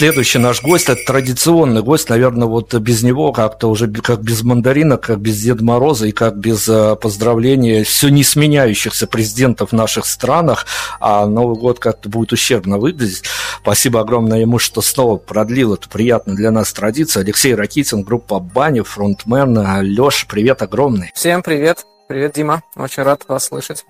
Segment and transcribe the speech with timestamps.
[0.00, 4.96] следующий наш гость, это традиционный гость, наверное, вот без него как-то уже как без мандарина,
[4.96, 10.06] как без Деда Мороза и как без э, поздравления все не сменяющихся президентов в наших
[10.06, 10.64] странах,
[11.00, 13.24] а Новый год как-то будет ущербно выглядеть.
[13.60, 17.24] Спасибо огромное ему, что снова продлил эту приятную для нас традицию.
[17.24, 19.82] Алексей Ракитин, группа Бани, фронтмен.
[19.82, 21.10] Леша, привет огромный.
[21.14, 21.84] Всем привет.
[22.08, 22.62] Привет, Дима.
[22.74, 23.84] Очень рад вас слышать.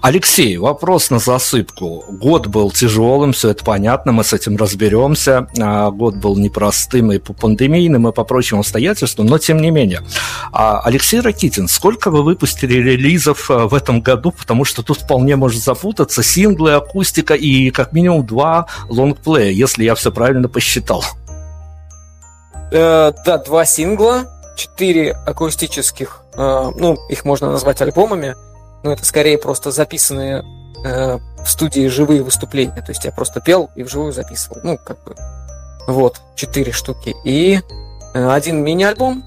[0.00, 2.04] Алексей, вопрос на засыпку.
[2.08, 5.48] Год был тяжелым, все это понятно, мы с этим разберемся.
[5.60, 10.02] А, год был непростым и по пандемийным, и по прочим обстоятельствам, но тем не менее.
[10.52, 14.30] А, Алексей Ракитин, сколько вы выпустили релизов а, в этом году?
[14.30, 19.96] Потому что тут вполне может запутаться синглы, акустика и как минимум два лонгплея, если я
[19.96, 21.04] все правильно посчитал.
[22.70, 24.26] Э, да, два сингла,
[24.56, 28.36] четыре акустических, э, ну, их можно назвать альбомами–
[28.82, 30.44] ну, это скорее просто записанные
[30.84, 32.82] э, в студии живые выступления.
[32.82, 34.60] То есть я просто пел и вживую записывал.
[34.62, 35.14] Ну, как бы.
[35.86, 37.14] Вот, четыре штуки.
[37.24, 37.60] И
[38.14, 39.24] э, один мини-альбом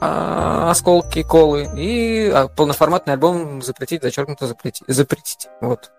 [0.00, 4.84] э, «Осколки колы» и э, полноформатный альбом «Запретить, зачеркнуто запретить».
[4.86, 5.48] запретить.
[5.60, 5.90] Вот.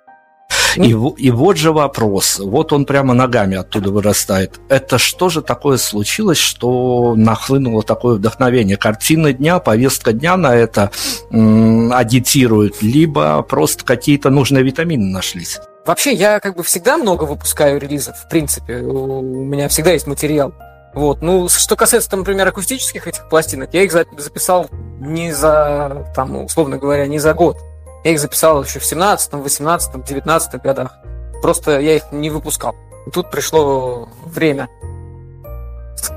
[0.75, 4.59] И, и вот же вопрос, вот он прямо ногами оттуда вырастает.
[4.69, 8.77] Это что же такое случилось, что нахлынуло такое вдохновение?
[8.77, 10.91] Картины дня, повестка дня на это
[11.31, 15.59] м- агитирует, либо просто какие-то нужные витамины нашлись?
[15.85, 18.77] Вообще, я как бы всегда много выпускаю релизов, в принципе.
[18.77, 20.53] У меня всегда есть материал.
[20.93, 21.21] Вот.
[21.21, 24.67] Ну, что касается, там, например, акустических этих пластинок, я их записал
[24.99, 27.57] не за, там, условно говоря, не за год.
[28.03, 30.94] Я их записал еще в 17, 18, 19 годах.
[31.42, 32.75] Просто я их не выпускал.
[33.08, 34.69] И тут пришло время.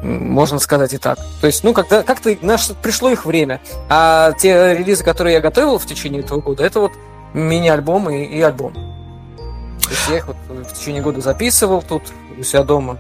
[0.03, 1.19] Можно сказать и так.
[1.41, 3.61] То есть, ну, когда как-то наш, пришло их время.
[3.89, 6.93] А те релизы, которые я готовил в течение этого года, это вот
[7.35, 8.75] мини-альбом и, и альбом.
[9.83, 12.03] То есть я их вот в течение года записывал тут
[12.39, 12.99] у себя дома.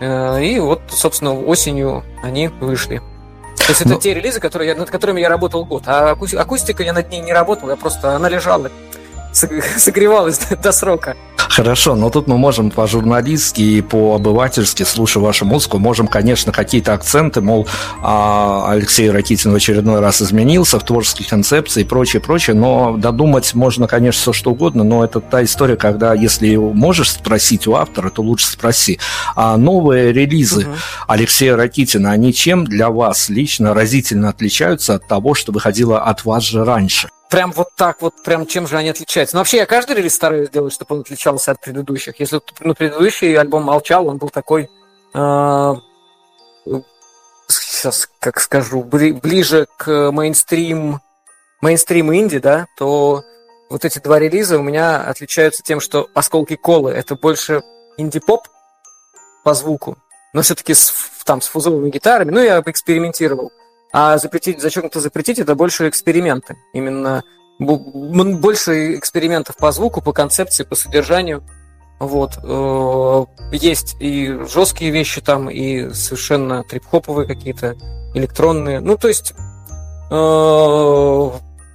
[0.00, 3.02] Э, и вот, собственно, осенью они вышли.
[3.70, 5.84] То есть это ну, те релизы, которые я, над которыми я работал год.
[5.86, 8.68] А акустика я над ней не работал, я просто она лежала,
[9.76, 11.16] согревалась до срока.
[11.50, 17.40] Хорошо, но тут мы можем по-журналистски и по-обывательски, слушая вашу музыку, можем, конечно, какие-то акценты,
[17.40, 17.66] мол,
[18.02, 23.52] а, Алексей Ракитин в очередной раз изменился в творческих концепциях и прочее, прочее, но додумать
[23.54, 28.10] можно, конечно, все что угодно, но это та история, когда если можешь спросить у автора,
[28.10, 29.00] то лучше спроси.
[29.34, 30.76] А новые релизы угу.
[31.08, 36.44] Алексея Ракитина, они чем для вас лично разительно отличаются от того, что выходило от вас
[36.44, 37.08] же раньше?
[37.30, 39.36] Прям вот так вот, прям чем же они отличаются.
[39.36, 42.18] Но вообще я каждый релиз стараюсь сделать, чтобы он отличался от предыдущих.
[42.18, 44.68] Если ну, предыдущий альбом молчал, он был такой,
[45.14, 45.74] э,
[47.48, 51.00] сейчас как скажу, ближе к мейнстрим,
[51.60, 53.22] мейнстрим инди, да, то
[53.70, 57.62] вот эти два релиза у меня отличаются тем, что «Осколки колы»— это больше
[57.96, 58.48] инди-поп
[59.44, 59.96] по звуку,
[60.32, 60.92] но все-таки с,
[61.24, 62.32] там с фузовыми гитарами.
[62.32, 63.52] Ну, я экспериментировал.
[63.92, 66.56] А запретить, зачем-то запретить, это больше эксперименты.
[66.72, 67.24] Именно
[67.58, 71.42] больше экспериментов по звуку, по концепции, по содержанию.
[71.98, 72.38] Вот.
[72.42, 77.76] Э, есть и жесткие вещи там, и совершенно трип-хоповые какие-то,
[78.14, 78.80] электронные.
[78.80, 79.34] Ну, то есть
[80.10, 81.30] э,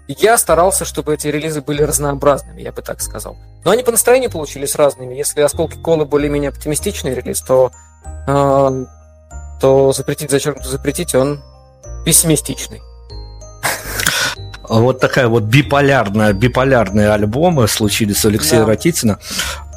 [0.07, 3.37] я старался, чтобы эти релизы были разнообразными, я бы так сказал.
[3.63, 5.13] Но они по настроению получились разными.
[5.15, 7.71] Если «Осколки колы» более-менее оптимистичный релиз, то,
[8.27, 8.85] э,
[9.61, 11.43] то «Запретить, зачем-то запретить» он
[12.05, 12.81] пессимистичный.
[14.67, 18.67] Вот такая вот биполярная, биполярные альбомы случились у Алексея да.
[18.67, 19.19] Ракитина.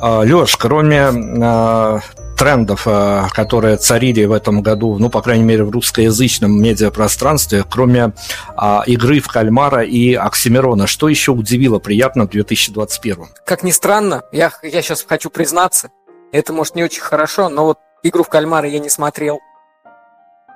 [0.00, 1.10] А, Леш, кроме
[1.42, 2.00] а,
[2.38, 8.12] трендов, а, которые царили в этом году, ну, по крайней мере, в русскоязычном медиапространстве, кроме
[8.56, 13.26] а, игры в кальмара и Оксимирона, что еще удивило приятно в 2021?
[13.44, 15.90] Как ни странно, я, я сейчас хочу признаться,
[16.32, 19.40] это, может, не очень хорошо, но вот игру в кальмара я не смотрел.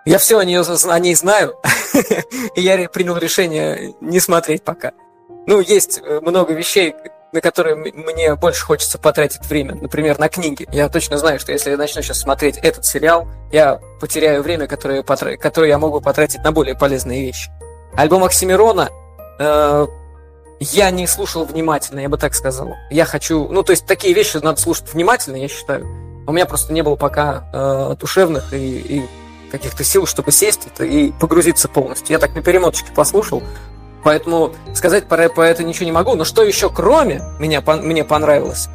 [0.05, 1.55] Я все о, нее, о ней знаю,
[2.57, 4.93] и я принял решение не смотреть пока.
[5.47, 6.95] Ну, есть э, много вещей,
[7.33, 9.75] на которые мне больше хочется потратить время.
[9.75, 10.69] Например, на книги.
[10.73, 15.03] Я точно знаю, что если я начну сейчас смотреть этот сериал, я потеряю время, которое,
[15.03, 15.37] потр...
[15.37, 17.51] которое я могу потратить на более полезные вещи.
[17.95, 18.91] Альбом Оксимирона
[19.39, 19.87] э,
[20.61, 22.75] я не слушал внимательно, я бы так сказал.
[22.91, 23.49] Я хочу...
[23.49, 25.87] Ну, то есть такие вещи надо слушать внимательно, я считаю.
[26.27, 29.03] У меня просто не было пока э, душевных и, и
[29.53, 32.13] каких-то сил, чтобы сесть и погрузиться полностью.
[32.13, 33.43] Я так на перемоточке послушал,
[34.03, 36.15] поэтому сказать про, про это ничего не могу.
[36.15, 38.69] Но что еще кроме меня, по, мне понравилось?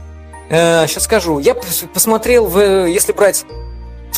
[0.50, 1.40] Э, сейчас скажу.
[1.40, 1.56] Я
[1.94, 3.46] посмотрел, в, если брать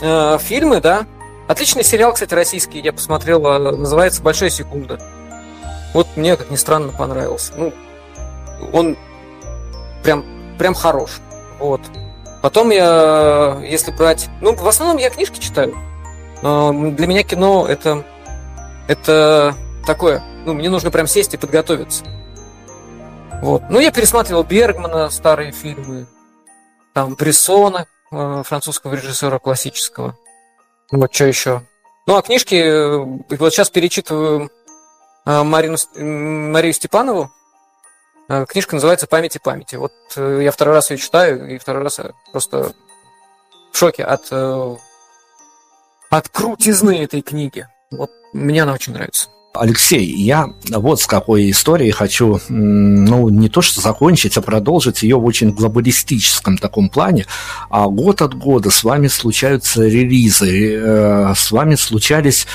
[0.02, 1.08] э, фильмы, да,
[1.48, 5.00] отличный сериал, кстати, российский, я посмотрел, э, называется «Большая секунда».
[5.94, 7.54] Вот мне, как ни странно, понравился.
[7.56, 7.74] Ну,
[8.74, 8.96] он
[10.04, 10.24] прям,
[10.60, 11.20] прям хорош.
[11.58, 11.82] Вот.
[12.44, 14.30] Потом я, если брать...
[14.40, 15.76] Ну, в основном я книжки читаю.
[16.42, 18.06] Для меня кино это...
[18.88, 19.56] Это
[19.86, 20.24] такое...
[20.46, 22.06] Ну, мне нужно прям сесть и подготовиться.
[23.42, 23.64] Вот.
[23.70, 26.08] Ну, я пересматривал Бергмана, старые фильмы.
[26.94, 30.18] Там Брессона, э, французского режиссера классического.
[30.92, 31.62] Вот что еще.
[32.08, 32.56] Ну, а книжки...
[32.56, 34.50] Э, вот сейчас перечитываю
[35.26, 37.32] э, Марину, Марию Степанову.
[38.48, 39.76] Книжка называется «Память и памяти».
[39.76, 42.00] Вот я второй раз ее читаю, и второй раз
[42.32, 42.74] просто
[43.72, 44.30] в шоке от,
[46.10, 47.68] от крутизны этой книги.
[47.92, 49.30] Вот мне она очень нравится.
[49.54, 55.18] Алексей, я вот с какой историей хочу, ну, не то что закончить, а продолжить ее
[55.18, 57.26] в очень глобалистическом таком плане.
[57.70, 62.46] А год от года с вами случаются релизы, э, с вами случались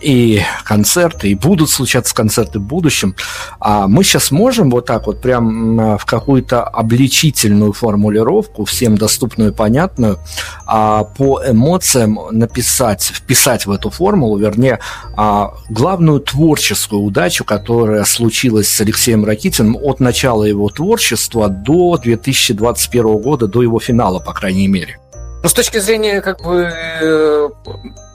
[0.00, 3.14] и концерты, и будут случаться концерты в будущем.
[3.60, 9.54] А мы сейчас можем вот так вот прям в какую-то обличительную формулировку, всем доступную и
[9.54, 10.18] понятную,
[10.66, 14.80] а, по эмоциям написать, вписать в эту формулу, вернее,
[15.16, 23.18] а, главную творческую удачу, которая случилась с Алексеем Ракитиным от начала его творчества до 2021
[23.18, 24.98] года, до его финала, по крайней мере.
[25.42, 26.68] Ну, с точки зрения как бы
[27.00, 27.48] э,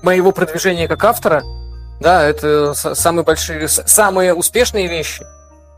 [0.01, 1.41] моего продвижения как автора,
[2.03, 5.25] да, это самые большие, самые успешные вещи.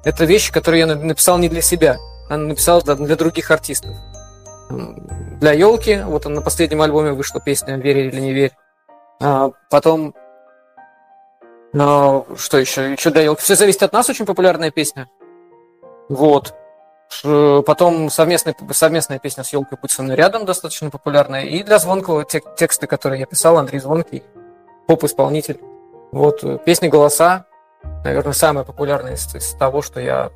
[0.04, 1.98] Это вещи, которые я написал не для себя,
[2.30, 3.96] а написал для других артистов.
[4.70, 8.52] Для елки, вот на последнем альбоме вышла песня «Верь или не верь».
[9.22, 10.14] А потом,
[11.72, 12.92] ну, что еще?
[12.92, 13.42] Еще для елки.
[13.42, 15.08] Все зависит от нас, очень популярная песня.
[16.10, 16.54] Вот.
[17.22, 21.46] Потом совместная, совместная песня с елкой «Будь со мной рядом» достаточно популярная.
[21.46, 24.24] И для Звонкого тексты, которые я писал, Андрей Звонкий,
[24.88, 25.60] поп-исполнитель.
[26.12, 27.46] Вот э, песни голоса,
[28.04, 30.32] наверное, самая популярная из, из того, что я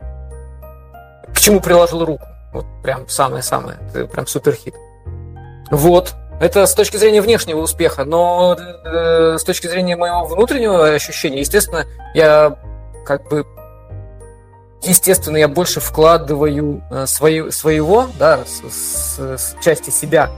[1.33, 2.25] к чему приложил руку.
[2.53, 3.77] Вот прям самое-самое.
[4.11, 4.75] Прям супер хит.
[5.71, 6.15] Вот.
[6.39, 11.85] Это с точки зрения внешнего успеха, но э, с точки зрения моего внутреннего ощущения, естественно,
[12.13, 12.57] я
[13.05, 13.45] как бы
[14.81, 20.29] естественно, я больше вкладываю э, свои, своего, да, с, с, с части себя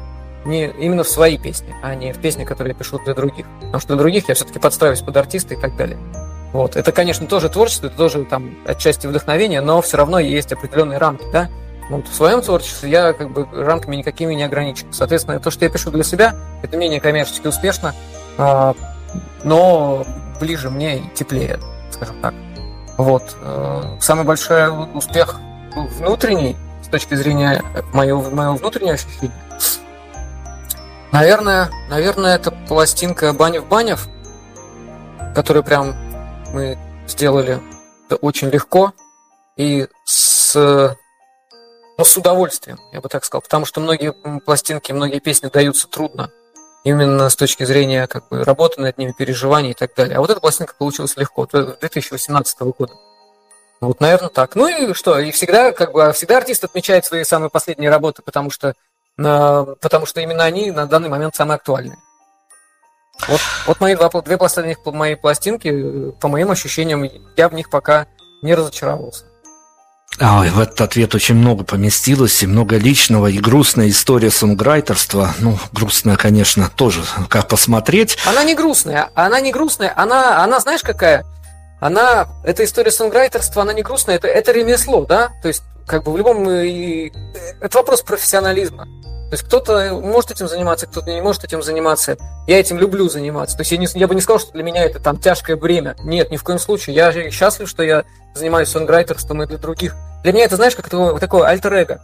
[0.45, 3.45] не именно в свои песни, а не в песни, которые я пишу для других.
[3.59, 5.97] Потому что для других я все-таки подстраиваюсь под артиста и так далее.
[6.53, 6.75] Вот.
[6.75, 11.25] Это, конечно, тоже творчество, это тоже там отчасти вдохновение, но все равно есть определенные рамки,
[11.31, 11.49] да.
[11.89, 14.88] Вот в своем творчестве я как бы рамками никакими не ограничен.
[14.91, 17.93] Соответственно, то, что я пишу для себя, это менее коммерчески успешно,
[18.38, 18.75] а,
[19.43, 20.05] но
[20.39, 21.59] ближе мне и теплее,
[21.91, 22.33] скажем так.
[22.97, 23.35] Вот.
[23.41, 25.39] Э, самый большой успех
[25.99, 29.31] внутренний, с точки зрения моего, моего внутреннего ощущения,
[31.12, 34.08] Наверное, наверное, это пластинка Банев Банев,
[35.36, 35.94] которую прям
[36.54, 37.60] мы сделали
[38.22, 38.94] очень легко
[39.58, 45.50] и с, ну, с удовольствием, я бы так сказал, потому что многие пластинки, многие песни
[45.50, 46.31] даются трудно,
[46.86, 50.18] именно с точки зрения как бы, работы над ними, переживаний и так далее.
[50.18, 52.94] А вот эта пластинка получилась легко, 2018 года.
[53.81, 54.56] Вот, наверное, так.
[54.56, 58.50] Ну и что, и всегда, как бы, всегда артист отмечает свои самые последние работы, потому
[58.50, 58.75] что
[59.21, 61.97] потому что именно они на данный момент самые актуальные.
[63.27, 67.07] Вот, вот мои два, две последних мои пластинки, по моим ощущениям,
[67.38, 68.07] я в них пока
[68.41, 69.25] не разочаровался.
[70.19, 75.34] Ой, в этот ответ очень много поместилось, и много личного, и грустная история сонграйтерства.
[75.39, 78.17] Ну, грустная, конечно, тоже, как посмотреть.
[78.25, 81.25] Она не грустная, она не грустная, она, она знаешь, какая?
[81.79, 85.31] Она, эта история сонграйтерства, она не грустная, это, это ремесло, да?
[85.41, 86.50] То есть, как бы в любом...
[86.50, 87.11] И,
[87.59, 88.85] это вопрос профессионализма.
[89.31, 92.17] То есть кто-то может этим заниматься, кто-то не может этим заниматься.
[92.47, 93.55] Я этим люблю заниматься.
[93.55, 95.95] То есть я, не, я бы не сказал, что для меня это там тяжкое бремя.
[96.03, 96.95] Нет, ни в коем случае.
[96.97, 98.03] Я счастлив, что я
[98.35, 99.95] занимаюсь сонграйтерством и для других.
[100.23, 102.01] Для меня это, знаешь, как такое, такое альтер-эго.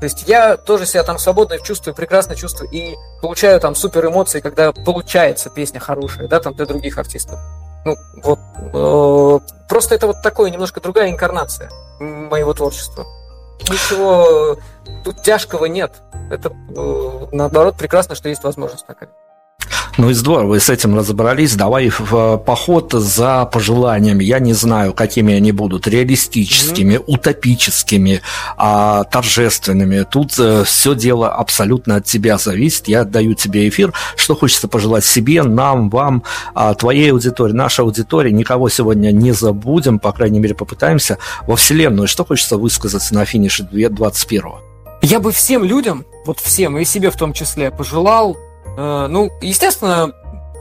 [0.00, 4.40] То есть я тоже себя там свободно чувствую, прекрасно чувствую и получаю там супер эмоции,
[4.40, 7.38] когда получается песня хорошая, да, там для других артистов.
[7.84, 8.38] Ну, вот.
[8.72, 13.06] Э, просто это вот такое, немножко другая инкарнация моего творчества.
[13.68, 14.58] Ничего
[15.04, 16.02] тут тяжкого нет.
[16.30, 19.10] Это, э, наоборот, прекрасно, что есть возможность такая.
[19.98, 21.54] Ну и здорово, и с этим разобрались.
[21.54, 24.24] Давай в э, поход за пожеланиями.
[24.24, 25.86] Я не знаю, какими они будут.
[25.86, 27.04] Реалистическими, mm-hmm.
[27.06, 28.22] утопическими,
[28.56, 30.06] а, торжественными.
[30.10, 32.88] Тут э, все дело абсолютно от тебя зависит.
[32.88, 33.92] Я отдаю тебе эфир.
[34.16, 36.22] Что хочется пожелать себе, нам, вам,
[36.54, 38.30] а, твоей аудитории, нашей аудитории.
[38.30, 42.08] Никого сегодня не забудем, по крайней мере, попытаемся во Вселенную.
[42.08, 44.52] Что хочется высказаться на финише 2021
[45.02, 48.38] Я бы всем людям, вот всем, и себе в том числе, пожелал
[48.76, 50.12] Э, ну, естественно,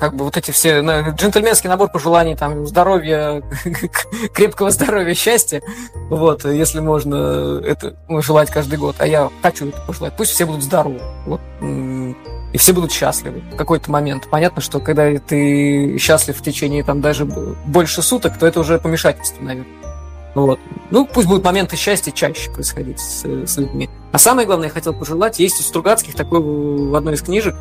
[0.02, 3.44] как бы вот эти все ну, джентльменский набор пожеланий, там здоровья,
[4.34, 5.62] крепкого здоровья, счастья,
[6.10, 10.46] вот, если можно это ну, желать каждый год, а я хочу это пожелать, пусть все
[10.46, 14.28] будут здоровы, вот, и все будут счастливы в какой-то момент.
[14.30, 19.42] Понятно, что когда ты счастлив в течение там даже больше суток, то это уже помешательство,
[19.44, 19.72] наверное.
[20.34, 20.60] Вот.
[20.90, 23.90] Ну, пусть будут моменты счастья чаще происходить с, с людьми.
[24.12, 27.56] А самое главное, я хотел пожелать, есть у Стругацких такой в одной из книжек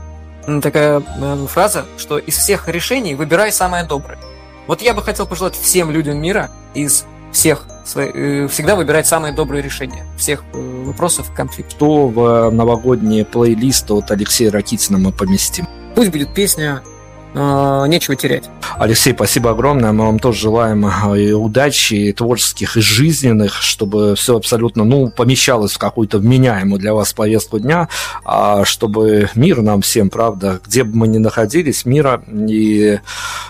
[0.62, 4.18] такая э, фраза, что из всех решений выбирай самое доброе.
[4.66, 9.62] Вот я бы хотел пожелать всем людям мира из всех э, всегда выбирать самое доброе
[9.62, 11.74] решение всех э, вопросов конфликта.
[11.76, 15.66] Что в новогодние плейлисты от Алексея Ракитина мы поместим?
[15.94, 16.89] Пусть будет песня э,
[17.34, 18.50] нечего терять.
[18.78, 19.92] Алексей, спасибо огромное.
[19.92, 25.10] Мы вам тоже желаем э, и удачи, и творческих, и жизненных, чтобы все абсолютно, ну,
[25.10, 27.88] помещалось в какую-то вменяемую для вас повестку дня,
[28.24, 33.00] а чтобы мир нам всем, правда, где бы мы ни находились, мира, и,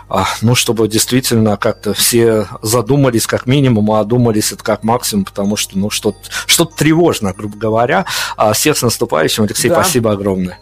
[0.08, 5.56] а, ну, чтобы действительно как-то все задумались как минимум, а одумались это как максимум, потому
[5.56, 8.04] что, ну, что-то что тревожно, грубо говоря.
[8.36, 9.44] А всех с наступающим.
[9.44, 9.76] Алексей, да.
[9.76, 10.58] спасибо огромное.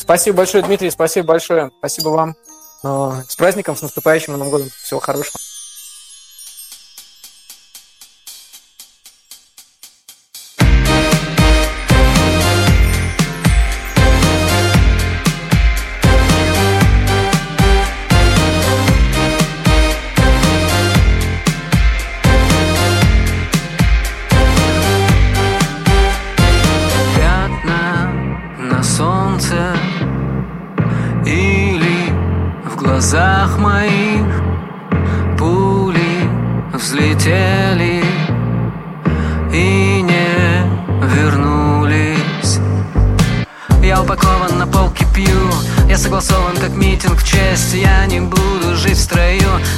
[0.00, 1.70] Спасибо большое, Дмитрий, спасибо большое.
[1.78, 2.34] Спасибо вам.
[2.82, 4.68] Э, с праздником, с наступающим Новым годом.
[4.82, 5.39] Всего хорошего.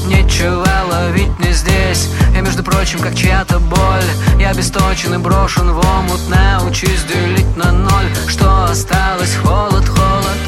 [0.06, 2.08] Нечего ловить мне здесь.
[2.34, 4.10] Я, между прочим, как чья-то боль.
[4.38, 6.20] Я обесточен и брошен в омут.
[6.28, 8.06] Научись делить на ноль.
[8.28, 9.34] Что осталось?
[9.36, 10.38] Холод, холод.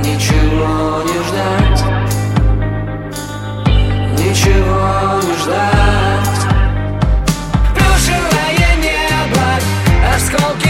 [0.00, 1.84] Ничего не ждать.
[4.18, 6.36] Ничего не ждать.
[7.74, 9.60] Плюшевое небо
[10.14, 10.65] Осколки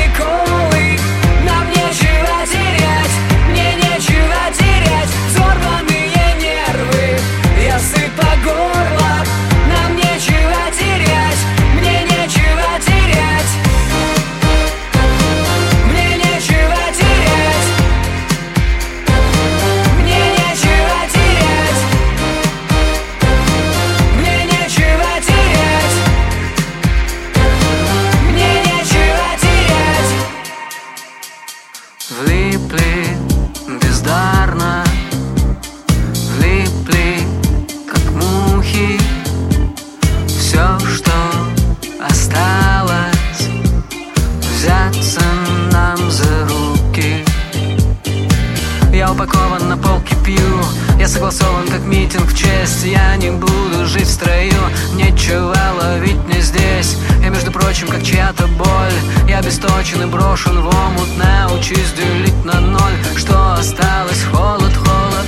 [52.87, 54.53] я не буду жить в строю
[54.95, 56.97] Нечего ловить мне здесь.
[57.23, 59.29] Я, между прочим, как чья-то боль.
[59.29, 62.97] Я бесточен и брошен в омут Научись делить на ноль.
[63.17, 64.23] Что осталось?
[64.25, 65.27] Холод, холод.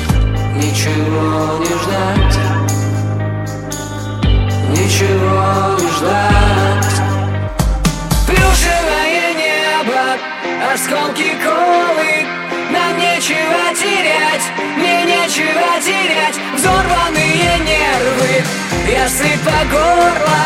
[0.55, 2.39] Ничего не ждать.
[4.71, 6.95] Ничего не ждать.
[8.27, 10.17] Плюшевое небо
[10.73, 12.48] Осколки колы
[13.19, 14.43] нечего терять,
[14.77, 16.37] мне нечего терять.
[16.55, 18.45] Взорванные нервы,
[18.87, 20.45] если по горло.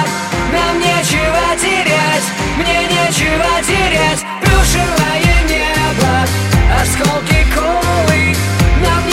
[0.50, 2.25] Нам нечего терять,
[2.57, 4.25] мне нечего терять.
[4.41, 6.26] Плюшевое небо,
[6.81, 8.35] осколки колы.
[8.83, 9.07] Нам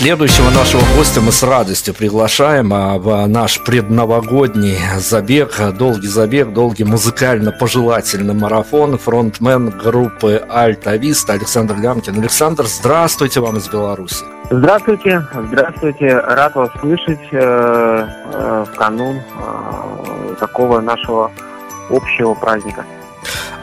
[0.00, 6.84] Следующего нашего гостя мы с радостью приглашаем а, в наш предновогодний забег, долгий забег, долгий
[6.84, 12.18] музыкально-пожелательный марафон, фронтмен группы Альтавист Александр Лямкин.
[12.18, 14.24] Александр, здравствуйте вам из Беларуси.
[14.50, 21.30] Здравствуйте, здравствуйте, рад вас слышать э, э, в канун э, такого нашего
[21.90, 22.86] общего праздника.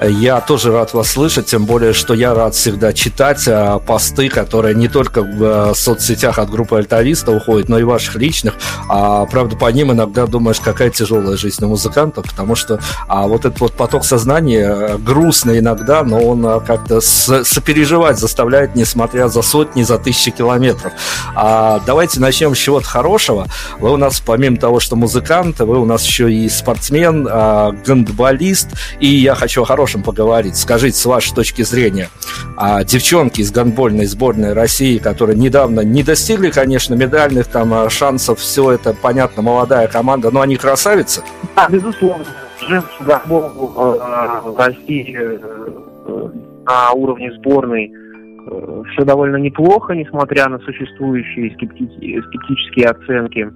[0.01, 4.75] Я тоже рад вас слышать, тем более, что я рад всегда читать а, посты, которые
[4.75, 8.53] не только в э, соцсетях от группы Альтависта уходят, но и ваших личных.
[8.89, 13.45] А, правда, по ним иногда думаешь, какая тяжелая жизнь у музыкантов, потому что а, вот
[13.45, 19.41] этот вот поток сознания э, грустный иногда, но он а, как-то сопереживать заставляет, несмотря за
[19.41, 20.93] сотни, за тысячи километров.
[21.33, 23.47] А, давайте начнем с чего-то хорошего.
[23.79, 28.69] Вы у нас, помимо того, что музыкант, вы у нас еще и спортсмен, а, гандболист,
[28.99, 30.57] и я хочу о хорошем хорошем поговорить.
[30.57, 32.09] Скажите, с вашей точки зрения,
[32.57, 38.39] а девчонки из гандбольной сборной России, которые недавно не достигли, конечно, медальных там а, шансов,
[38.39, 41.23] все это, понятно, молодая команда, но они красавицы?
[41.55, 42.25] Да, безусловно.
[42.59, 46.29] Женский гандбол э, в России э,
[46.65, 53.49] на уровне сборной э, все довольно неплохо, несмотря на существующие скептические оценки.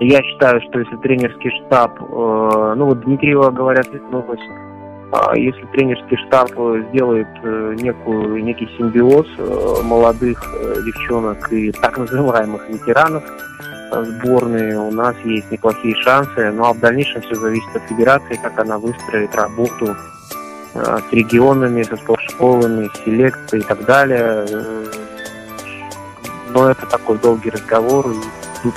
[0.00, 4.69] Я считаю, что если тренерский штаб, ну вот Дмитриева, говорят, а
[5.34, 10.40] если тренерский штаб э, сделает э, некую, некий симбиоз э, молодых
[10.84, 13.24] девчонок и так называемых ветеранов
[13.92, 16.52] сборной, у нас есть неплохие шансы.
[16.52, 19.96] Ну а в дальнейшем все зависит от федерации, как она выстроит работу
[20.74, 24.46] с регионами, со спортшколами, с селекцией и так далее.
[26.50, 28.74] Но это такой долгий разговор, и тут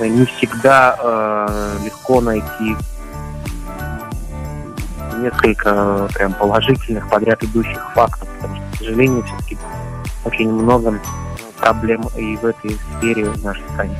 [0.00, 1.48] не всегда
[1.82, 2.76] легко найти
[5.22, 9.58] несколько прям положительных подряд идущих фактов, потому что, к сожалению, все-таки
[10.24, 10.98] очень много
[11.58, 13.96] проблем и в этой сфере в нашей стране.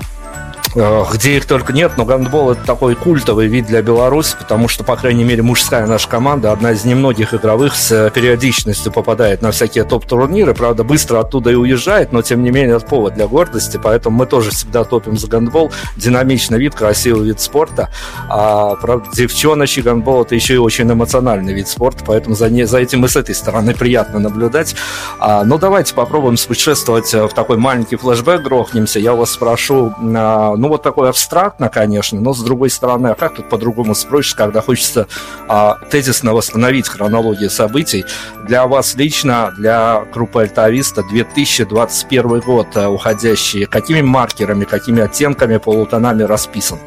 [0.74, 4.84] Э, где их только нет, но гандбол это такой культовый вид для Беларуси, потому что,
[4.84, 9.50] по крайней мере, мужская наша команда, одна из немногих игровых с э, периодичностью попадает на
[9.50, 13.78] всякие топ-турниры, правда, быстро оттуда и уезжает, но, тем не менее, это повод для гордости,
[13.82, 17.90] поэтому мы тоже всегда топим за гандбол, динамичный вид, красивый вид спорта,
[18.28, 22.78] а, правда, девчоночий гандбол это еще и очень эмоциональный вид спорта, поэтому за, не, за
[22.78, 24.74] этим и с этой стороны приятно наблюдать.
[25.18, 30.56] А, но давайте попробуем спутешествовать э, в такой маленький флешбэк, грохнемся, я вас спрошу, а,
[30.62, 34.60] ну, вот такой абстрактно, конечно, но с другой стороны, а как тут по-другому спросишь, когда
[34.60, 35.08] хочется
[35.48, 38.04] а, тезисно восстановить хронологию событий?
[38.46, 46.22] Для вас лично, для группы Альтависта 2021 год а, уходящий, какими маркерами, какими оттенками, полутонами
[46.22, 46.78] расписан?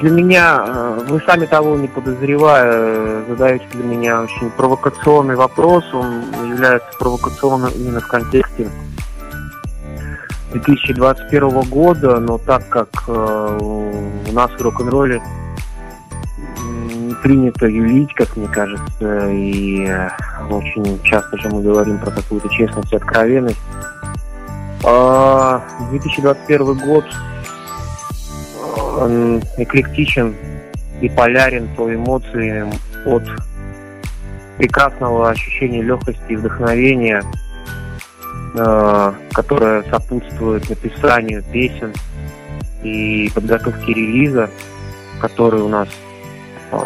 [0.00, 5.82] Для меня, а, вы сами того не подозревая, задаете для меня очень провокационный вопрос.
[5.92, 8.70] Он является провокационным именно в контексте
[10.54, 15.20] 2021 года, но так как э, у нас в рок-н-ролле
[17.22, 20.10] принято юлить, как мне кажется, и э,
[20.48, 23.60] очень часто же мы говорим про какую-то честность и откровенность.
[24.84, 27.04] Э, 2021 год
[29.00, 30.36] он эклектичен
[31.00, 32.70] и полярен по эмоциям
[33.06, 33.24] от
[34.56, 37.53] прекрасного ощущения легкости и вдохновения– Э,
[38.54, 41.92] которая сопутствует написанию песен
[42.84, 44.48] и подготовке релиза,
[45.20, 45.88] который у нас
[46.70, 46.76] э,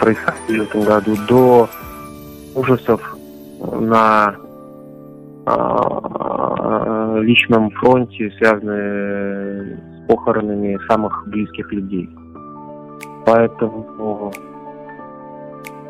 [0.00, 1.68] происходил в этом году, до
[2.56, 3.00] ужасов
[3.60, 4.34] на
[5.46, 12.10] э, личном фронте, связанные с похоронами самых близких людей.
[13.24, 14.32] Поэтому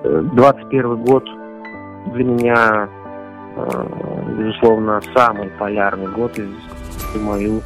[0.02, 1.24] 21 год
[2.12, 3.03] для меня Э,
[3.56, 7.62] безусловно, самый полярный год из мою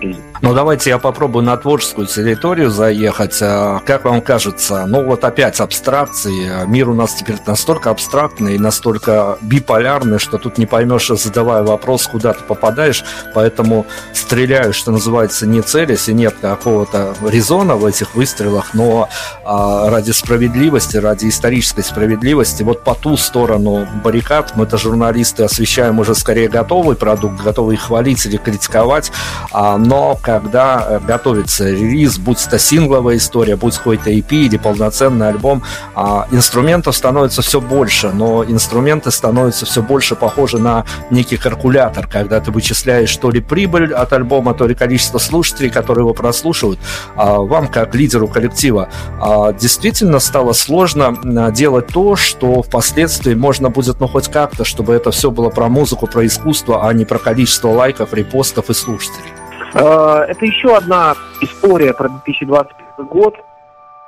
[0.00, 0.31] жизнь.
[0.42, 3.38] Ну, давайте я попробую на творческую территорию заехать.
[3.40, 6.66] А, как вам кажется, ну вот опять абстракции.
[6.66, 12.32] Мир у нас теперь настолько абстрактный настолько биполярный, что тут не поймешь, задавая вопрос, куда
[12.32, 13.04] ты попадаешь.
[13.36, 19.08] Поэтому стреляю, что называется, не целясь, и нет какого-то резона в этих выстрелах, но
[19.44, 26.16] а, ради справедливости, ради исторической справедливости, вот по ту сторону баррикад мы-то журналисты освещаем уже
[26.16, 29.12] скорее готовый продукт, готовы их хвалить или критиковать,
[29.52, 35.28] а, но, когда э, готовится релиз, будь это сингловая история, будь какой-то EP или полноценный
[35.28, 35.62] альбом,
[35.94, 42.40] а, инструментов становится все больше, но инструменты становятся все больше похожи на некий калькулятор, когда
[42.40, 46.80] ты вычисляешь то ли прибыль от альбома, то ли количество слушателей, которые его прослушивают.
[47.14, 48.88] А вам, как лидеру коллектива,
[49.20, 51.14] а, действительно стало сложно
[51.52, 56.06] делать то, что впоследствии можно будет, ну, хоть как-то, чтобы это все было про музыку,
[56.06, 59.41] про искусство, а не про количество лайков, репостов и слушателей?
[59.74, 63.34] А, это еще одна история про 2021 год.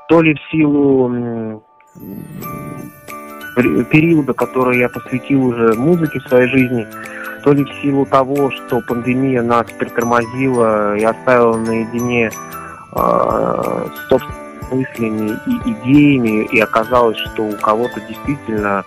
[0.08, 1.62] То ли в силу
[3.90, 6.86] периода, который я посвятил уже музыке в своей жизни,
[7.42, 12.30] то ли в силу того, что пандемия нас притормозила и оставила наедине э,
[13.94, 18.84] с собственными мыслями и идеями, и оказалось, что у кого-то действительно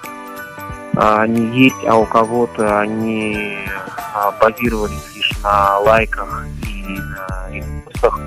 [0.94, 6.46] э, они есть, а у кого-то они э, базировались лишь на лайках
[6.88, 8.20] и на репостах.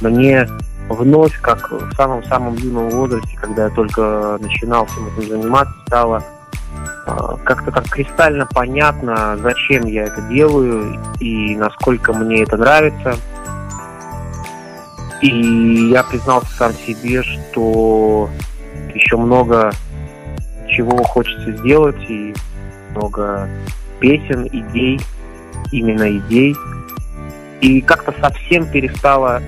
[0.00, 0.48] Мне
[0.88, 6.22] вновь, как в самом-самом юном возрасте, когда я только начинал всем этим заниматься, стало
[7.06, 13.16] э, как-то так кристально понятно, зачем я это делаю и насколько мне это нравится.
[15.22, 18.28] И я признался сам себе, что
[18.94, 19.72] еще много
[20.68, 22.34] чего хочется сделать и
[22.90, 23.48] много
[24.00, 25.00] песен, идей,
[25.72, 26.54] именно идей.
[27.64, 29.40] И как-то совсем перестала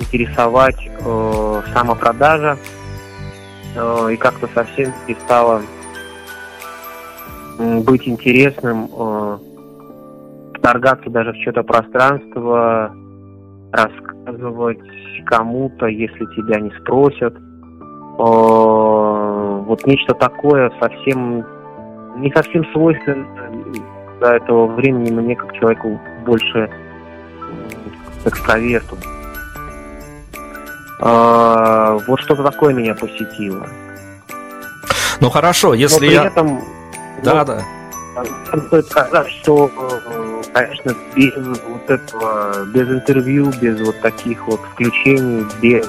[0.00, 2.58] интересовать э, самопродажа
[3.76, 5.62] э, и как-то совсем перестала
[7.58, 9.38] быть интересным, э,
[10.54, 12.92] вторгаться даже в что-то пространство,
[13.70, 14.80] рассказывать
[15.26, 17.36] кому-то, если тебя не спросят.
[17.36, 21.46] Э, вот нечто такое совсем
[22.16, 23.24] не совсем свойственно
[24.20, 26.68] до этого времени мне как человеку больше
[28.24, 28.96] экстраверту.
[31.00, 33.68] А, вот что-то такое меня посетило.
[35.20, 36.24] Ну хорошо, если Но при я...
[36.24, 36.64] этом,
[37.22, 37.64] да, ну, да.
[38.66, 39.70] Стоит сказать, что,
[40.52, 45.88] конечно, без вот этого, без интервью, без вот таких вот включений, без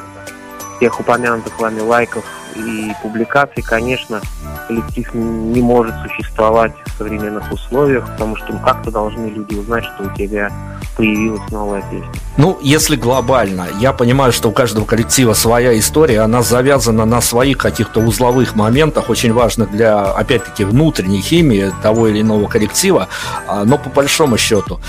[0.80, 2.24] тех упомянутых вами лайков
[2.56, 4.22] и публикаций, конечно,
[4.68, 10.04] коллектив не может существовать в современных условиях, потому что ну, как-то должны люди узнать, что
[10.04, 10.52] у тебя
[10.96, 12.12] появилась новая песня.
[12.38, 17.58] Ну, если глобально, я понимаю, что у каждого коллектива своя история, она завязана на своих
[17.58, 23.08] каких-то узловых моментах, очень важных для, опять-таки, внутренней химии того или иного коллектива,
[23.48, 24.80] а, но по большому счету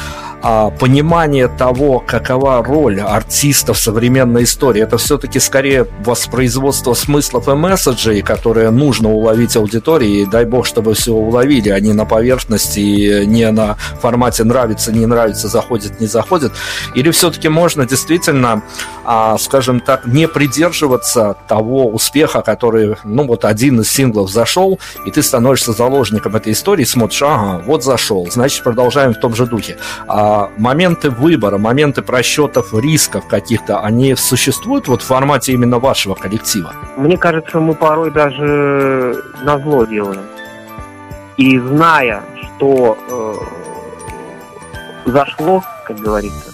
[0.43, 7.55] а, понимание того, какова роль артиста в современной истории, это все-таки скорее воспроизводство смыслов и
[7.57, 13.51] месседжей, которые нужно уловить аудитории, и дай бог, чтобы все уловили, а на поверхности, не
[13.51, 16.53] на формате нравится, не нравится, заходит, не заходит.
[16.95, 18.63] Или все-таки можно действительно,
[19.05, 25.11] а, скажем так, не придерживаться того успеха, который, ну вот один из синглов зашел, и
[25.11, 29.77] ты становишься заложником этой истории, смотришь, ага, вот зашел, значит продолжаем в том же духе.
[30.07, 36.73] А моменты выбора, моменты просчетов рисков каких-то, они существуют вот в формате именно вашего коллектива?
[36.97, 40.23] Мне кажется, мы порой даже на зло делаем.
[41.37, 43.35] И зная, что э,
[45.11, 46.53] зашло, как говорится,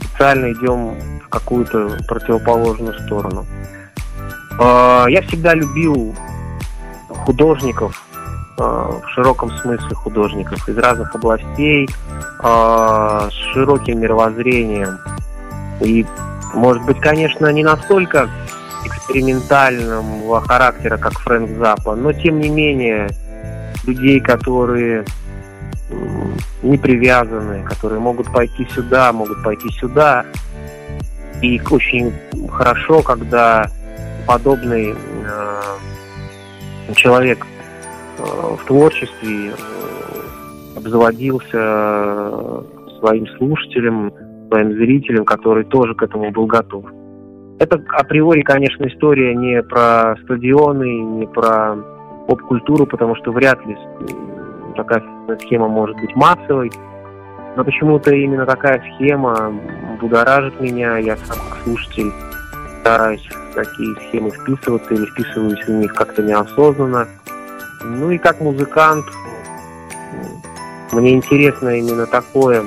[0.00, 3.46] специально идем в какую-то противоположную сторону.
[4.58, 6.14] Э, я всегда любил
[7.08, 8.08] художников,
[8.58, 11.88] Э, в широком смысле художников из разных областей,
[12.42, 14.98] э, с широким мировоззрением.
[15.80, 16.04] И,
[16.54, 18.28] может быть, конечно, не настолько
[18.84, 23.08] экспериментального характера, как Фрэнк Запа, но, тем не менее,
[23.86, 25.04] людей, которые
[26.62, 30.26] не привязаны, которые могут пойти сюда, могут пойти сюда.
[31.40, 32.12] И очень
[32.50, 33.70] хорошо, когда
[34.26, 37.46] подобный э, человек
[38.18, 42.62] Э, в творчестве э, обзаводился э,
[42.98, 44.12] своим слушателем,
[44.48, 46.84] своим зрителем, который тоже к этому был готов.
[47.58, 51.76] Это априори, конечно, история не про стадионы, не про
[52.28, 53.76] поп-культуру, потому что вряд ли
[54.76, 55.02] такая
[55.40, 56.70] схема может быть массовой.
[57.56, 59.52] Но почему-то именно такая схема
[60.00, 60.98] будоражит меня.
[60.98, 62.12] Я сам как слушатель
[62.80, 67.08] стараюсь в такие схемы вписываться или вписываюсь в них как-то неосознанно.
[67.82, 69.04] Ну и как музыкант,
[70.92, 72.62] мне интересно именно такое,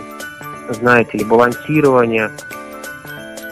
[0.70, 2.30] знаете ли, балансирование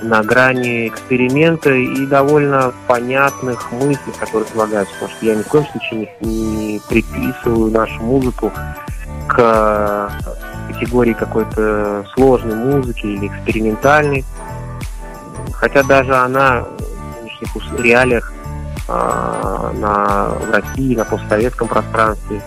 [0.01, 5.65] на грани эксперимента и довольно понятных мыслей, которые излагаются, потому что я ни в коем
[5.65, 8.51] случае не, приписываю нашу музыку
[9.27, 10.11] к
[10.67, 14.25] категории какой-то сложной музыки или экспериментальной.
[15.53, 18.33] Хотя даже она в нынешних реалиях
[18.87, 22.41] э, на, в России, на постсоветском пространстве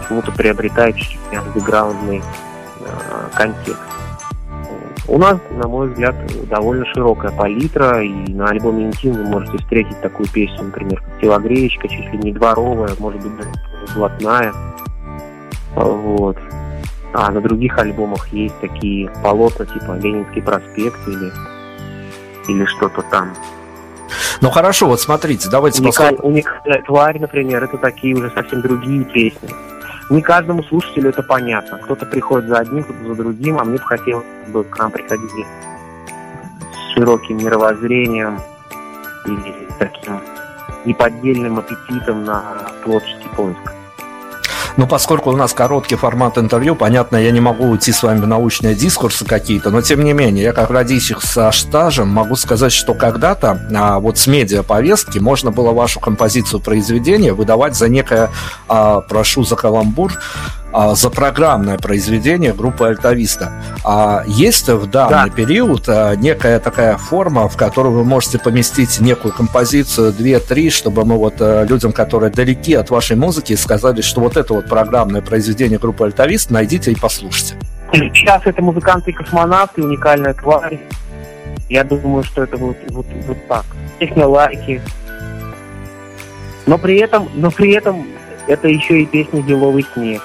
[0.00, 2.22] почему-то приобретает чуть-чуть андеграундный
[2.80, 3.95] э, контекст.
[5.08, 6.14] У нас, на мой взгляд,
[6.48, 11.88] довольно широкая палитра, и на альбоме «Интим» вы можете встретить такую песню, например, как «Телогреечка»,
[11.88, 13.50] чуть ли не дворовая, может быть, даже
[13.94, 14.52] блатная.
[15.76, 16.36] Вот.
[17.12, 21.30] А на других альбомах есть такие полотна, типа «Ленинский проспект» или,
[22.48, 23.32] или что-то там.
[24.40, 26.28] Ну хорошо, вот смотрите, давайте Уникаль, поскольку...
[26.28, 29.50] Уникальная тварь, например, это такие уже совсем другие песни.
[30.08, 31.78] Не каждому слушателю это понятно.
[31.78, 35.44] Кто-то приходит за одним, кто-то за другим, а мне бы хотелось, чтобы к нам приходили
[36.72, 38.38] с широким мировоззрением
[39.26, 40.20] и таким
[40.84, 42.42] неподдельным аппетитом на
[42.84, 43.75] творческий поиск.
[44.76, 48.26] Ну, поскольку у нас короткий формат интервью, понятно, я не могу уйти с вами в
[48.26, 52.92] научные дискурсы какие-то, но тем не менее, я как родитель со стажем могу сказать, что
[52.92, 58.30] когда-то а, вот с медиаповестки можно было вашу композицию произведения выдавать за некое,
[58.68, 60.12] а, прошу за каламбур,
[60.76, 63.50] а, за программное произведение группы Альтависта.
[63.82, 65.34] А есть в данный да.
[65.34, 71.16] период а, некая такая форма, в которую вы можете поместить некую композицию, две-три, чтобы мы
[71.16, 75.78] вот а, людям, которые далеки от вашей музыки, сказали, что вот это вот программное произведение
[75.78, 77.54] группы Альтавист, найдите и послушайте.
[77.92, 80.78] Сейчас это музыканты и космонавты, уникальная тварь.
[81.70, 83.64] Я думаю, что это вот, вот, вот так.
[83.98, 84.82] Технолайки.
[86.66, 88.06] Но при этом, но при этом
[88.46, 90.20] это еще и песня «Деловый снег».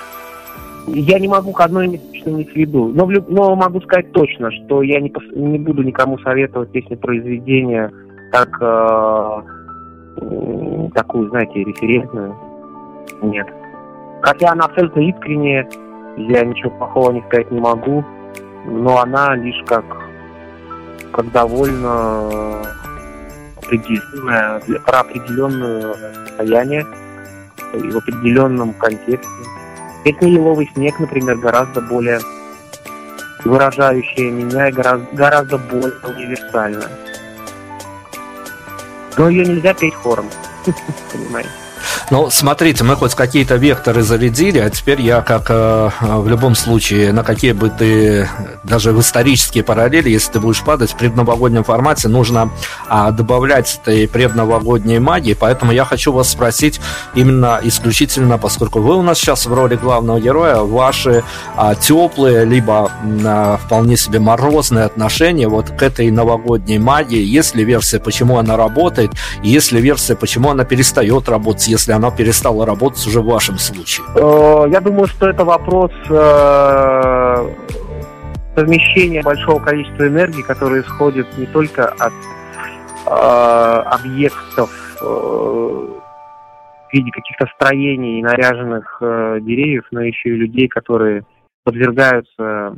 [0.88, 4.82] Я не могу к одной что иметь в виду, но, но могу сказать точно, что
[4.82, 7.92] я не, пос, не буду никому советовать песни произведения
[8.32, 9.42] как э,
[10.94, 12.36] такую, знаете, референтную.
[13.22, 13.48] Нет.
[14.22, 15.68] Хотя она абсолютно искренняя,
[16.18, 18.04] я ничего плохого не сказать не могу,
[18.66, 19.86] но она лишь как,
[21.12, 22.62] как довольно
[23.58, 25.94] определенное, про определенное
[26.26, 26.86] состояние
[27.74, 29.61] в определенном контексте.
[30.04, 32.20] Песня «Еловый снег», например, гораздо более
[33.44, 36.90] выражающая меня и гораздо, гораздо более универсальная.
[39.18, 40.26] Но ее нельзя петь хором,
[41.12, 41.50] понимаете?
[42.10, 47.14] Ну, смотрите, мы хоть какие-то векторы зарядили, а теперь я, как э, в любом случае,
[47.14, 48.30] на какие бы ты,
[48.64, 52.50] даже в исторические параллели, если ты будешь падать в предновогоднем формате, нужно
[52.88, 56.80] а, добавлять этой предновогодней магии, поэтому я хочу вас спросить
[57.16, 61.24] именно исключительно, поскольку вы у нас сейчас в роли главного героя, ваши
[61.56, 62.92] а, теплые, либо
[63.26, 68.58] а, вполне себе морозные отношения вот к этой новогодней магии, есть ли версия, почему она
[68.58, 69.12] работает,
[69.44, 74.06] есть ли версия, почему она перестает работать, если она перестала работать уже в вашем случае?
[74.16, 77.50] Э, я думаю, что это вопрос э,
[78.56, 82.14] совмещения большого количества энергии, которая исходит не только от
[83.06, 84.70] э, объектов
[85.02, 91.24] в виде каких-то строений и наряженных деревьев, но еще и людей, которые
[91.64, 92.76] подвергаются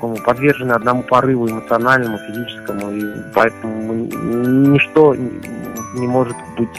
[0.00, 6.70] такому подвержены одному порыву эмоциональному, физическому, и поэтому ничто не может быть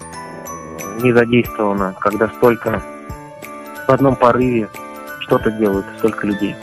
[0.00, 2.82] э, не задействовано, когда столько
[3.86, 4.68] в одном порыве
[5.20, 6.56] что-то делают, столько людей.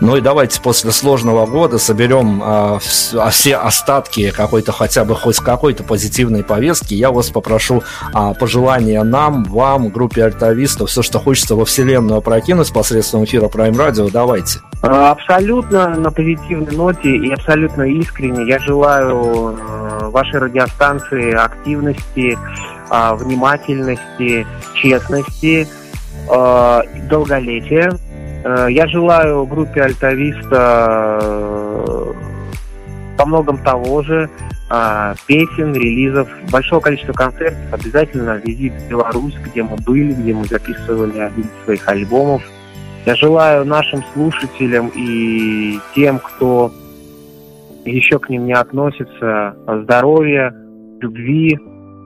[0.00, 5.82] Ну и давайте после сложного года соберем а, все остатки какой-то хотя бы хоть какой-то
[5.82, 6.94] позитивной повестки.
[6.94, 7.82] Я вас попрошу
[8.14, 13.72] а, пожелания нам, вам, группе альтавистов, все, что хочется во вселенную опрокинуть посредством эфира Prime
[13.72, 14.60] Radio, давайте.
[14.80, 22.38] Абсолютно на позитивной ноте и абсолютно искренне я желаю э, вашей радиостанции активности,
[22.88, 25.68] внимательности, честности,
[26.28, 28.09] э, долголетия Э,
[28.44, 32.12] я желаю группе Альтависта э,
[33.18, 34.30] по многом того же,
[34.70, 40.44] э, песен, релизов, большого количества концертов, обязательно визит в Беларусь, где мы были, где мы
[40.46, 42.42] записывали один из своих альбомов.
[43.04, 46.72] Я желаю нашим слушателям и тем, кто
[47.84, 50.54] еще к ним не относится, здоровья,
[51.00, 51.58] любви,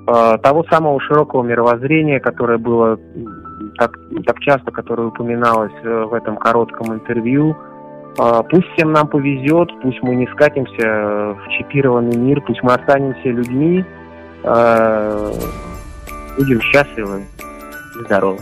[0.07, 2.99] того самого широкого мировоззрения, которое было
[3.77, 3.99] так,
[4.41, 7.57] часто, которое упоминалось э, в этом коротком интервью.
[8.19, 13.29] А, пусть всем нам повезет, пусть мы не скатимся в чипированный мир, пусть мы останемся
[13.29, 13.85] людьми,
[14.45, 15.33] а,
[16.37, 17.25] будем счастливы
[18.01, 18.39] и здоровы.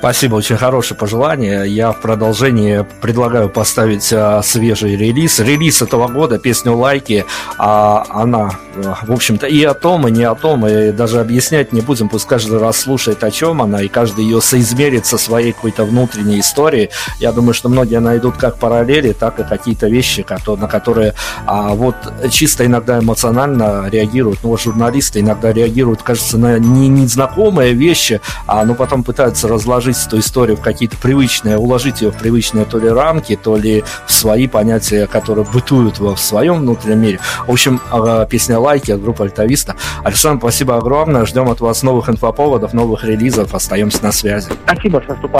[0.00, 1.68] Спасибо, очень хорошее пожелание.
[1.68, 5.40] Я в продолжении предлагаю поставить а, свежий релиз.
[5.40, 7.26] Релиз этого года, песню «Лайки».
[7.58, 11.74] А, она, а, в общем-то, и о том, и не о том, и даже объяснять
[11.74, 12.08] не будем.
[12.08, 16.40] Пусть каждый раз слушает, о чем она, и каждый ее соизмерит со своей какой-то внутренней
[16.40, 16.88] историей.
[17.18, 21.12] Я думаю, что многие найдут как параллели, так и какие-то вещи, на которые
[21.44, 21.96] а, вот
[22.30, 24.38] чисто иногда эмоционально реагируют.
[24.44, 30.06] Ну, журналисты иногда реагируют, кажется, на не, незнакомые вещи, а но потом пытаются разложить вложить
[30.06, 34.12] эту историю в какие-то привычные, уложить ее в привычные то ли рамки, то ли в
[34.12, 37.20] свои понятия, которые бытуют в своем внутреннем мире.
[37.46, 39.76] В общем, а, песня «Лайки» от группы «Альтависта».
[40.04, 41.24] Александр, спасибо огромное.
[41.26, 43.54] Ждем от вас новых инфоповодов, новых релизов.
[43.54, 44.48] Остаемся на связи.
[44.64, 45.39] Спасибо, с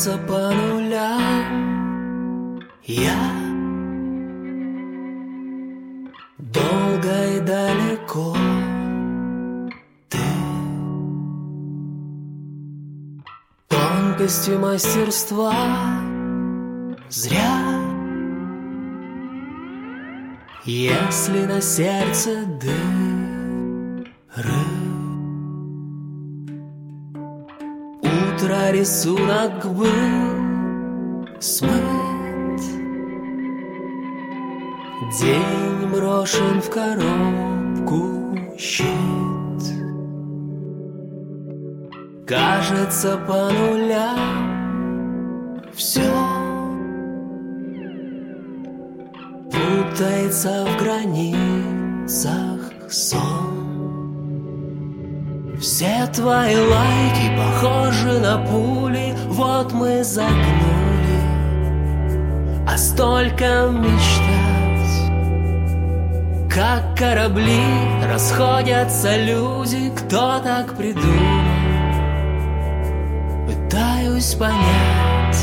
[0.00, 1.90] кажется по нулям.
[2.84, 3.32] Я
[6.38, 8.34] долго и далеко.
[10.08, 10.18] Ты
[13.68, 15.54] Тонкости мастерства
[17.08, 17.80] Зря.
[20.64, 23.30] Если на сердце дыры
[28.50, 31.72] утро рисунок был смыт.
[35.20, 38.86] День брошен в коробку щит.
[42.26, 44.20] Кажется по нулям
[45.74, 46.12] все
[49.50, 53.59] Путается в границах сон
[55.60, 60.40] все твои лайки похожи на пули Вот мы загнули.
[62.66, 65.12] А столько мечтать
[66.50, 67.62] Как корабли
[68.10, 71.50] расходятся люди Кто так придумал?
[73.46, 75.36] Пытаюсь понять.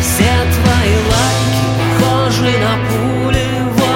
[0.00, 3.51] Все твои лайки похожи на пули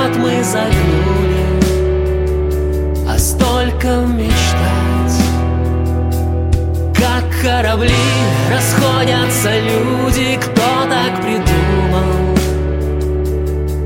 [0.07, 1.47] Вот мы загнули
[3.19, 5.21] столько мечтать.
[6.95, 7.90] Как корабли
[8.49, 12.37] расходятся люди Кто так придумал?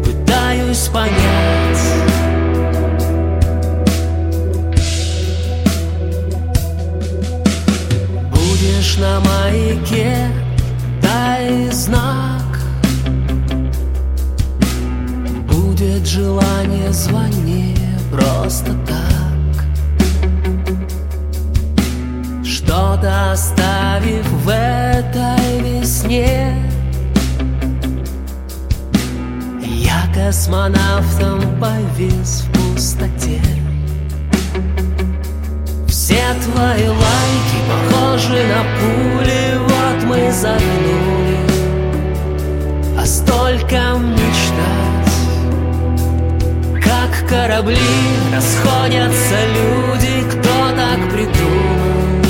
[0.04, 1.84] Пытаюсь понять.
[8.30, 10.28] Будешь на маяке,
[11.00, 12.39] дай знак
[16.10, 17.76] желание, звони
[18.10, 19.64] просто так.
[22.44, 26.56] Что-то оставив в этой весне
[29.62, 33.40] Я космонавтом повис в пустоте.
[35.86, 41.38] Все твои лайки похожи на пули Вот мы загнули
[42.98, 44.89] А столько мечтать Как
[47.30, 47.78] корабли.
[48.34, 52.20] Расходятся люди Кто так придумал.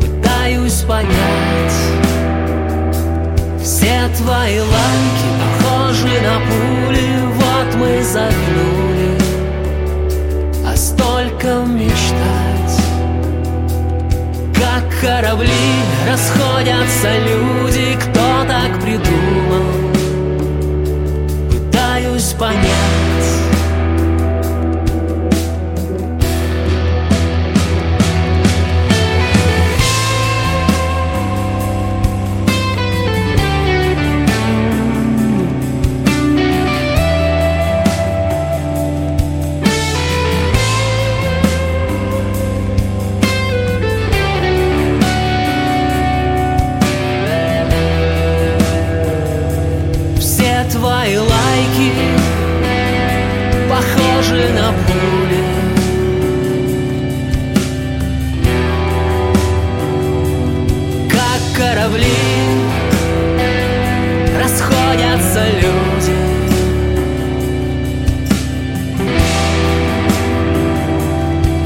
[0.00, 1.78] Пытаюсь понять
[3.62, 7.08] Все твои лайки похожи на пули.
[7.34, 9.10] Вот мы загнули
[10.66, 12.78] А столько мечтать.
[14.54, 15.72] Как корабли
[16.08, 19.92] расходятся люди Кто так придумал.
[21.50, 23.21] Пытаюсь понять
[54.50, 55.44] на поле.
[61.10, 62.22] Как корабли
[64.40, 66.16] расходятся люди.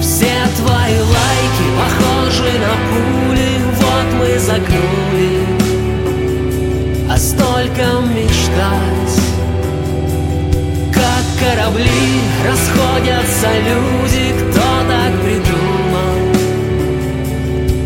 [0.01, 5.35] Все твои лайки похожи на пули, вот мы загнули,
[7.11, 8.16] а столько мы
[11.67, 16.33] корабли, расходятся люди, кто так придумал,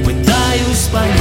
[0.04, 1.16] пытаюсь понять.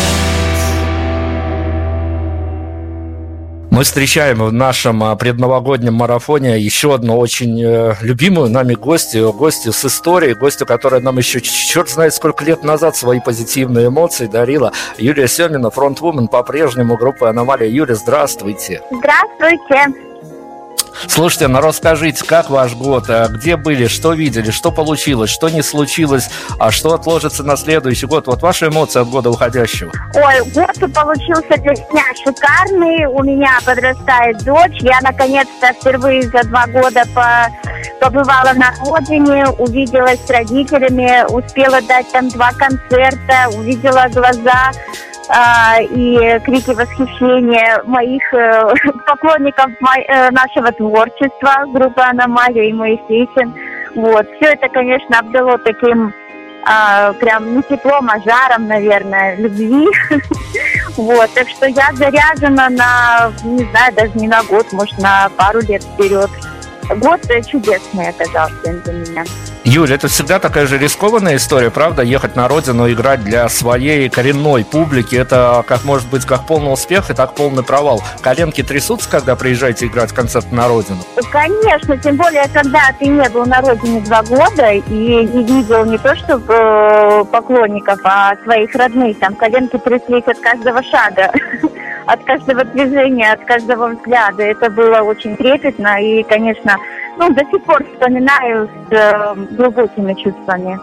[3.72, 9.72] Мы встречаем в нашем а, предновогоднем марафоне еще одну очень э, любимую нами гостью, гостью
[9.72, 14.74] с историей, гостью, которая нам еще черт знает сколько лет назад свои позитивные эмоции дарила.
[14.98, 17.70] Юлия Семина, фронтвумен по-прежнему группы «Аномалия».
[17.70, 18.82] Юля, здравствуйте.
[18.92, 20.09] Здравствуйте.
[21.08, 25.62] Слушайте, ну расскажите, как ваш год, а где были, что видели, что получилось, что не
[25.62, 26.30] случилось,
[26.60, 28.28] а что отложится на следующий год?
[28.28, 29.92] Вот ваши эмоции от года уходящего.
[30.16, 33.06] Ой, год получился для меня шикарный.
[33.06, 34.82] У меня подрастает дочь.
[34.82, 37.48] Я наконец-то впервые за два года по
[38.00, 44.72] побывала на родине, увиделась с родителями, успела дать там два концерта, увидела глаза
[45.30, 48.74] а, и крики восхищения моих э,
[49.06, 49.68] поклонников
[50.08, 53.54] э, нашего творчества, группы «Аномалия» и Моисейчин.
[53.96, 54.26] Вот.
[54.36, 56.12] Все это, конечно, обдало таким
[56.66, 59.88] а, прям не теплом, а жаром, наверное, любви.
[60.98, 65.62] вот, так что я заряжена на, не знаю, даже не на год, может, на пару
[65.62, 66.30] лет вперед.
[66.98, 69.24] Год чудесный оказался для меня.
[69.64, 72.02] Юля, это всегда такая же рискованная история, правда?
[72.02, 77.10] Ехать на родину, играть для своей коренной публики, это как может быть как полный успех
[77.10, 78.02] и так полный провал.
[78.22, 81.00] Коленки трясутся, когда приезжаете играть концерт на родину?
[81.32, 85.98] Конечно, тем более, когда ты не был на родине два года и не видел не
[85.98, 91.32] то чтобы э, поклонников, а своих родных, там коленки тряслись от каждого шага.
[92.06, 94.44] от каждого движения, от каждого взгляда.
[94.44, 96.78] Это было очень трепетно и, конечно,
[97.20, 100.80] ну, до сих пор вспоминаю с э, глубокими чувствами.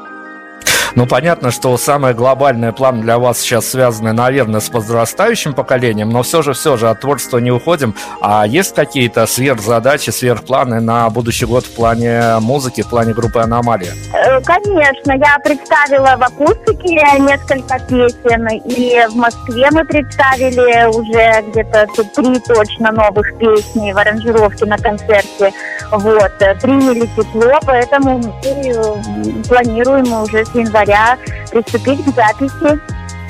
[0.97, 6.22] Ну, понятно, что самый глобальный план для вас сейчас связан, наверное, с подрастающим поколением, но
[6.22, 7.95] все же, все же от творчества не уходим.
[8.22, 13.93] А есть какие-то сверхзадачи, сверхпланы на будущий год в плане музыки, в плане группы «Аномалия»?
[14.14, 21.89] Э, конечно, я представила в акустике несколько песен, и в Москве мы представили уже где-то
[22.14, 25.53] три точно новых песни в аранжировке на концерте.
[25.91, 31.16] Вот, приняли тепло, поэтому мы планируем уже с января
[31.51, 32.80] приступить к записи.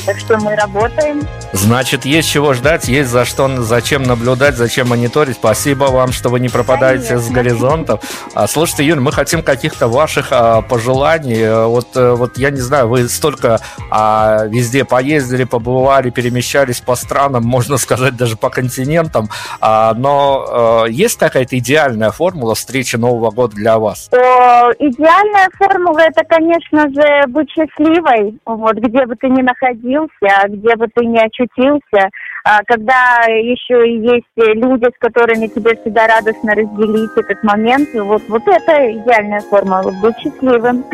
[0.07, 1.21] Так что мы работаем.
[1.53, 5.35] Значит, есть чего ждать, есть за что, зачем наблюдать, зачем мониторить.
[5.35, 7.29] Спасибо вам, что вы не пропадаете Конечно.
[7.29, 8.01] с горизонтов.
[8.33, 11.67] А, слушайте, Юль, мы хотим каких-то ваших а, пожеланий.
[11.67, 13.59] Вот, э, вот я не знаю, вы столько
[13.91, 19.29] а, везде поездили, побывали, перемещались по странам, можно сказать, даже по континентам.
[19.61, 24.09] А, но а, есть какая-то идеальная формула встречи Нового года для вас?
[24.13, 30.49] О, идеальная формула это, конечно же, быть счастливой, вот где бы ты ни находился находился,
[30.49, 32.11] где бы ты ни очутился,
[32.45, 38.43] а, когда еще есть люди, с которыми тебе всегда радостно разделить этот момент, вот, вот
[38.47, 40.85] это идеальная форма, быть счастливым.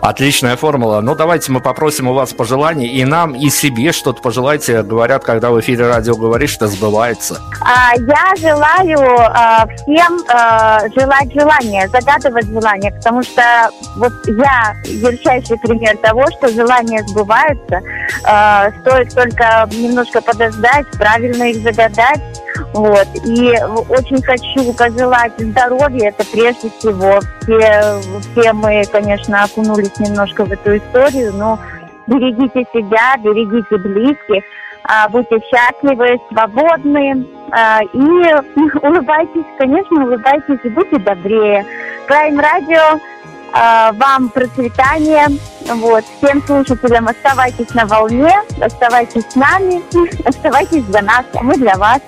[0.00, 1.00] Отличная формула.
[1.00, 4.82] Ну, давайте мы попросим у вас пожеланий, и нам, и себе что-то пожелайте.
[4.82, 7.40] Говорят, когда в эфире радио говоришь, что сбывается.
[7.60, 15.58] А, я желаю а, всем а, желать желания, загадывать желания, потому что вот я ярчайший
[15.58, 17.80] пример того, что желания сбываются.
[18.24, 22.20] А, стоит только немножко подождать, правильно их загадать.
[22.72, 23.06] Вот.
[23.24, 23.54] И
[23.88, 27.20] очень хочу пожелать здоровья, это прежде всего.
[27.42, 28.00] Все,
[28.32, 31.58] все мы, конечно, окунулись немножко в эту историю, но
[32.06, 34.44] берегите себя, берегите близких,
[34.84, 37.98] а, будьте счастливы, свободны а, и
[38.82, 41.66] улыбайтесь, конечно, улыбайтесь и будьте добрее.
[42.08, 43.00] Prime радио
[43.52, 45.28] а, вам процветания.
[45.66, 46.04] Вот.
[46.18, 49.82] Всем слушателям оставайтесь на волне, оставайтесь с нами,
[50.26, 52.00] оставайтесь за нас, а мы для вас.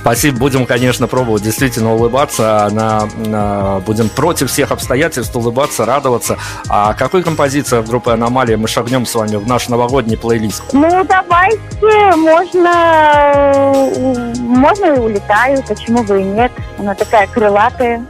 [0.00, 6.38] Спасибо, будем, конечно, пробовать действительно улыбаться, на, на, будем против всех обстоятельств улыбаться, радоваться.
[6.68, 10.62] А какой композиция в группе «Аномалия» мы шагнем с вами в наш новогодний плейлист?
[10.72, 13.74] Ну, давайте, можно,
[14.38, 16.52] можно и улетаю, почему бы и нет.
[16.78, 18.06] Она такая крылатая.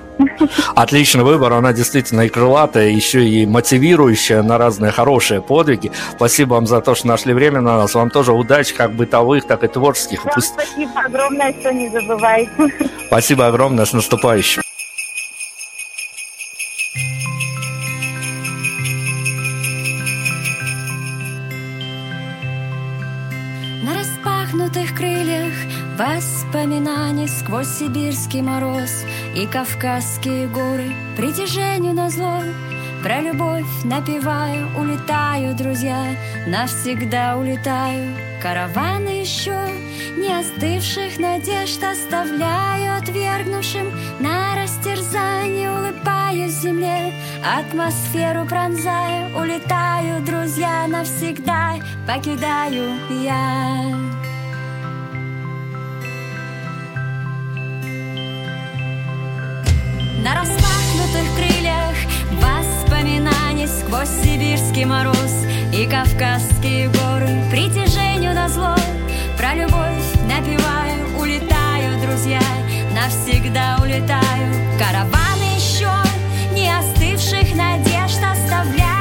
[0.75, 5.93] Отличный выбор, она действительно и крылатая, еще и мотивирующая на разные хорошие подвиги.
[6.13, 7.95] Спасибо вам за то, что нашли время на нас.
[7.95, 10.25] Вам тоже удачи, как бытовых, так и творческих.
[10.25, 10.53] Вам Пусть...
[10.53, 12.51] спасибо огромное, что не забываете.
[13.07, 14.63] Спасибо огромное, с наступающим.
[23.83, 25.53] На распахнутых крыльях
[25.99, 29.05] Воспоминаний сквозь сибирский мороз
[29.35, 32.43] И кавказские горы притяжению на зло
[33.03, 36.17] Про любовь напеваю, улетаю, друзья
[36.47, 39.59] Навсегда улетаю Караваны еще
[40.17, 43.87] не остывших надежд Оставляю отвергнувшим
[44.21, 45.39] на растерзание
[47.45, 51.77] Атмосферу пронзая, улетаю, друзья, навсегда
[52.07, 53.97] покидаю я.
[60.19, 61.95] На распахнутых крыльях
[62.33, 68.75] воспоминаний сквозь сибирский мороз и кавказские горы притяжению на зло
[69.37, 72.41] про любовь напиваю, улетаю, друзья,
[72.93, 74.55] навсегда улетаю.
[74.77, 75.89] Караваны еще
[76.53, 78.98] не остывших надежд оставляю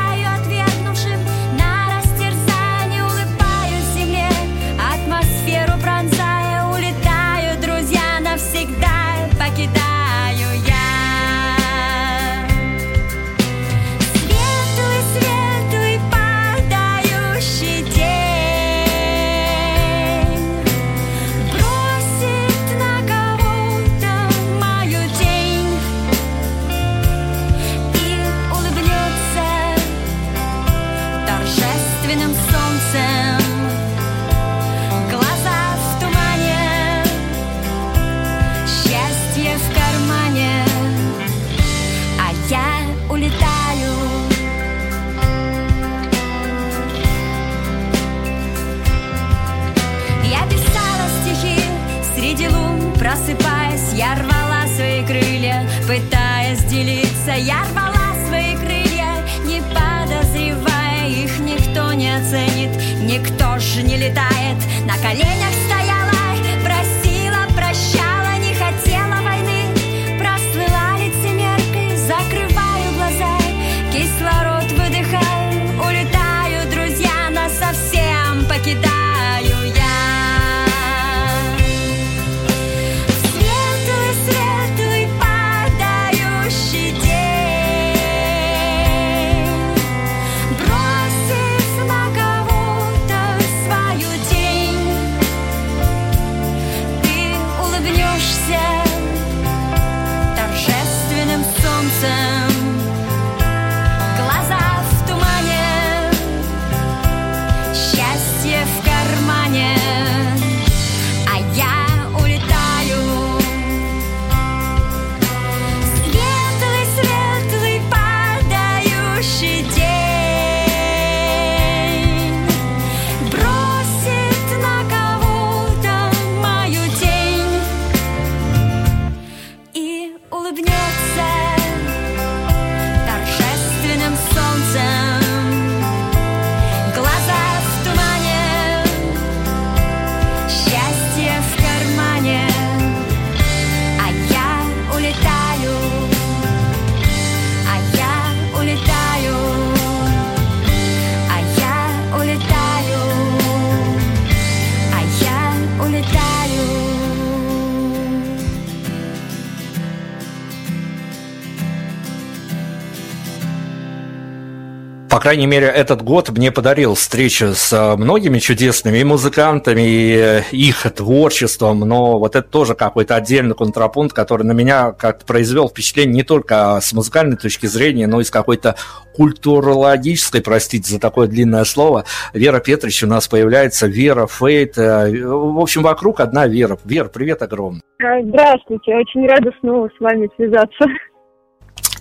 [165.17, 170.41] По крайней мере, этот год мне подарил встречу с э, многими чудесными музыкантами, и э,
[170.51, 176.13] их творчеством, но вот это тоже какой-то отдельный контрапункт, который на меня как-то произвел впечатление
[176.13, 178.75] не только с музыкальной точки зрения, но и с какой-то
[179.15, 182.05] культурологической, простите за такое длинное слово.
[182.33, 186.77] Вера Петрович у нас появляется, Вера, Фейт, э, в общем, вокруг одна Вера.
[186.85, 187.81] Вера, привет огромный.
[187.97, 190.85] Здравствуйте, очень рада снова с вами связаться.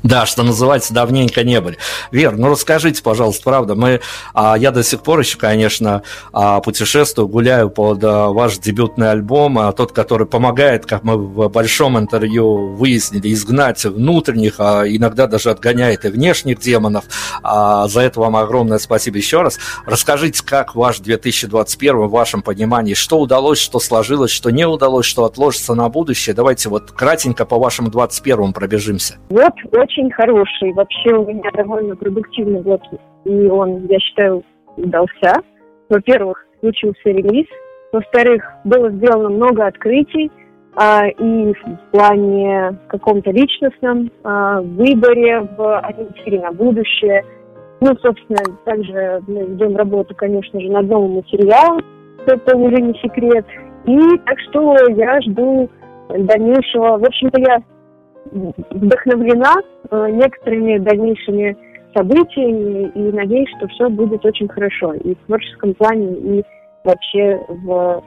[0.06, 1.78] Да, что называется, давненько не были.
[2.12, 4.00] Вер, ну расскажите, пожалуйста, правда, мы,
[4.34, 6.02] а, я до сих пор еще, конечно,
[6.32, 11.48] а, путешествую, гуляю под а, ваш дебютный альбом, а, тот, который помогает, как мы в
[11.48, 17.06] большом интервью выяснили, изгнать внутренних, а иногда даже отгоняет и внешних демонов.
[17.42, 19.58] А, за это вам огромное спасибо еще раз.
[19.86, 25.24] Расскажите, как ваш 2021 в вашем понимании, что удалось, что сложилось, что не удалось, что
[25.24, 26.32] отложится на будущее.
[26.32, 29.16] Давайте вот кратенько по вашему 21 пробежимся.
[29.30, 32.82] Вот очень хороший, вообще у меня довольно продуктивный год,
[33.24, 34.42] и он, я считаю,
[34.76, 35.42] удался.
[35.88, 37.46] Во-первых, случился релиз,
[37.92, 40.30] во-вторых, было сделано много открытий,
[40.74, 47.24] а, и в плане каком-то личностном а, выборе, в ориентире на будущее.
[47.80, 51.80] Ну, собственно, также мы ведем работу, конечно же, над новым материалом,
[52.26, 53.46] это уже не секрет.
[53.86, 55.70] И так что я жду
[56.08, 56.98] дальнейшего.
[56.98, 57.62] В общем-то, я
[58.70, 59.54] вдохновлена
[59.90, 61.56] э, некоторыми дальнейшими
[61.94, 66.44] событиями и надеюсь, что все будет очень хорошо и в творческом плане, и
[66.84, 68.02] вообще в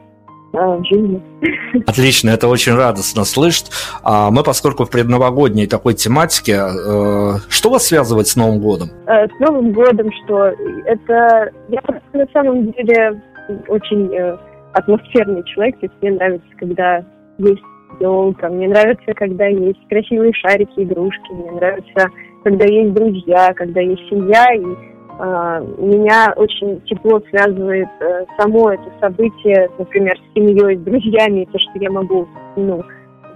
[0.51, 1.21] в жизни.
[1.87, 3.69] Отлично, это очень радостно слышать.
[4.03, 8.89] А мы, поскольку в предновогодней такой тематике, э, что вас связывает с Новым годом?
[9.07, 10.47] Э, с Новым годом, что
[10.85, 11.51] это...
[11.69, 11.81] Я
[12.13, 13.21] на самом деле
[13.67, 14.37] очень э,
[14.73, 17.05] атмосферный человек, то есть мне нравится, когда
[17.37, 17.61] есть
[17.99, 22.09] елка, мне нравится, когда есть красивые шарики, игрушки, мне нравится,
[22.43, 28.91] когда есть друзья, когда есть семья, и э, меня очень тепло связывает э, само это
[28.99, 32.83] событие, например, с семьей, с друзьями, то, что я могу, ну,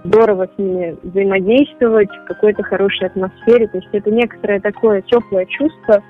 [0.04, 6.02] здорово с ними взаимодействовать в какой-то хорошей атмосфере, то есть это некоторое такое теплое чувство,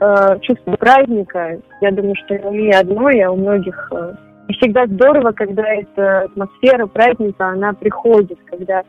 [0.00, 1.60] э, чувство праздника.
[1.80, 4.14] Я думаю, что у меня одно, я у многих э,
[4.48, 8.82] и всегда здорово, когда эта атмосфера праздника, она приходит, когда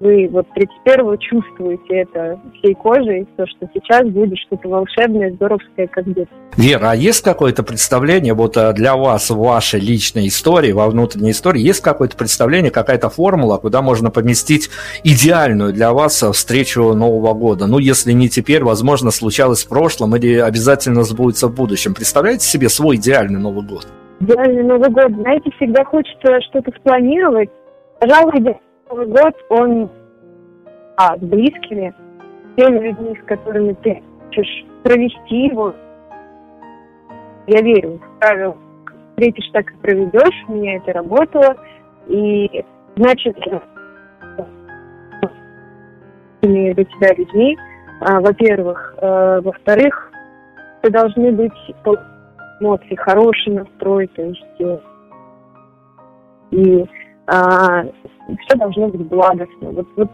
[0.00, 6.04] вы вот 31-го чувствуете это всей кожей, то, что сейчас будет что-то волшебное, здоровское, как
[6.12, 6.36] детство.
[6.56, 11.30] Вера, а есть какое-то представление вот э, для вас в вашей личной истории, во внутренней
[11.30, 14.68] истории, есть какое-то представление, какая-то формула, куда можно поместить
[15.04, 17.66] идеальную для вас э, встречу Нового года?
[17.66, 21.94] Ну, если не теперь, возможно, случалось в прошлом или обязательно сбудется в будущем.
[21.94, 23.86] Представляете себе свой идеальный Новый год?
[24.20, 25.12] Идеальный Новый год.
[25.12, 27.50] Знаете, всегда хочется что-то спланировать.
[28.00, 28.56] Пожалуй,
[28.88, 29.90] Новый год, он
[30.96, 31.94] а, с близкими,
[32.52, 35.74] с теми людьми, с которыми ты хочешь провести его.
[37.46, 38.56] Я верю в правило
[39.10, 40.44] встретишь, так и проведешь.
[40.48, 41.56] У меня это работало.
[42.06, 42.64] И,
[42.96, 43.36] значит,
[46.42, 47.58] для тебя людьми,
[48.00, 48.94] а, во-первых.
[48.98, 50.10] А, во-вторых,
[50.82, 51.52] вы должны быть
[52.60, 54.78] эмоции, хороший настрой, то есть э,
[56.50, 56.84] и
[57.26, 57.84] а,
[58.46, 59.70] все должно быть благостно.
[59.70, 60.10] Вот, вот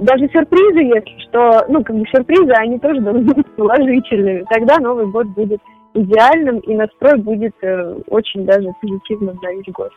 [0.00, 4.44] даже сюрпризы, если что, ну, как бы сюрпризы, они тоже должны быть положительными.
[4.50, 5.60] Тогда Новый год будет
[5.94, 9.90] идеальным, и настрой будет э, очень даже позитивным на весь год.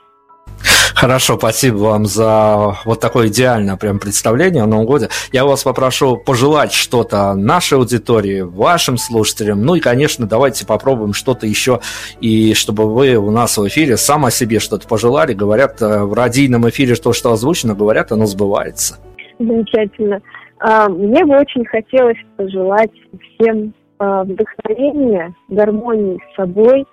[0.95, 5.09] Хорошо, спасибо вам за вот такое идеальное прям представление о Новом годе.
[5.31, 9.63] Я вас попрошу пожелать что-то нашей аудитории, вашим слушателям.
[9.63, 11.79] Ну и, конечно, давайте попробуем что-то еще,
[12.21, 15.33] и чтобы вы у нас в эфире сам о себе что-то пожелали.
[15.33, 18.99] Говорят, э, в радийном эфире то, что озвучено, говорят, оно сбывается.
[19.39, 20.21] Замечательно.
[20.59, 26.85] А, мне бы очень хотелось пожелать всем а, вдохновения, гармонии с собой,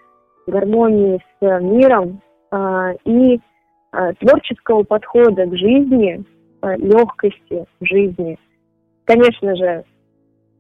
[0.47, 2.21] гармонии с миром
[2.51, 3.41] а, и
[4.19, 6.25] творческого подхода к жизни,
[6.63, 8.39] э, легкости в жизни.
[9.05, 9.85] Конечно же,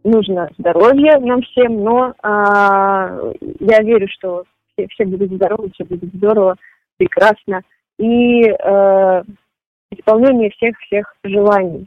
[0.05, 6.12] нужно здоровье нам всем, но а, я верю, что все, все будут здоровы, все будет
[6.14, 6.57] здорово,
[6.97, 7.62] прекрасно.
[7.99, 9.22] И а,
[9.91, 11.87] исполнение всех-всех желаний.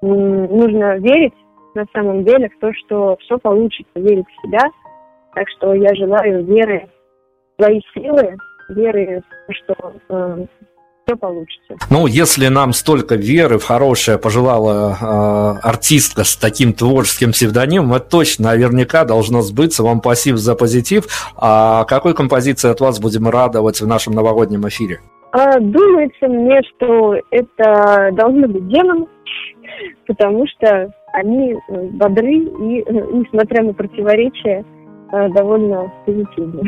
[0.00, 1.34] Нужно верить
[1.74, 4.66] на самом деле в то, что все получится, верить в себя.
[5.34, 6.88] Так что я желаю веры
[7.56, 8.36] в свои силы,
[8.68, 10.46] веры в то, что э,
[11.12, 11.76] все получится.
[11.90, 18.08] Ну, если нам столько веры в хорошее пожелала э, артистка с таким творческим псевдонимом, это
[18.08, 19.82] точно наверняка должно сбыться.
[19.82, 21.32] Вам спасибо за позитив.
[21.36, 25.00] А какой композиции от вас будем радовать в нашем новогоднем эфире?
[25.32, 29.06] А, думается мне, что это должны быть демоны,
[30.06, 34.64] потому что они э, бодры и, э, несмотря на противоречия,
[35.12, 36.62] э, довольно позитивны.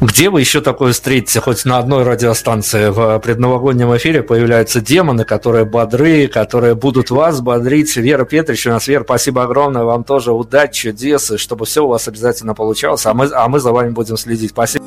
[0.00, 1.40] Где вы еще такое встретите?
[1.40, 7.96] Хоть на одной радиостанции в предновогоднем эфире появляются демоны, которые бодры, которые будут вас бодрить.
[7.96, 8.86] Вера Петрович у нас.
[8.88, 9.84] Вера, спасибо огромное.
[9.84, 13.06] Вам тоже удачи, чудес, и чтобы все у вас обязательно получалось.
[13.06, 14.50] А мы, а мы за вами будем следить.
[14.50, 14.84] Спасибо.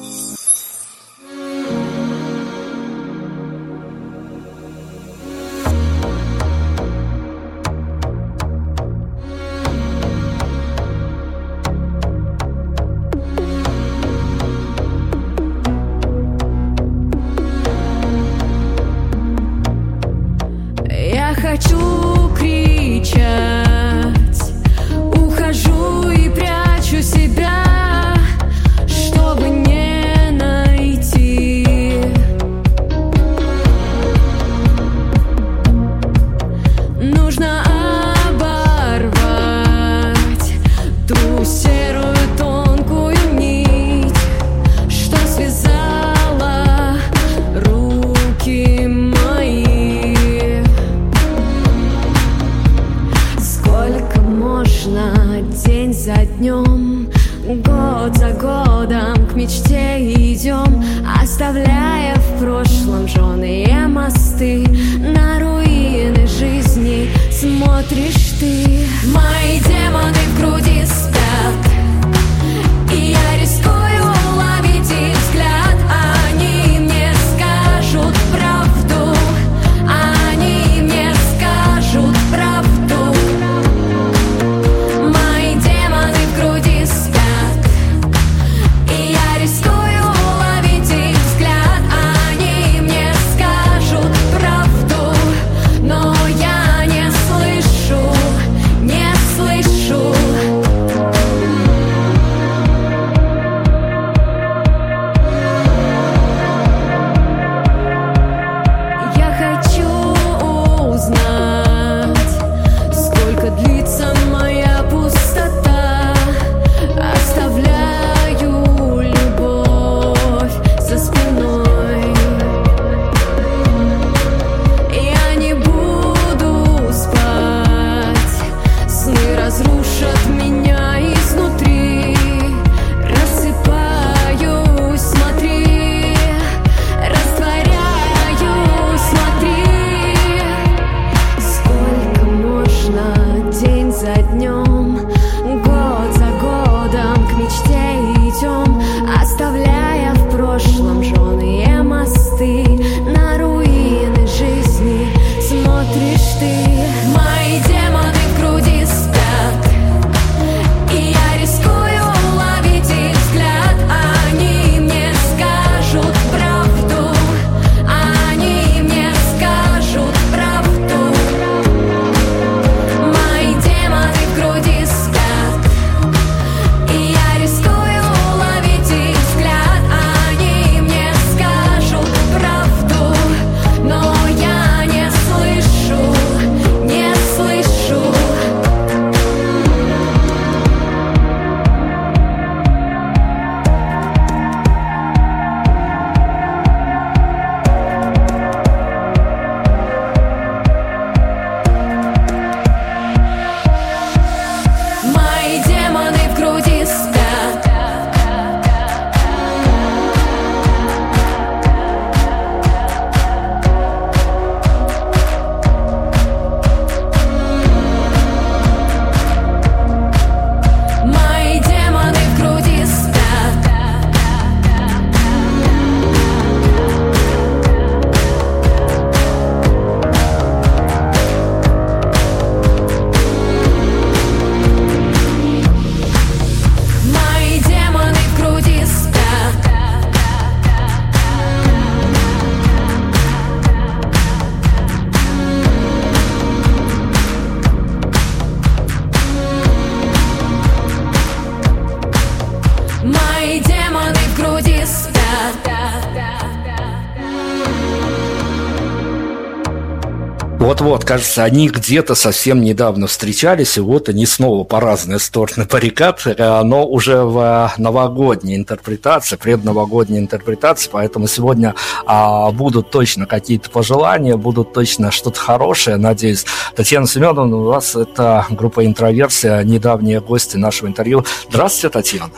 [260.68, 266.24] Вот-вот, кажется, они где-то совсем недавно встречались, и вот они снова по разные стороны баррикад,
[266.28, 271.74] э, но уже в новогодней интерпретации, предновогодней интерпретации, поэтому сегодня
[272.06, 276.46] а, будут точно какие-то пожелания, будут точно что-то хорошее, надеюсь.
[276.76, 281.24] Татьяна Семеновна, у вас это группа «Интроверсия», недавние гости нашего интервью.
[281.50, 282.32] Здравствуйте, Татьяна.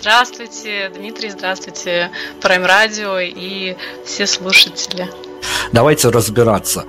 [0.00, 2.10] Здравствуйте, Дмитрий, здравствуйте,
[2.42, 5.08] Прайм Радио и все слушатели.
[5.72, 6.84] Давайте разбираться.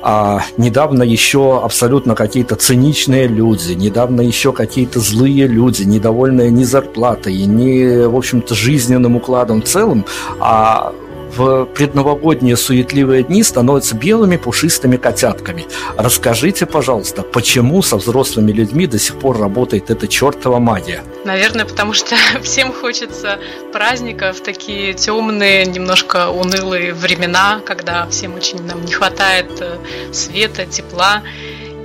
[0.00, 7.44] А, недавно еще абсолютно какие-то циничные люди, недавно еще какие-то злые люди, недовольные ни зарплатой,
[7.44, 10.04] ни, в общем-то, жизненным укладом в целом,
[10.38, 10.92] а
[11.36, 15.66] в предновогодние суетливые дни становятся белыми пушистыми котятками.
[15.96, 21.02] Расскажите, пожалуйста, почему со взрослыми людьми до сих пор работает эта чертова магия?
[21.24, 23.38] Наверное, потому что всем хочется
[23.72, 29.78] праздников, такие темные, немножко унылые времена, когда всем очень нам не хватает э,
[30.12, 31.22] света, тепла.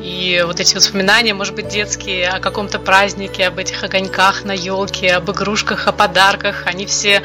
[0.04, 5.12] И вот эти воспоминания, может быть, детские о каком-то празднике, об этих огоньках на елке,
[5.14, 7.24] об игрушках, о подарках, они все,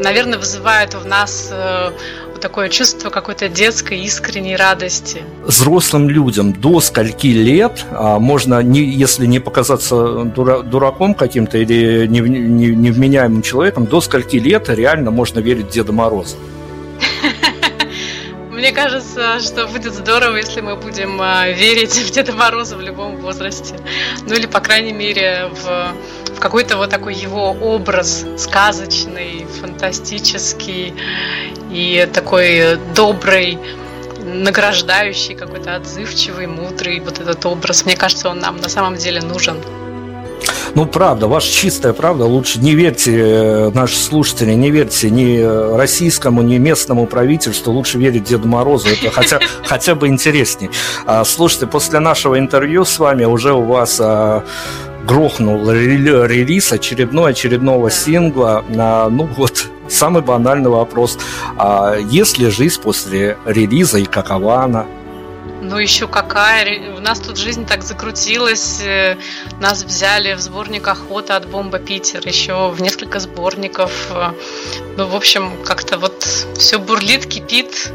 [0.00, 1.90] наверное, вызывают в нас э,
[2.40, 5.22] такое чувство какой-то детской искренней радости.
[5.44, 13.42] Взрослым людям до скольки лет а, можно, если не показаться дура, дураком каким-то или невменяемым
[13.42, 16.36] человеком, до скольки лет реально можно верить в Деда Мороза?
[18.64, 23.18] Мне кажется, что будет здорово, если мы будем а, верить в Деда Мороза в любом
[23.18, 23.78] возрасте.
[24.26, 25.92] Ну или, по крайней мере, в,
[26.34, 30.94] в какой-то вот такой его образ сказочный, фантастический
[31.70, 33.58] и такой добрый,
[34.24, 37.84] награждающий, какой-то отзывчивый, мудрый вот этот образ.
[37.84, 39.60] Мне кажется, он нам на самом деле нужен.
[40.74, 42.24] Ну, правда, ваша чистая правда.
[42.24, 47.72] Лучше не верьте, э, наши слушатели, не верьте ни российскому, ни местному правительству.
[47.72, 48.88] Лучше верить Деду Морозу.
[48.88, 50.70] Это хотя, хотя бы интересней.
[51.06, 54.42] А, слушайте, после нашего интервью с вами уже у вас а,
[55.06, 58.64] грохнул релиз очередной очередного сингла.
[58.68, 61.18] Ну вот, самый банальный вопрос.
[61.56, 64.86] А есть ли жизнь после релиза и какова она?
[65.64, 69.16] Ну еще какая, у нас тут жизнь так закрутилась, э,
[69.60, 74.08] нас взяли в сборник охота от Бомба Питер, еще в несколько сборников.
[74.10, 74.32] Э,
[74.98, 76.22] ну, в общем, как-то вот
[76.58, 77.90] все бурлит, кипит.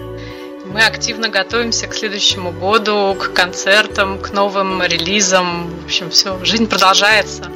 [0.66, 5.70] Мы активно готовимся к следующему году, к концертам, к новым релизам.
[5.84, 7.52] В общем, все, жизнь продолжается.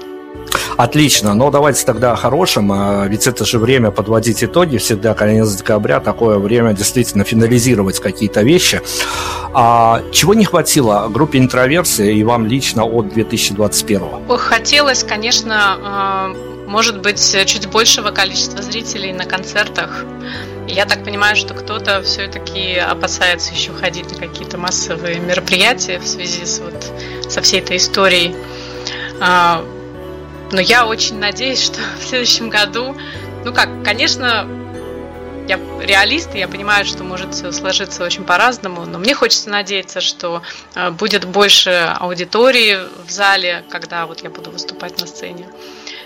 [0.77, 5.53] Отлично, но давайте тогда о хорошем, а ведь это же время подводить итоги, всегда конец
[5.55, 8.81] декабря, такое время действительно финализировать какие-то вещи.
[9.53, 14.01] А чего не хватило группе интроверсии и вам лично от 2021?
[14.37, 16.33] Хотелось, конечно, а,
[16.67, 20.05] может быть, чуть большего количества зрителей на концертах.
[20.67, 26.45] Я так понимаю, что кто-то все-таки опасается еще ходить на какие-то массовые мероприятия в связи
[26.45, 28.35] с вот со всей этой историей.
[30.53, 32.95] А, но я очень надеюсь, что в следующем году,
[33.43, 34.47] ну как, конечно,
[35.47, 39.99] я реалист, и я понимаю, что может все сложиться очень по-разному, но мне хочется надеяться,
[39.99, 40.41] что
[40.75, 45.45] э, будет больше аудитории в зале, когда вот я буду выступать на сцене.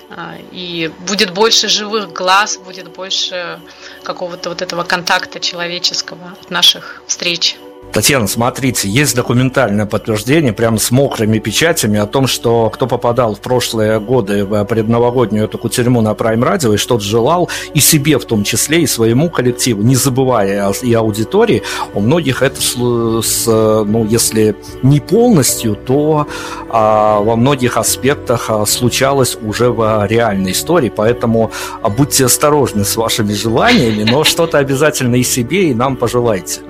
[0.10, 3.60] Э, и будет больше живых глаз, будет больше
[4.04, 7.58] какого-то вот этого контакта человеческого от наших встреч.
[7.94, 13.40] Татьяна, смотрите, есть документальное подтверждение, прямо с мокрыми печатями о том, что кто попадал в
[13.40, 18.26] прошлые годы в предновогоднюю эту кутерьму на Prime Radio и что-то желал, и себе в
[18.26, 21.64] том числе, и своему коллективу, не забывая и аудитории,
[21.94, 26.28] у многих это, с, ну, если не полностью, то
[26.70, 32.96] а, во многих аспектах а, случалось уже в реальной истории, поэтому а, будьте осторожны с
[32.96, 36.62] вашими желаниями, но что-то обязательно и себе, и нам пожелайте.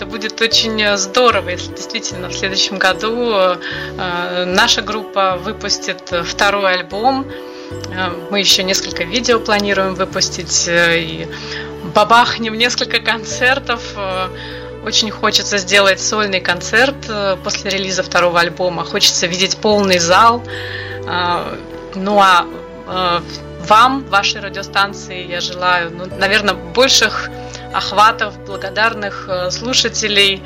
[0.00, 6.72] Это будет очень э, здорово, если действительно в следующем году э, наша группа выпустит второй
[6.72, 7.26] альбом.
[7.90, 11.28] Э, мы еще несколько видео планируем выпустить и
[11.94, 13.94] бабахнем несколько концертов.
[14.86, 16.96] Очень хочется сделать сольный концерт
[17.44, 18.86] после релиза второго альбома.
[18.86, 20.42] Хочется видеть полный зал.
[21.94, 22.46] Ну а
[23.66, 27.30] вам, вашей радиостанции, я желаю, ну, наверное, больших
[27.72, 30.42] охватов, благодарных э, слушателей,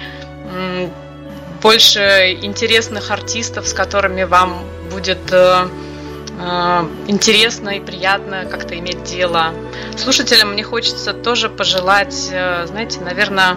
[1.63, 5.69] больше интересных артистов, с которыми вам будет э,
[6.39, 9.55] э, интересно и приятно как-то иметь дело.
[9.97, 13.57] Слушателям мне хочется тоже пожелать, знаете, наверное,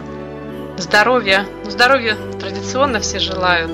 [0.77, 1.45] здоровья.
[1.65, 3.71] Ну, здоровья традиционно все желают.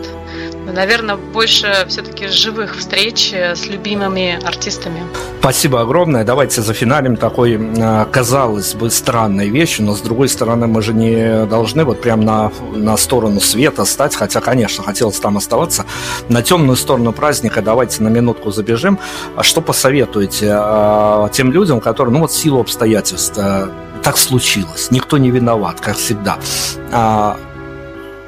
[0.66, 5.04] Но, наверное, больше все-таки живых встреч с любимыми артистами.
[5.40, 6.24] Спасибо огромное.
[6.24, 11.46] Давайте зафиналим такой, а, казалось бы, странной вещью, но с другой стороны, мы же не
[11.46, 15.86] должны вот прям на, на сторону света стать, хотя, конечно, хотелось там оставаться.
[16.30, 19.00] На темную сторону праздника давайте на минутку забежим.
[19.36, 23.70] А что посоветуете а, тем людям, которые, ну вот, силу обстоятельств, а,
[24.02, 26.38] так случилось, никто не виноват, как всегда.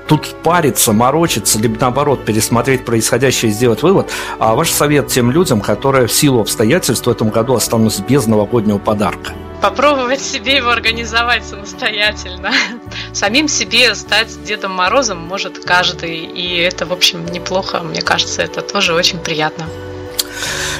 [0.07, 4.11] Тут париться, морочиться, либо наоборот пересмотреть происходящее и сделать вывод.
[4.37, 8.77] А ваш совет тем людям, которые в силу обстоятельств в этом году останутся без новогоднего
[8.77, 9.33] подарка?
[9.61, 12.51] Попробовать себе его организовать самостоятельно.
[13.13, 18.61] Самим себе стать Дедом Морозом может каждый, и это, в общем, неплохо, мне кажется, это
[18.61, 19.65] тоже очень приятно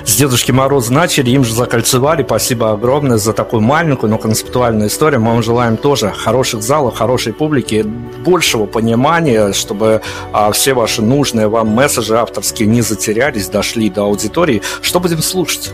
[0.06, 2.24] с Дедушки Мороз начали, им же закольцевали.
[2.24, 5.22] Спасибо огромное за такую маленькую, но концептуальную историю.
[5.22, 11.48] Мы вам желаем тоже хороших залов, хорошей публики, большего понимания, чтобы а, все ваши нужные
[11.48, 14.62] вам месседжи авторские не затерялись, дошли до аудитории.
[14.82, 15.72] Что будем слушать?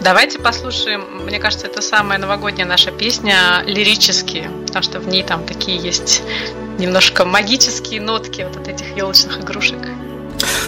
[0.00, 5.44] Давайте послушаем, мне кажется, это самая новогодняя наша песня лирические, потому что в ней там
[5.44, 6.22] такие есть
[6.78, 9.78] немножко магические нотки вот от этих елочных игрушек.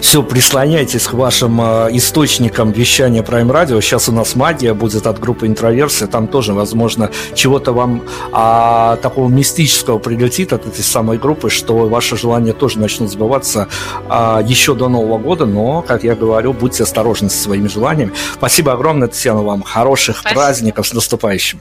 [0.01, 3.81] Все, прислоняйтесь к вашим э, источникам вещания Prime Radio.
[3.81, 6.07] Сейчас у нас магия будет от группы Интроверсия.
[6.07, 12.17] Там тоже, возможно, чего-то вам а, такого мистического прилетит от этой самой группы, что ваши
[12.17, 13.67] желания тоже начнут сбываться
[14.09, 15.45] а, еще до Нового года.
[15.45, 18.13] Но, как я говорю, будьте осторожны со своими желаниями.
[18.33, 19.63] Спасибо огромное, Татьяна, вам.
[19.63, 20.41] Хороших Спасибо.
[20.41, 21.59] праздников с наступающим.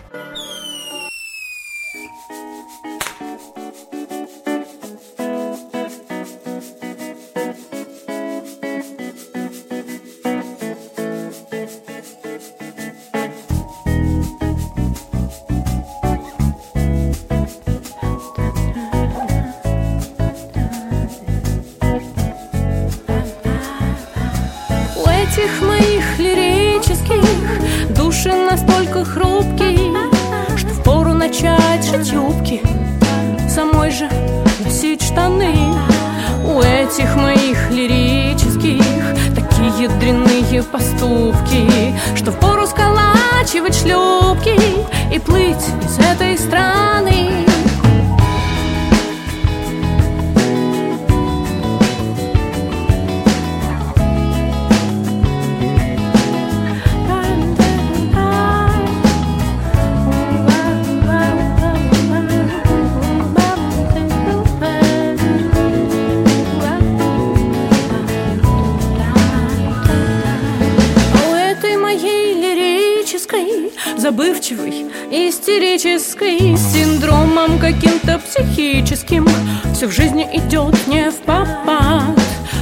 [80.33, 82.03] Идет не в попад,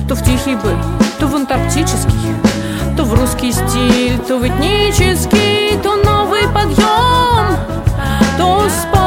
[0.09, 0.77] то в тихий бы,
[1.19, 2.35] то в антарктический,
[2.97, 7.57] то в русский стиль, то в этнический, то новый подъем,
[8.39, 8.98] то спать.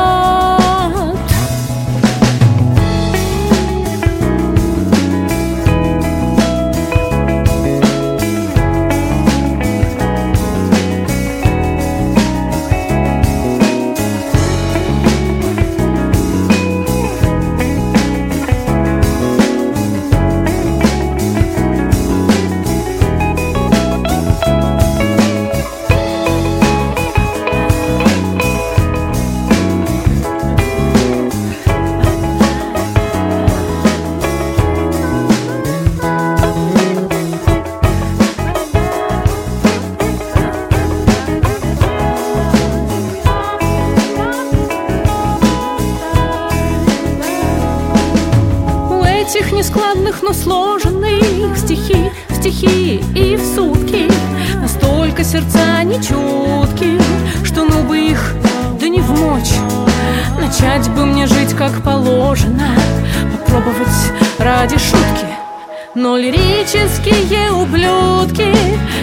[66.21, 68.53] Лирические ублюдки.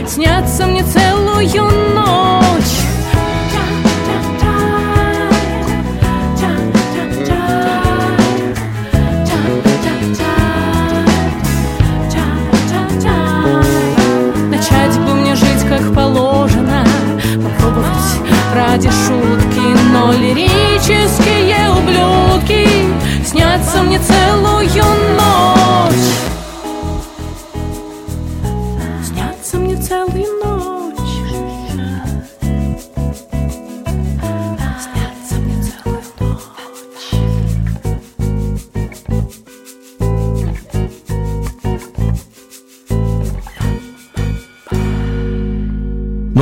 [0.07, 1.29] Снятся мне целую
[1.95, 2.28] ночь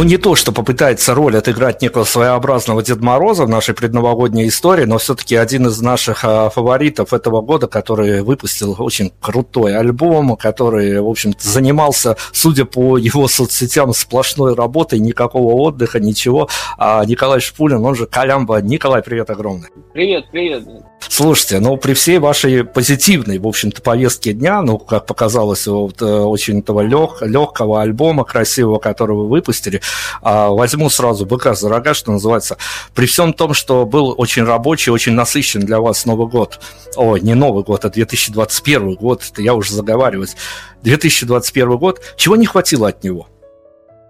[0.07, 4.99] не то, что попытается роль отыграть некого своеобразного Деда Мороза в нашей предновогодней истории, но
[4.99, 11.09] все-таки один из наших а, фаворитов этого года, который выпустил очень крутой альбом, который, в
[11.09, 16.49] общем занимался, судя по его соцсетям, сплошной работой, никакого отдыха, ничего.
[16.79, 18.63] А Николай Шпулин, он же Калямба.
[18.63, 19.69] Николай, привет огромный.
[19.93, 20.63] Привет, привет.
[21.09, 26.05] Слушайте, ну при всей вашей позитивной, в общем-то, повестке дня, ну, как показалось, вот, э,
[26.05, 29.81] очень этого лег, легкого альбома красивого, который вы выпустили,
[30.23, 32.57] а, возьму сразу быка за рога, что называется.
[32.95, 36.61] При всем том, что был очень рабочий, очень насыщен для вас Новый год,
[36.97, 40.37] ой, не Новый год, а 2021 год, это я уже заговариваюсь,
[40.83, 43.29] 2021 год, чего не хватило от него?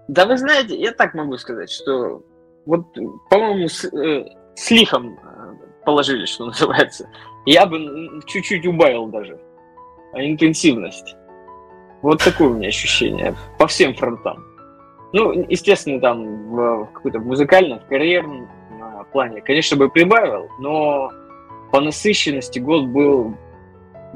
[0.07, 2.23] Да вы знаете, я так могу сказать, что
[2.65, 2.85] вот,
[3.29, 4.25] по-моему, с, э,
[4.55, 5.19] с лихом
[5.87, 7.09] положили, что называется.
[7.45, 9.39] Я бы чуть-чуть убавил даже
[10.13, 11.15] интенсивность.
[12.01, 14.43] Вот такое у меня ощущение по всем фронтам.
[15.13, 18.49] Ну, естественно, там в, какой-то музыкальном, в карьерном
[19.13, 21.09] плане, конечно, бы прибавил, но
[21.71, 23.37] по насыщенности год был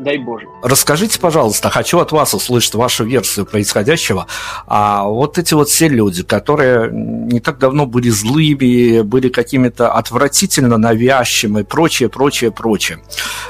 [0.02, 0.48] дай Боже.
[0.64, 4.28] Расскажите, пожалуйста, хочу от вас услышать вашу версию происходящего.
[4.68, 10.78] А вот эти вот все люди, которые не так давно были злыми, были какими-то отвратительно
[10.78, 13.00] навязчивыми, прочее, прочее, прочее.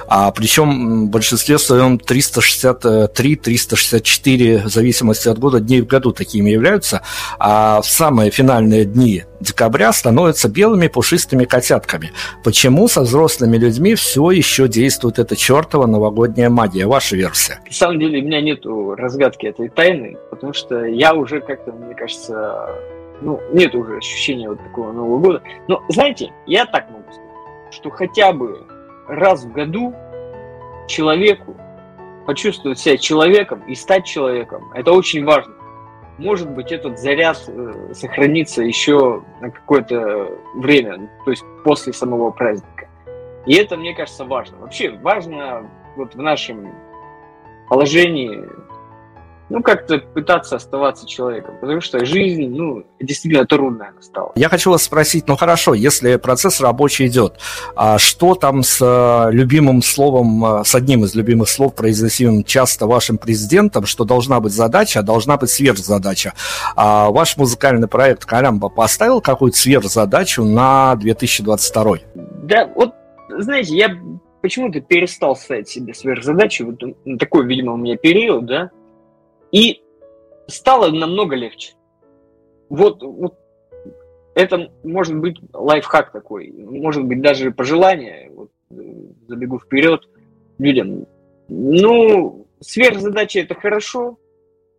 [0.07, 7.01] А, причем в большинстве своем 363-364, в зависимости от года, дней в году такими являются.
[7.39, 12.11] А в самые финальные дни декабря становятся белыми пушистыми котятками.
[12.43, 16.87] Почему со взрослыми людьми все еще действует эта чертова новогодняя магия?
[16.87, 17.59] Ваша версия?
[17.65, 21.95] На самом деле у меня нет разгадки этой тайны, потому что я уже как-то, мне
[21.95, 22.69] кажется,
[23.21, 25.41] ну, нет уже ощущения вот такого Нового года.
[25.67, 28.65] Но, знаете, я так могу сказать, что хотя бы
[29.07, 29.93] раз в году
[30.87, 31.55] человеку
[32.25, 35.53] почувствовать себя человеком и стать человеком, это очень важно
[36.21, 42.87] может быть, этот заряд э, сохранится еще на какое-то время, то есть после самого праздника.
[43.47, 44.57] И это, мне кажется, важно.
[44.59, 46.71] Вообще важно вот в нашем
[47.69, 48.47] положении
[49.51, 54.31] ну, как-то пытаться оставаться человеком, потому что жизнь, ну, действительно трудная стала.
[54.35, 57.37] Я хочу вас спросить, ну, хорошо, если процесс рабочий идет,
[57.75, 62.87] а что там с э, любимым словом, э, с одним из любимых слов, произносимым часто
[62.87, 66.33] вашим президентом, что должна быть задача, а должна быть сверхзадача?
[66.77, 71.97] А ваш музыкальный проект «Карамба» поставил какую-то сверхзадачу на 2022?
[72.15, 72.93] Да, вот,
[73.29, 73.97] знаете, я
[74.41, 76.79] почему-то перестал ставить себе сверхзадачи, вот
[77.19, 78.71] такой, видимо, у меня период, да,
[79.51, 79.81] и
[80.47, 81.73] стало намного легче.
[82.69, 83.37] Вот, вот
[84.35, 88.51] это может быть лайфхак такой, может быть даже пожелание, вот,
[89.27, 90.07] забегу вперед
[90.57, 91.05] людям.
[91.49, 94.17] Ну, сверхзадачи это хорошо,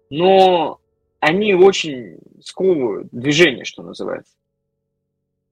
[0.08, 0.80] но
[1.20, 4.34] они очень сковывают движение, что называется.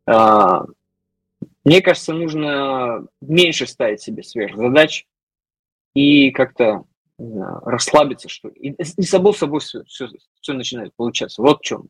[0.07, 0.65] А,
[1.65, 5.07] мне кажется, нужно меньше ставить себе сверхзадач
[5.95, 6.85] и как-то
[7.29, 8.55] знаю, расслабиться, что ли.
[8.71, 10.09] И, и само собой все, все,
[10.41, 11.43] все начинает получаться.
[11.43, 11.89] Вот в чем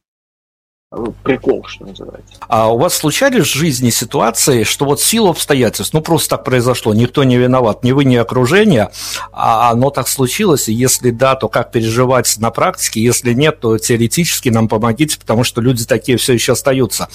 [1.22, 2.34] прикол, что называется.
[2.48, 6.92] А у вас случались в жизни ситуации, что вот силу обстоятельств, ну просто так произошло,
[6.94, 8.90] никто не виноват, ни вы, ни окружение,
[9.32, 13.78] а оно так случилось, и если да, то как переживать на практике, если нет, то
[13.78, 17.08] теоретически нам помогите, потому что люди такие все еще остаются.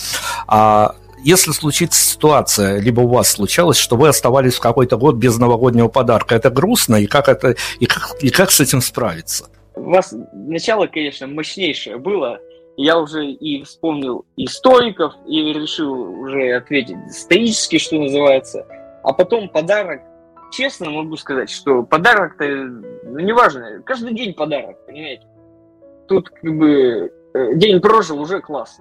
[0.48, 0.96] А
[1.26, 5.88] если случится ситуация, либо у вас случалось, что вы оставались в какой-то год без новогоднего
[5.88, 9.50] подарка, это грустно, и как, это, и как, и как с этим справиться?
[9.74, 12.40] У вас начало, конечно, мощнейшее было.
[12.78, 18.68] Я уже и вспомнил и стоиков, и решил уже ответить стоически, что называется.
[19.04, 20.02] А потом подарок.
[20.52, 25.26] Честно могу сказать, что подарок-то, ну, неважно, каждый день подарок, понимаете?
[26.08, 28.80] Тут как бы э, день прожил, уже класс.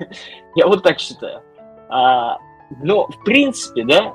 [0.56, 1.42] Я вот так считаю.
[1.92, 2.38] А,
[2.82, 4.14] но, в принципе, да,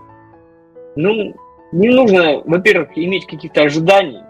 [0.96, 1.36] ну,
[1.72, 4.24] не нужно, во-первых, иметь каких-то ожиданий,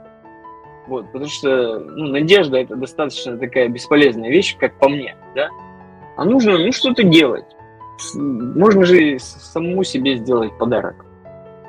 [0.86, 5.48] вот, потому что ну, надежда это достаточно такая бесполезная вещь, как по мне, да.
[6.18, 7.46] А нужно, ну, что-то делать.
[8.16, 11.06] Можно же самому себе сделать подарок.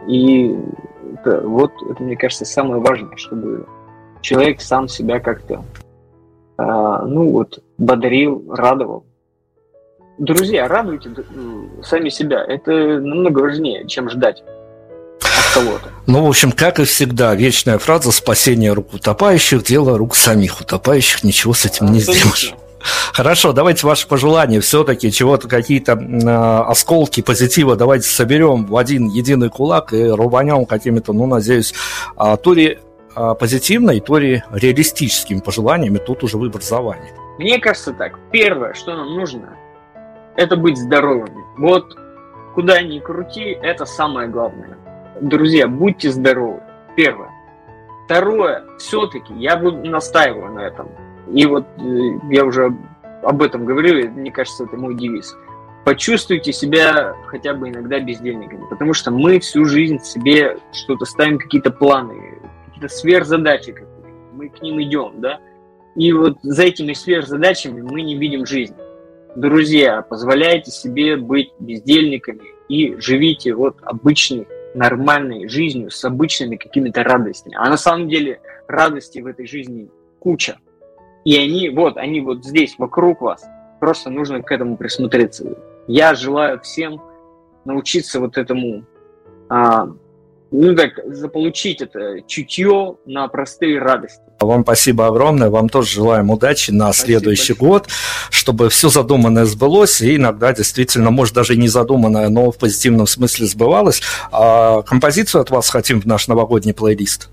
[0.09, 0.57] И
[1.15, 3.67] это, вот это, мне кажется, самое важное, чтобы
[4.21, 5.63] человек сам себя как-то,
[6.57, 9.05] а, ну вот, бодрил, радовал.
[10.19, 11.11] Друзья, радуйте
[11.83, 12.45] сами себя.
[12.45, 14.43] Это намного важнее, чем ждать
[15.21, 15.91] от кого-то.
[16.07, 21.23] Ну, в общем, как и всегда, вечная фраза «спасение рук утопающих– дело рук самих утопающих,
[21.23, 22.55] ничего с этим не сделаешь».
[23.13, 29.51] Хорошо, давайте ваши пожелания все-таки, чего-то, какие-то э, осколки позитива давайте соберем в один единый
[29.51, 31.75] кулак и рубанем какими-то, ну, надеюсь,
[32.17, 32.79] э, то ли
[33.17, 37.13] э, позитивной, то ли реалистическими пожеланиями, тут уже выбор за вами.
[37.39, 38.19] Мне кажется так.
[38.31, 39.57] Первое, что нам нужно,
[40.39, 41.45] это быть здоровыми.
[41.57, 41.99] Вот
[42.55, 44.79] куда ни крути, это самое главное.
[45.21, 46.61] Друзья, будьте здоровы.
[46.97, 47.31] Первое.
[48.05, 50.89] Второе, все-таки я буду настаиваю на этом.
[51.35, 51.83] И вот э,
[52.31, 52.73] я уже
[53.25, 55.37] об этом говорил, мне кажется, это мой девиз.
[55.85, 61.73] Почувствуйте себя хотя бы иногда бездельниками, потому что мы всю жизнь себе что-то ставим, какие-то
[61.73, 63.75] планы, какие-то сверхзадачи,
[64.33, 65.41] мы к ним идем, да,
[65.97, 68.75] и вот за этими сверхзадачами мы не видим жизнь.
[69.39, 77.55] Друзья, позволяйте себе быть бездельниками и живите вот обычной, нормальной жизнью с обычными какими-то радостями.
[77.57, 80.59] А на самом деле радости в этой жизни куча.
[81.25, 83.47] И они вот, они вот здесь, вокруг вас.
[83.79, 85.57] Просто нужно к этому присмотреться.
[85.87, 87.01] Я желаю всем
[87.65, 88.83] научиться вот этому
[89.49, 89.87] а,
[90.51, 94.23] ну так, заполучить это чутье на простые радости.
[94.41, 97.71] Вам спасибо огромное, вам тоже желаем удачи на спасибо следующий большое.
[97.71, 97.89] год,
[98.31, 103.47] чтобы все задуманное сбылось, и иногда действительно, может, даже не задуманное, но в позитивном смысле
[103.47, 104.01] сбывалось.
[104.33, 107.29] А композицию от вас хотим в наш новогодний плейлист.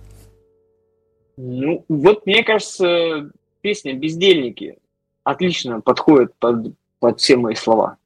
[1.37, 3.29] Ну, вот мне кажется,
[3.61, 4.77] песня «Бездельники»
[5.23, 7.97] отлично подходит под, под все мои слова.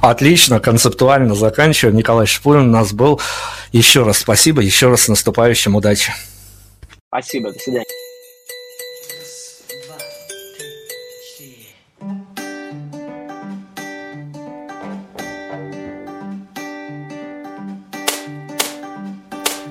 [0.00, 1.96] Отлично, концептуально заканчиваем.
[1.96, 3.20] Николай Шпулин у нас был.
[3.72, 6.12] Еще раз спасибо, еще раз с наступающим, удачи.
[7.08, 7.84] Спасибо, до свидания.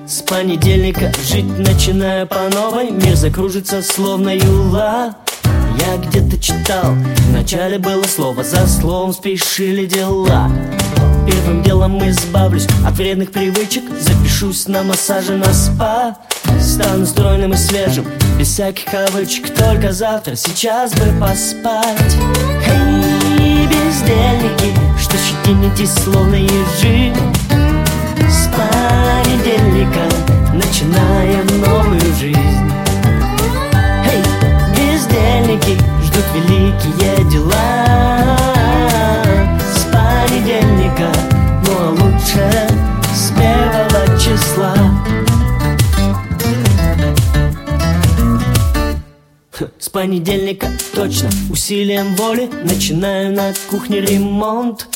[0.06, 5.16] С понедельника жить начинаю по новой Мир закружится словно юла
[5.80, 6.94] я где-то читал
[7.28, 10.50] Вначале было слово за словом спешили дела.
[11.26, 16.16] Первым делом избавлюсь от вредных привычек Запишусь на массаже на спа.
[16.60, 18.06] Стану стройным и свежим,
[18.38, 22.16] без всяких кавычек Только завтра, сейчас бы поспать.
[22.66, 27.12] Эй, бездельники, что щетинитесь словно ежи.
[28.28, 30.02] С понедельника
[30.52, 32.53] начинаем новую жизнь
[35.54, 38.38] бездельники ждут великие дела.
[39.60, 41.12] С понедельника,
[41.66, 42.68] ну а лучше
[43.14, 44.74] с первого числа.
[49.78, 54.88] С понедельника точно усилием воли Начинаю на кухне ремонт.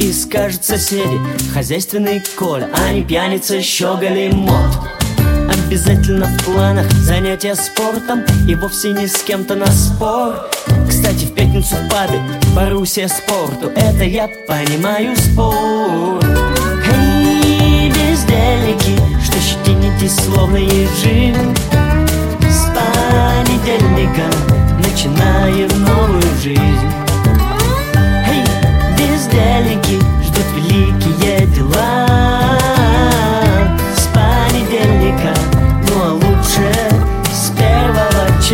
[0.00, 1.18] И скажут соседи,
[1.54, 4.99] хозяйственный Коля А не пьяница, щеголь мод
[5.70, 10.50] Обязательно в планах занятия спортом И вовсе не с кем-то на спор.
[10.88, 12.20] Кстати, в пятницу в пабе
[12.56, 16.24] Боруссия спорту Это я понимаю спорт.
[16.92, 21.36] Эй, бездельники Что щетинитесь словно ежи.
[22.48, 24.26] С понедельника
[24.78, 26.90] Начинаем новую жизнь.
[28.26, 28.42] Эй,
[28.98, 31.89] бездельники Ждут великие дела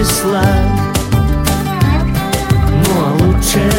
[0.07, 0.43] числа
[2.71, 3.71] Ну а лучше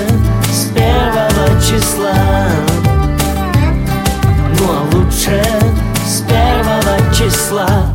[0.52, 2.14] с первого числа.
[4.60, 5.42] Ну а лучше
[6.06, 7.87] с первого числа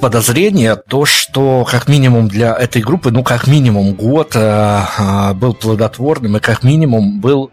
[0.00, 5.34] Есть подозрение, то, что как минимум для этой группы, ну, как минимум год э, э,
[5.34, 7.50] был плодотворным и как минимум был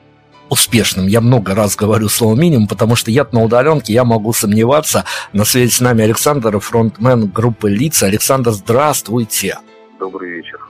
[0.48, 1.08] успешным.
[1.08, 5.04] Я много раз говорю слово минимум, потому что я на удаленке, я могу сомневаться.
[5.34, 8.06] На связи с нами Александр, фронтмен группы Лица.
[8.06, 9.58] Александр, здравствуйте.
[10.00, 10.67] Добрый вечер.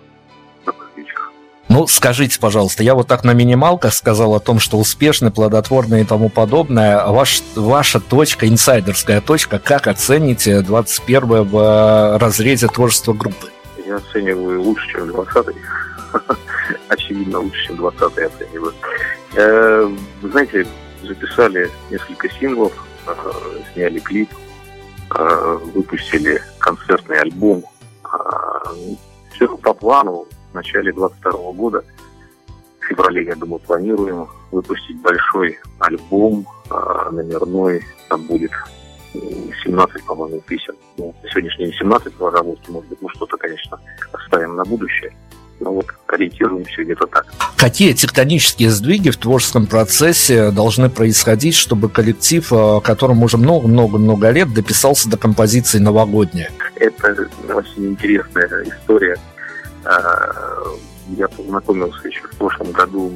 [1.77, 6.05] Ну, скажите, пожалуйста, я вот так на минималках сказал о том, что успешный, плодотворный и
[6.05, 7.05] тому подобное.
[7.05, 13.51] Ваш, ваша точка, инсайдерская точка, как оцените 21 в э, разрезе творчества группы?
[13.85, 15.55] Я оцениваю лучше, чем 20
[16.87, 18.73] Очевидно, лучше, чем 20 я оцениваю.
[20.23, 20.65] Вы знаете,
[21.03, 22.73] записали несколько синглов,
[23.05, 23.13] э,
[23.73, 24.31] сняли клип.
[25.15, 27.63] э, выпустили концертный альбом.
[28.03, 28.17] Э,
[29.35, 30.25] все по плану.
[30.57, 31.83] Начале 22 года,
[32.79, 37.83] в феврале, я думаю, планируем выпустить большой альбом э, номерной.
[38.09, 38.51] Там будет
[39.13, 40.73] 17, по-моему, писем.
[40.97, 43.79] Ну, сегодняшний день 17 в разработке, может быть, мы что-то, конечно,
[44.11, 45.13] оставим на будущее.
[45.59, 47.27] Но вот ориентируемся где-то так.
[47.55, 54.51] Какие тектонические сдвиги в творческом процессе должны происходить, чтобы коллектив, э, которому уже много-много-много лет,
[54.55, 56.49] дописался до композиции «Новогодняя»?
[56.75, 59.17] Это очень интересная история.
[59.87, 60.75] А,
[61.09, 63.13] я познакомился еще в прошлом году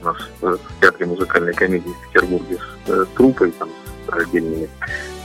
[0.00, 3.68] у нас в Театре музыкальной комедии в Петербурге с э, трупой, там,
[4.06, 4.70] с отдельными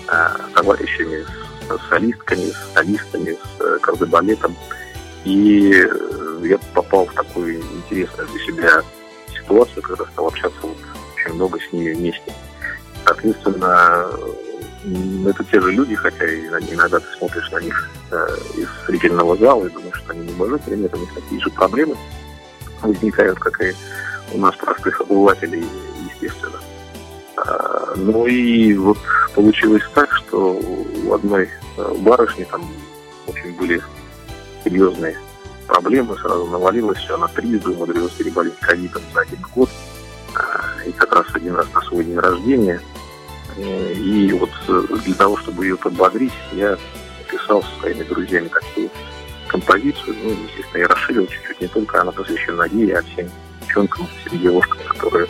[0.09, 1.25] а, товарищами,
[1.69, 4.55] с солистками, с солистами, с э, кардебалетом.
[5.23, 5.87] И
[6.43, 8.83] я попал в такую интересную для себя
[9.33, 10.77] ситуацию, когда стал общаться вот
[11.15, 12.33] очень много с ними вместе.
[13.05, 14.07] Соответственно,
[15.27, 18.27] это те же люди, хотя и иногда ты смотришь на них э,
[18.57, 21.95] из зрительного зала и думаешь, что они не мужики, нет, у них такие же проблемы
[22.81, 23.73] возникают, как и
[24.33, 25.65] у нас простых обывателей,
[26.11, 26.59] естественно.
[27.37, 28.97] А, ну и вот
[29.33, 30.59] получилось так, что
[31.05, 32.69] у одной э, барышни там
[33.27, 33.81] очень были
[34.63, 35.17] серьезные
[35.67, 39.69] проблемы, сразу навалилось все, она трижды умудрилась переболеть ковидом за один год,
[40.35, 42.81] а, и как раз один раз на свой день рождения.
[43.57, 44.49] И вот
[45.03, 46.77] для того, чтобы ее подбодрить, я
[47.19, 48.89] написал со своими друзьями такую
[49.47, 50.15] композицию.
[50.23, 53.29] Ну, естественно, я расширил чуть-чуть, не только она посвящена ей, а всем
[53.61, 55.27] девчонкам, всем девушкам, которые,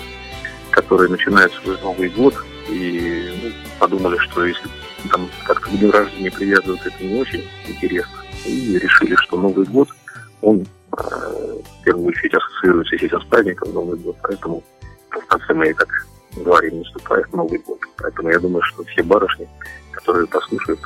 [0.72, 2.36] которые начинают свой Новый год
[2.70, 4.70] и ну, подумали, что если
[5.12, 8.24] там как-то к дню рождения привязывают, это не очень интересно.
[8.46, 9.90] И решили, что Новый год–
[10.44, 14.62] он э, в первую очередь ассоциируется сейчас с праздником Новый год, поэтому
[15.10, 15.88] в конце мы так
[16.36, 17.80] говорим, наступает Новый год.
[17.98, 19.48] Поэтому я думаю, что все барышни,
[19.92, 20.80] которые послушают,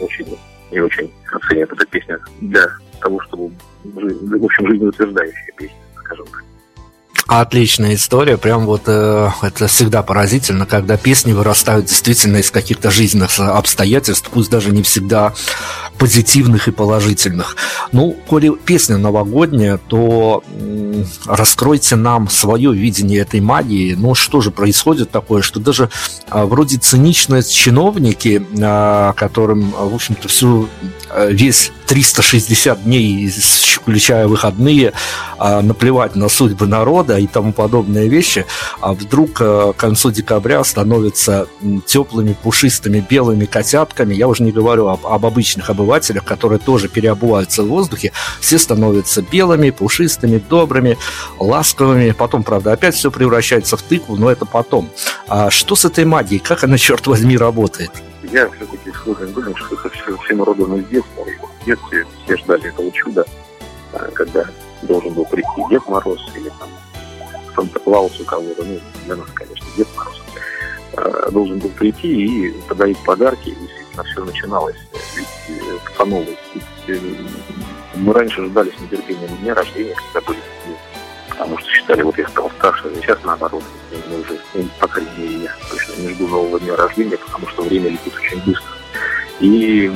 [0.00, 0.38] очень
[0.70, 2.66] и очень оценят эту песню для
[3.00, 3.52] того, чтобы,
[3.84, 6.44] в общем, жизнеутверждающая песня, скажем так.
[7.26, 13.38] Отличная история, прям вот э, это всегда поразительно, когда песни вырастают действительно из каких-то жизненных
[13.38, 15.32] обстоятельств, пусть даже не всегда
[15.98, 17.56] позитивных и положительных.
[17.92, 23.94] Ну, коли песня новогодняя, то м, раскройте нам свое видение этой магии.
[23.94, 25.88] Ну, что же происходит такое, что даже
[26.28, 30.68] а, вроде циничные чиновники, а, которым, в общем-то, всю
[31.08, 34.92] а, весь 360 дней, включая выходные,
[35.38, 38.46] а, наплевать на судьбы народа и тому подобные вещи,
[38.80, 41.46] а вдруг а, к концу декабря становятся
[41.86, 44.14] теплыми, пушистыми, белыми котятками.
[44.14, 48.12] Я уже не говорю об, об обычных обывателях, которые тоже переобуваются в воздухе.
[48.40, 50.98] Все становятся белыми, пушистыми, добрыми,
[51.38, 52.12] ласковыми.
[52.12, 54.90] Потом, правда, опять все превращается в тыкву, но это потом.
[55.28, 56.40] А что с этой магией?
[56.40, 57.90] Как она, черт возьми, работает?
[58.22, 61.24] Я все-таки склонен думать, что это все, всем родом из детства.
[61.60, 63.24] В детстве все ждали этого чуда,
[63.92, 64.44] а, когда
[64.82, 66.68] должен был прийти Дед Мороз или там
[67.54, 70.22] Санта-Клаус у кого-то, ну, для нас, конечно, Дед Мороз,
[70.96, 74.76] а, должен был прийти и подарить подарки, и действительно все начиналось
[75.16, 76.38] ведь по новой.
[77.94, 80.40] Мы раньше ждали с нетерпением дня рождения, когда были
[81.34, 83.62] потому что считали, вот я стал старше, а сейчас наоборот,
[84.08, 87.62] мы уже, ну, по крайней мере, я точно не жду нового дня рождения, потому что
[87.62, 88.72] время летит очень быстро.
[89.40, 89.92] И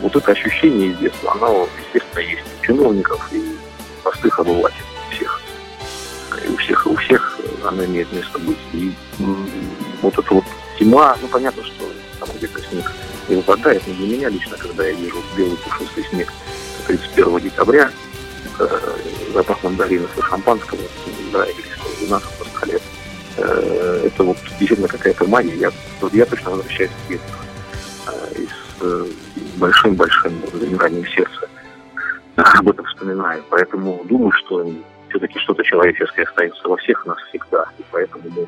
[0.00, 3.56] вот это ощущение из детства, оно, естественно, есть у чиновников и
[4.02, 4.85] простых обывателей.
[6.44, 8.58] И у всех, у всех оно имеет место быть.
[8.72, 8.92] И
[10.02, 10.44] вот эта вот
[10.78, 11.84] зима, ну понятно, что
[12.20, 12.92] там где-то снег
[13.28, 16.32] не выпадает, но для меня лично, когда я вижу белый пушистый снег
[16.86, 17.90] 31 декабря,
[18.58, 18.68] э,
[19.34, 20.80] запах мандаринов и шампанского,
[21.32, 21.64] да, или
[22.00, 22.80] вина по столе,
[23.36, 25.56] э, это вот действительно какая-то магия.
[25.56, 27.36] Я, вот я точно возвращаюсь к детству.
[28.06, 31.48] Э, и с большим-большим замиранием сердца
[32.36, 33.42] об этом вспоминаю.
[33.48, 34.70] Поэтому думаю, что
[35.08, 37.66] все-таки что-то человеческое остается во всех нас всегда.
[37.78, 38.46] И поэтому мы,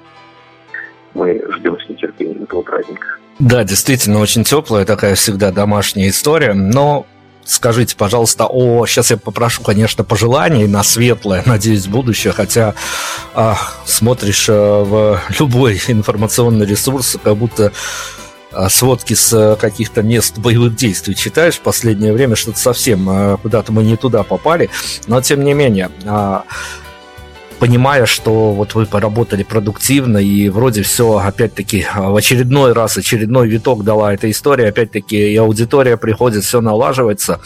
[1.15, 3.07] мы ждем с нетерпением этого праздника.
[3.39, 6.55] Да, действительно, очень теплая такая всегда домашняя история.
[6.55, 7.07] Но
[7.45, 12.75] скажите, пожалуйста, о, сейчас я попрошу, конечно, пожеланий на светлое, надеюсь, будущее, хотя
[13.35, 17.73] а, смотришь а, в любой информационный ресурс, как будто
[18.69, 23.73] сводки с а, каких-то мест боевых действий читаешь в последнее время, что-то совсем а, куда-то
[23.73, 24.71] мы не туда попали,
[25.07, 25.91] но тем не менее
[27.59, 33.85] понимая, что вот вы поработали продуктивно и вроде все опять-таки в очередной раз, очередной виток
[33.85, 37.41] дала эта история, опять-таки и аудитория приходит, все налаживается.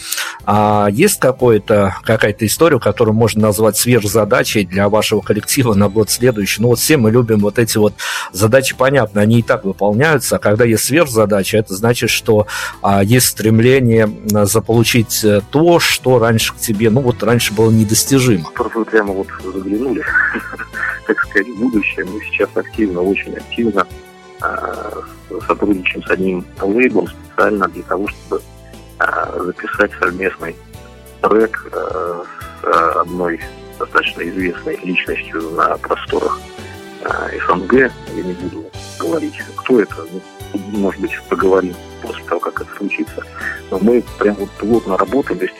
[0.45, 6.61] А есть какой-то, какая-то история, которую можно назвать сверхзадачей для вашего коллектива на год следующий?
[6.61, 7.93] Ну вот все мы любим вот эти вот
[8.31, 12.47] задачи, понятно, они и так выполняются, а когда есть сверхзадача, это значит, что
[12.81, 14.09] а, есть стремление
[14.45, 18.49] заполучить э, то, что раньше к тебе, ну вот раньше было недостижимо.
[18.53, 20.02] Просто прямо вот заглянули,
[21.07, 22.05] так сказать, будущее.
[22.05, 23.87] Мы сейчас активно, очень активно
[24.41, 25.03] а,
[25.47, 28.41] сотрудничаем с одним лейблом специально для того, чтобы
[28.99, 30.55] а, записать совместный
[31.21, 32.23] трек а,
[32.61, 33.39] с одной
[33.79, 36.39] достаточно известной личностью на просторах
[37.47, 37.73] СНГ.
[37.73, 38.65] Я не буду
[38.99, 39.95] говорить, кто это,
[40.53, 43.25] ну, может быть, поговорим после того, как это случится.
[43.71, 45.57] Но мы прям вот плотно работаем, то есть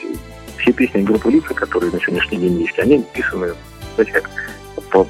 [0.58, 3.54] все песни группы лица, которые на сегодняшний день есть, они написаны,
[3.94, 4.30] знаете, как
[4.90, 5.06] по,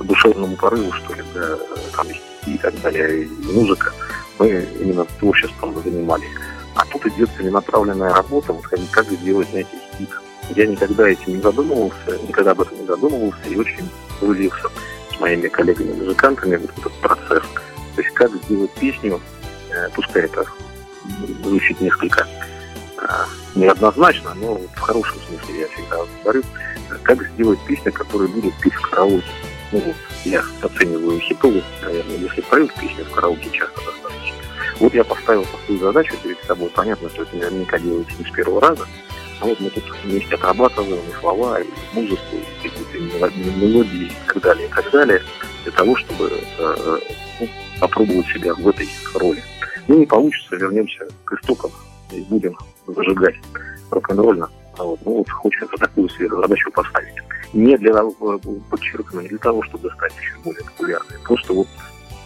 [0.00, 1.58] душевному порыву, что ли, да,
[1.96, 2.06] там
[2.46, 3.92] и так далее, и музыка.
[4.38, 6.28] Мы именно творчеством занимались.
[6.74, 10.10] А тут идет целенаправленная работа, вот как сделать, знаете, хит.
[10.56, 13.88] Я никогда этим не задумывался, никогда об этом не задумывался и очень
[14.20, 14.70] влился
[15.14, 17.44] с моими коллегами-музыкантами в этот процесс.
[17.94, 19.20] То есть как сделать песню,
[19.70, 20.44] э, пускай это
[21.44, 22.26] звучит несколько
[22.96, 26.42] а, неоднозначно, но в хорошем смысле я всегда говорю,
[27.02, 29.24] как сделать песню, которая будет петь в караоке.
[29.72, 34.36] Ну вот, я оцениваю хитовость, наверное, если поют песню в караоке часто достаточно.
[34.78, 36.70] Вот я поставил такую задачу перед собой.
[36.74, 38.86] Понятно, что это наверняка делается не с первого раза.
[39.40, 42.98] А вот мы тут вместе отрабатываем и слова, и музыку, и какие-то
[43.58, 45.22] мелодии и так далее, и так далее,
[45.64, 46.98] для того, чтобы э,
[47.40, 47.48] ну,
[47.80, 49.42] попробовать себя в этой роли.
[49.88, 51.72] Ну, не получится, вернемся к истокам
[52.12, 52.56] и будем
[52.86, 53.34] зажигать
[53.90, 54.48] рок-н-ролльно.
[54.78, 57.14] А вот, ну, вот хочется такую задачу поставить.
[57.52, 58.40] Не для того,
[58.70, 61.18] подчеркну, не для того, чтобы стать еще более популярной.
[61.24, 61.68] Просто вот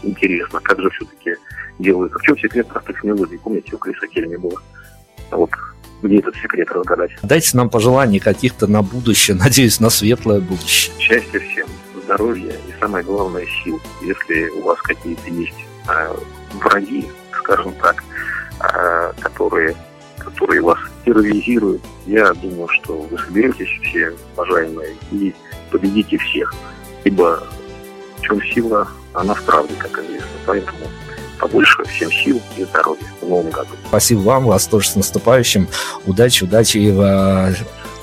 [0.02, 1.34] интересно, как же все-таки
[1.78, 2.18] делается.
[2.18, 3.38] В чем секрет простых мелодий?
[3.38, 4.60] Помните, у Криса Кельми было?
[5.30, 5.50] А вот
[6.02, 7.10] где этот секрет разгадать?
[7.22, 10.94] Дайте нам пожеланий каких-то на будущее, надеюсь, на светлое будущее.
[10.98, 11.66] Счастья всем,
[12.04, 13.80] здоровья и самое главное сил.
[14.02, 15.54] Если у вас какие-то есть
[15.88, 16.16] э,
[16.54, 18.04] враги, скажем так,
[18.60, 19.74] э, которые
[20.26, 25.34] которые вас терроризируют, я думаю, что вы соберетесь все, уважаемые, и
[25.70, 26.52] победите всех.
[27.04, 27.46] Ибо
[28.18, 30.28] в чем сила, она в правде, как известно.
[30.44, 30.78] Поэтому
[31.38, 33.70] побольше всем сил и здоровья в новом году.
[33.88, 35.68] Спасибо вам, вас тоже с наступающим.
[36.06, 37.54] Удачи, удачи и в,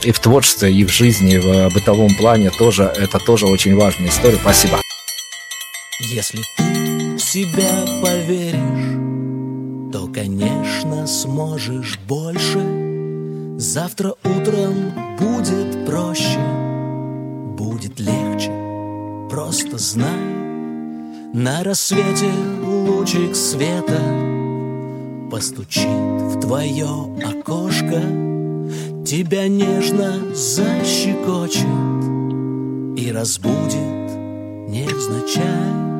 [0.03, 2.83] и в творчестве, и в жизни, и в бытовом плане тоже.
[2.83, 4.37] Это тоже очень важная история.
[4.37, 4.79] Спасибо.
[5.99, 8.93] Если ты в себя поверишь,
[9.91, 10.62] то, конечно,
[11.07, 13.55] сможешь больше.
[13.57, 16.39] Завтра утром будет проще,
[17.57, 18.51] будет легче,
[19.29, 20.33] просто знай.
[21.33, 22.31] На рассвете
[22.63, 23.99] лучик света
[25.31, 26.87] постучит в твое
[27.23, 28.01] окошко,
[29.05, 31.63] тебя нежно защекочет
[32.97, 33.93] и разбудит
[34.69, 35.92] невзначай.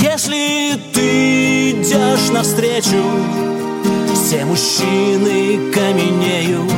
[0.00, 3.02] Если ты идешь навстречу,
[4.14, 6.70] все мужчины каменеют.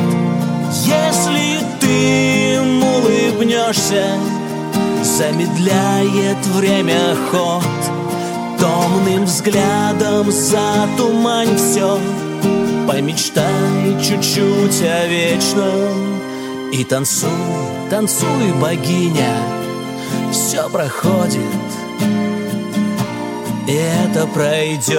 [0.86, 4.06] Если ты им улыбнешься,
[5.02, 7.62] замедляет время ход.
[8.58, 11.98] Томным взглядом затумань все,
[12.88, 16.20] помечтай чуть-чуть о вечном.
[16.72, 17.28] И танцуй,
[17.90, 19.36] танцуй, богиня,
[20.32, 21.40] все проходит,
[23.72, 24.90] это пройдет.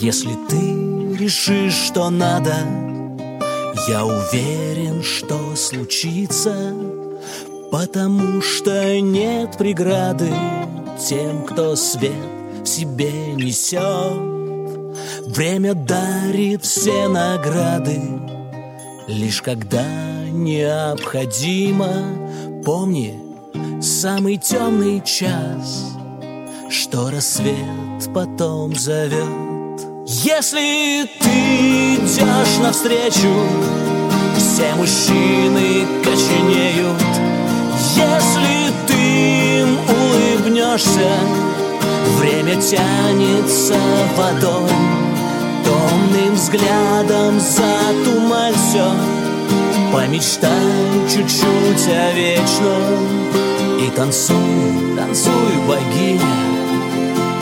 [0.00, 2.54] Если ты решишь, что надо,
[3.88, 6.74] я уверен, что случится,
[7.72, 10.32] потому что нет преграды
[10.98, 12.35] тем, кто свет
[12.66, 14.18] в себе несет.
[15.26, 18.00] Время дарит все награды,
[19.06, 19.84] лишь когда
[20.32, 21.88] необходимо.
[22.64, 23.20] Помни
[23.80, 25.92] самый темный час,
[26.68, 29.80] что рассвет потом зовет.
[30.08, 33.32] Если ты идешь навстречу,
[34.36, 37.00] все мужчины коченеют.
[37.94, 41.10] Если ты им улыбнешься,
[42.18, 43.74] Время тянется
[44.16, 44.70] водой
[45.64, 48.90] Томным взглядом затумань все
[49.92, 50.50] Помечтай
[51.08, 56.56] чуть-чуть о вечном И танцуй, танцуй, богиня,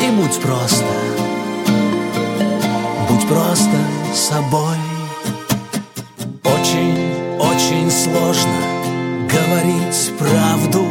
[0.02, 0.84] и будь просто,
[3.08, 3.76] будь просто
[4.14, 4.76] собой.
[6.44, 8.52] Очень, очень сложно
[9.28, 10.84] говорить правду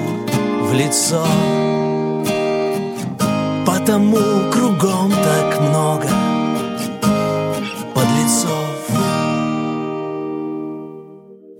[0.61, 1.25] в лицо,
[3.84, 6.07] потому кругом так много
[7.93, 8.69] подлецов.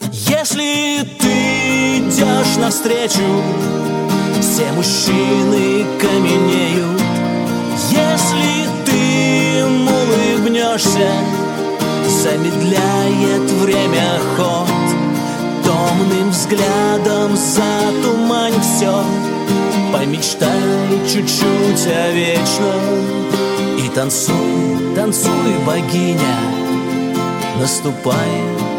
[0.10, 3.28] Если ты идешь навстречу,
[4.40, 7.02] все мужчины каменеют.
[7.92, 11.12] Если ты им улыбнешься,
[12.08, 14.70] замедляет время ход.
[15.66, 19.04] Томным взглядом затумань все,
[19.94, 20.50] помечтай
[21.08, 22.82] чуть-чуть о вечном.
[23.78, 26.36] И танцуй, танцуй, богиня,
[27.60, 28.73] наступает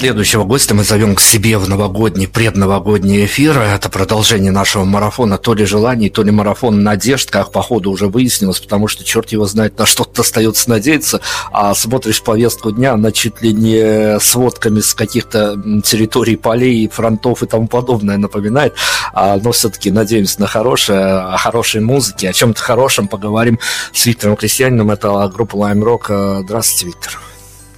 [0.00, 3.58] Следующего гостя мы зовем к себе в новогодний, предновогодний эфир.
[3.58, 8.06] Это продолжение нашего марафона то ли желаний, то ли марафон надежд, как по ходу уже
[8.06, 11.20] выяснилось, потому что черт его знает, на что-то остается надеяться,
[11.52, 17.46] а смотришь повестку дня, она чуть ли не сводками с каких-то территорий, полей, фронтов и
[17.46, 18.76] тому подобное напоминает.
[19.12, 23.58] А, но все-таки надеемся на хорошее, о хорошей музыке, о чем-то хорошем поговорим
[23.92, 24.90] с Виктором Крестьянином.
[24.90, 26.44] Это группа Lime Rock.
[26.44, 27.20] Здравствуйте, Виктор.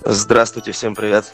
[0.04, 1.24] Здравствуйте, всем привет.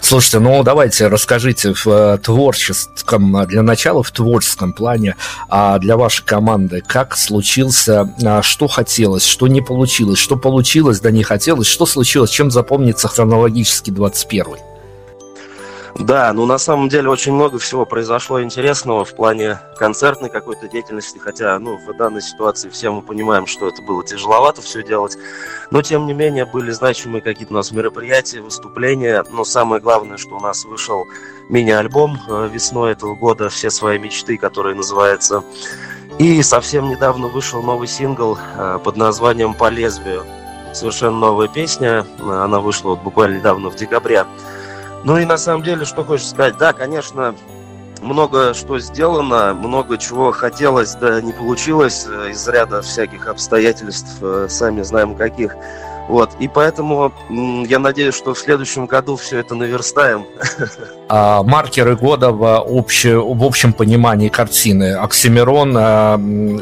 [0.00, 5.16] Слушайте, ну давайте расскажите в э, творческом, для начала в творческом плане
[5.48, 11.10] а для вашей команды, как случился, а, что хотелось, что не получилось, что получилось, да
[11.10, 14.73] не хотелось, что случилось, чем запомнится хронологически 21 -й?
[15.98, 21.18] Да, ну на самом деле очень много всего произошло интересного в плане концертной какой-то деятельности,
[21.18, 25.16] хотя ну, в данной ситуации все мы понимаем, что это было тяжеловато все делать,
[25.70, 30.36] но тем не менее были значимые какие-то у нас мероприятия, выступления, но самое главное, что
[30.36, 31.06] у нас вышел
[31.48, 35.44] мини-альбом э, весной этого года «Все свои мечты», который называется,
[36.18, 40.24] и совсем недавно вышел новый сингл э, под названием «По лезвию»,
[40.72, 44.26] совершенно новая песня, она вышла вот буквально недавно в декабре,
[45.04, 47.34] ну и на самом деле, что хочешь сказать, да, конечно,
[48.00, 54.46] много что сделано, много чего хотелось, да не получилось э, из ряда всяких обстоятельств, э,
[54.48, 55.56] сами знаем каких.
[56.08, 60.26] Вот, и поэтому я надеюсь, что в следующем году все это наверстаем.
[61.06, 64.94] А, маркеры года в, обще, в общем понимании картины.
[64.94, 66.16] Оксимирон, а,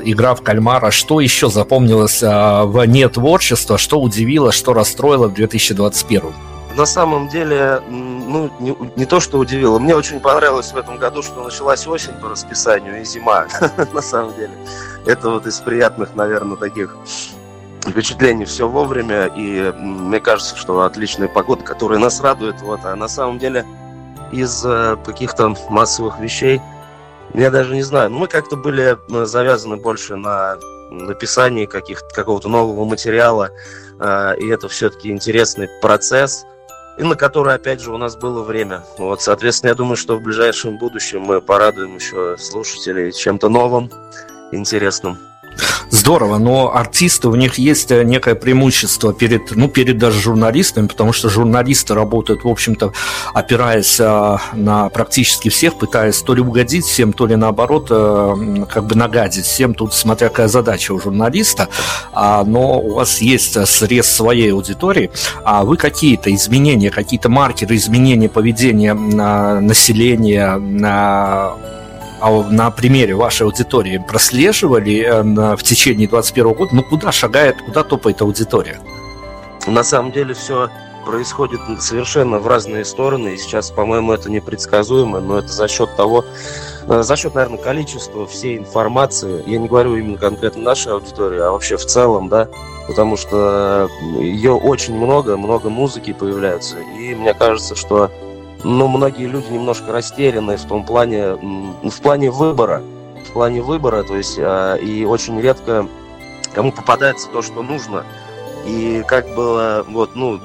[0.04, 0.90] игра в кальмара.
[0.90, 6.32] Что еще запомнилось а, вне творчества, что удивило, что расстроило в 2021?
[6.76, 7.82] на самом деле,
[8.22, 9.78] ну, не, не то, что удивило.
[9.78, 13.46] Мне очень понравилось в этом году, что началась осень по расписанию и зима,
[13.92, 14.52] на самом деле.
[15.06, 16.96] Это вот из приятных, наверное, таких
[17.82, 19.26] впечатлений все вовремя.
[19.26, 22.60] И мне кажется, что отличная погода, которая нас радует.
[22.62, 23.66] Вот, а на самом деле
[24.30, 26.60] из э, каких-то массовых вещей,
[27.34, 30.56] я даже не знаю, мы как-то были э, завязаны больше на
[30.90, 33.50] написании каких какого-то нового материала,
[33.98, 36.46] э, и это все-таки интересный процесс–
[36.98, 38.82] и на который, опять же, у нас было время.
[38.98, 43.90] Вот, соответственно, я думаю, что в ближайшем будущем мы порадуем еще слушателей чем-то новым,
[44.52, 45.18] интересным.
[45.90, 51.12] Здорово, но артисты, у них есть э, некое преимущество перед, ну, перед даже журналистами, потому
[51.12, 52.92] что журналисты работают, в общем-то,
[53.34, 58.86] опираясь а, на практически всех, пытаясь то ли угодить всем, то ли наоборот, а, как
[58.86, 61.68] бы нагадить всем, тут смотря какая задача у журналиста,
[62.12, 65.10] а, но у вас есть срез своей аудитории,
[65.44, 70.56] а вы какие-то изменения, какие-то маркеры изменения поведения на населения,
[72.22, 77.82] а на примере вашей аудитории прослеживали э, в течение 2021 года, ну куда шагает, куда
[77.82, 78.78] топает аудитория?
[79.66, 80.70] На самом деле все
[81.04, 86.24] происходит совершенно в разные стороны, и сейчас, по-моему, это непредсказуемо, но это за счет того,
[86.86, 91.50] э, за счет, наверное, количества всей информации, я не говорю именно конкретно нашей аудитории, а
[91.50, 92.46] вообще в целом, да,
[92.86, 93.88] потому что
[94.20, 98.12] ее очень много, много музыки появляется, и мне кажется, что
[98.64, 102.82] но многие люди немножко растеряны в том плане, в плане выбора,
[103.28, 105.88] в плане выбора, то есть а, и очень редко
[106.54, 108.04] кому попадается то, что нужно.
[108.66, 110.38] И как было, вот, ну,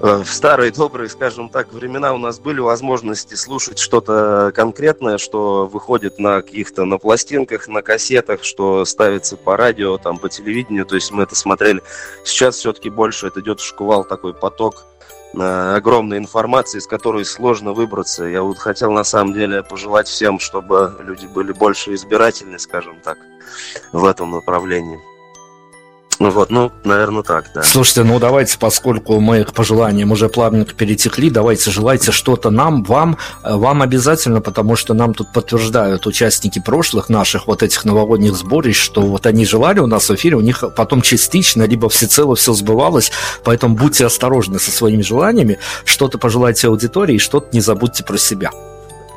[0.00, 5.66] э, в старые добрые, скажем так, времена у нас были возможности слушать что-то конкретное, что
[5.66, 10.96] выходит на каких-то на пластинках, на кассетах, что ставится по радио, там, по телевидению, то
[10.96, 11.82] есть мы это смотрели.
[12.24, 14.84] Сейчас все-таки больше это идет шквал такой поток
[15.34, 18.24] огромной информации, из которой сложно выбраться.
[18.24, 23.18] Я вот хотел на самом деле пожелать всем, чтобы люди были больше избирательны, скажем так,
[23.92, 25.00] в этом направлении.
[26.22, 27.64] Ну вот, ну, наверное, так, да.
[27.64, 33.18] Слушайте, ну давайте, поскольку мы к пожеланиям уже плавненько перетекли, давайте желайте что-то нам, вам,
[33.42, 38.80] э, вам обязательно, потому что нам тут подтверждают участники прошлых наших вот этих новогодних сборищ,
[38.80, 42.52] что вот они желали у нас в эфире, у них потом частично, либо всецело все
[42.52, 43.10] сбывалось,
[43.42, 48.52] поэтому будьте осторожны со своими желаниями, что-то пожелайте аудитории, что-то не забудьте про себя.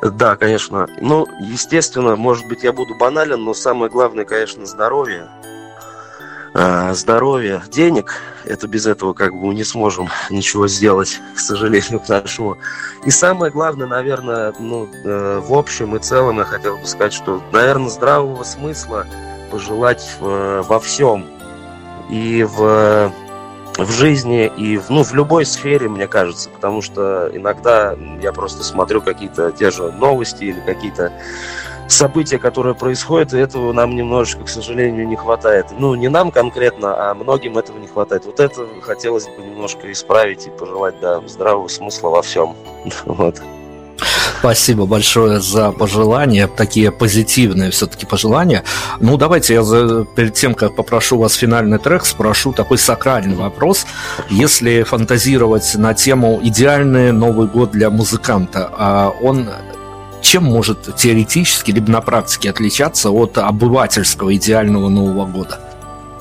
[0.02, 0.88] Да, конечно.
[1.00, 5.28] Ну, естественно, может быть, я буду банален, но самое главное, конечно, здоровье.
[6.58, 8.14] А, здоровья, денег.
[8.46, 12.56] Это без этого как бы мы не сможем ничего сделать, к сожалению, к нашему.
[13.04, 17.42] И самое главное, наверное, ну, э, в общем и целом я хотел бы сказать, что,
[17.52, 19.06] наверное, здравого смысла
[19.50, 21.26] пожелать в, во всем.
[22.08, 23.12] И в,
[23.76, 26.48] в жизни, и в, ну, в любой сфере, мне кажется.
[26.48, 31.12] Потому что иногда я просто смотрю какие-то те же новости или какие-то
[31.88, 35.66] события, которые происходят, этого нам немножечко, к сожалению, не хватает.
[35.78, 38.24] Ну, не нам конкретно, а многим этого не хватает.
[38.26, 42.54] Вот это хотелось бы немножко исправить и пожелать, да, здравого смысла во всем.
[43.06, 43.40] Вот.
[44.38, 48.64] Спасибо большое за пожелания, такие позитивные все-таки пожелания.
[49.00, 53.86] Ну, давайте я за, перед тем, как попрошу вас финальный трек, спрошу такой сакральный вопрос.
[54.28, 59.48] Если фантазировать на тему «Идеальный Новый год для музыканта», а он
[60.26, 65.60] чем может теоретически либо на практике отличаться от обывательского идеального Нового года?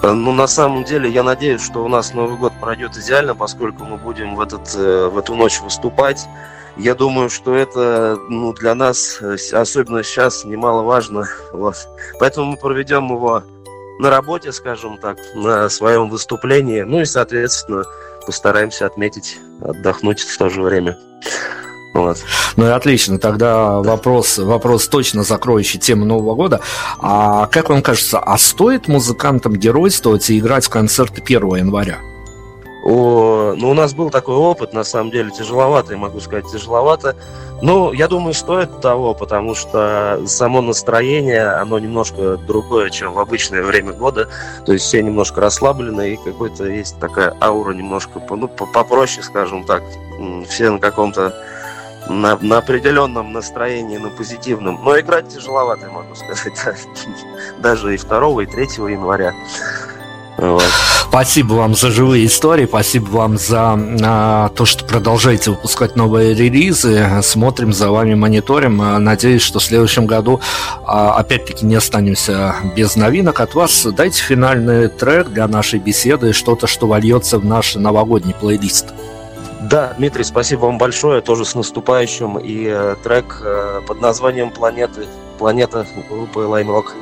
[0.03, 3.83] Э, ну, на самом деле, я надеюсь, что у нас Новый год пройдет идеально, поскольку
[3.83, 6.27] мы будем в, этот, э, в эту ночь выступать.
[6.77, 11.27] Я думаю, что это ну, для нас, э, особенно сейчас, немаловажно.
[11.51, 11.75] Вот.
[12.19, 13.41] Поэтому мы проведем его
[13.99, 16.81] на работе, скажем так, на своем выступлении.
[16.81, 17.85] Ну и, соответственно,
[18.27, 20.95] постараемся отметить, отдохнуть в то же время.
[21.95, 22.17] Вот.
[22.57, 26.59] Ну и отлично, тогда вопрос, вопрос точно закроющий тему Нового года.
[26.99, 31.99] А как вам кажется, а стоит музыкантам геройствовать и играть концерты 1 января?
[32.83, 37.15] О, ну, у нас был такой опыт, на самом деле, тяжеловато, я могу сказать, тяжеловато.
[37.61, 43.63] Ну, я думаю, стоит того, потому что само настроение, оно немножко другое, чем в обычное
[43.63, 44.27] время года.
[44.65, 49.81] То есть все немножко расслаблены, и какой-то есть такая аура немножко ну, попроще, скажем так.
[50.47, 51.33] Все на каком-то
[52.09, 54.79] на, на определенном настроении, на позитивном.
[54.83, 56.53] Но играть тяжеловато, могу сказать,
[57.59, 59.33] даже и 2 и 3 января.
[60.37, 60.63] Вот.
[61.07, 67.07] Спасибо вам за живые истории, спасибо вам за а, то, что продолжаете выпускать новые релизы.
[67.23, 68.77] Смотрим за вами, мониторим.
[69.01, 70.41] Надеюсь, что в следующем году
[70.85, 73.85] а, опять-таки не останемся без новинок от вас.
[73.95, 78.87] Дайте финальный трек для нашей беседы, что-то, что вольется в наш новогодний плейлист.
[79.69, 82.37] Да, Дмитрий, спасибо вам большое, тоже с наступающим.
[82.37, 85.07] И э, трек э, под названием «Планеты»,
[85.39, 86.93] «Планета» группы Lime Rock.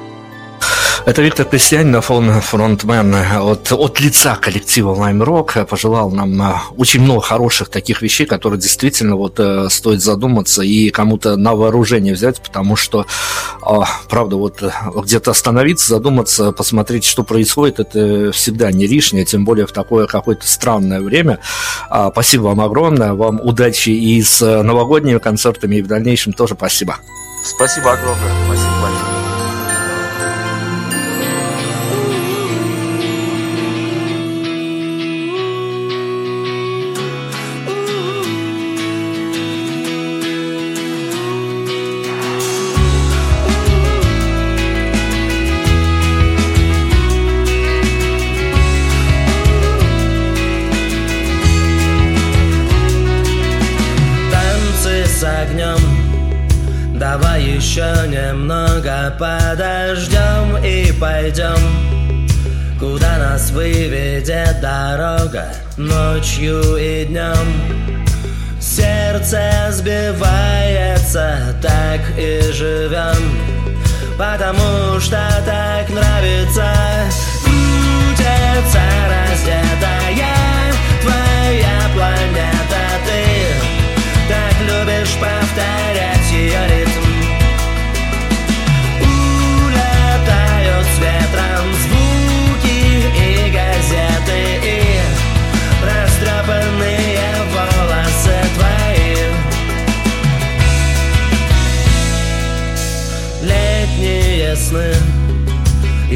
[1.06, 7.02] Это Виктор Крестьянинов, он фронтмен от, от лица коллектива Lime Rock, пожелал нам э, очень
[7.02, 12.42] много хороших таких вещей, которые действительно вот э, стоит задуматься и кому-то на вооружение взять,
[12.42, 13.06] потому что,
[13.62, 14.64] а, правда, вот
[14.96, 20.48] где-то остановиться, задуматься, посмотреть, что происходит, это всегда не лишнее, тем более в такое какое-то
[20.48, 21.40] странное время.
[21.90, 26.96] А, спасибо вам огромное, вам удачи и с новогодними концертами, и в дальнейшем тоже спасибо.
[27.44, 29.13] Спасибо огромное, спасибо большое.
[59.12, 61.58] Подождем и пойдем
[62.80, 67.48] Куда нас выведет дорога ночью и днем
[68.60, 73.38] Сердце сбивается, так и живем
[74.18, 76.74] Потому что так нравится
[77.44, 82.84] Крутится раздетая твоя планета.
[83.06, 83.24] Ты
[84.30, 85.93] так любишь повторять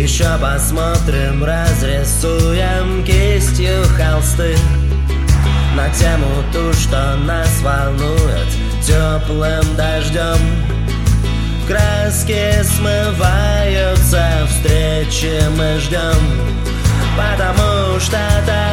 [0.07, 4.55] Еще посмотрим, разрисуем кистью холсты.
[5.75, 8.47] На тему ту, что нас волнует
[8.81, 10.39] Теплым дождем
[11.67, 16.15] Краски смываются, встречи мы ждем
[17.17, 18.66] Потому что так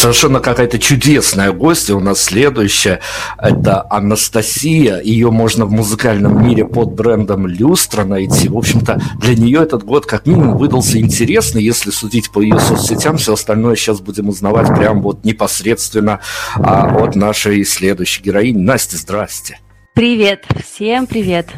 [0.00, 3.00] Совершенно какая-то чудесная гостья у нас следующая.
[3.36, 4.98] Это Анастасия.
[5.02, 8.48] Ее можно в музыкальном мире под брендом Люстра найти.
[8.48, 13.18] В общем-то, для нее этот год как минимум выдался интересный, если судить по ее соцсетям.
[13.18, 16.20] Все остальное сейчас будем узнавать прямо вот непосредственно
[16.54, 18.56] а, от нашей следующей героини.
[18.56, 19.58] Настя, здрасте.
[19.92, 21.48] Привет, всем привет.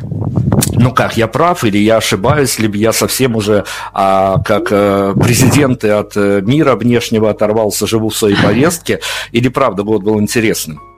[0.83, 5.91] Ну как, я прав или я ошибаюсь, либо я совсем уже а, как э, президенты
[5.91, 8.99] от э, мира внешнего оторвался, живу в своей повестке,
[9.31, 10.92] или правда год был интересным?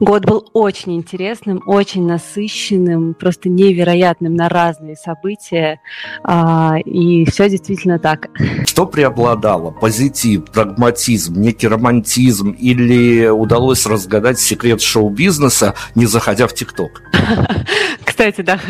[0.00, 5.80] Год был очень интересным, очень насыщенным, просто невероятным на разные события.
[6.22, 8.28] А, и все действительно так.
[8.66, 9.72] Что преобладало?
[9.72, 17.02] Позитив, прагматизм, некий романтизм или удалось разгадать секрет шоу-бизнеса, не заходя в ТикТок?
[18.04, 18.60] Кстати, да,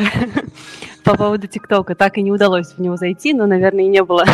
[1.05, 4.25] по поводу ТикТока так и не удалось в него зайти, но, наверное, и не было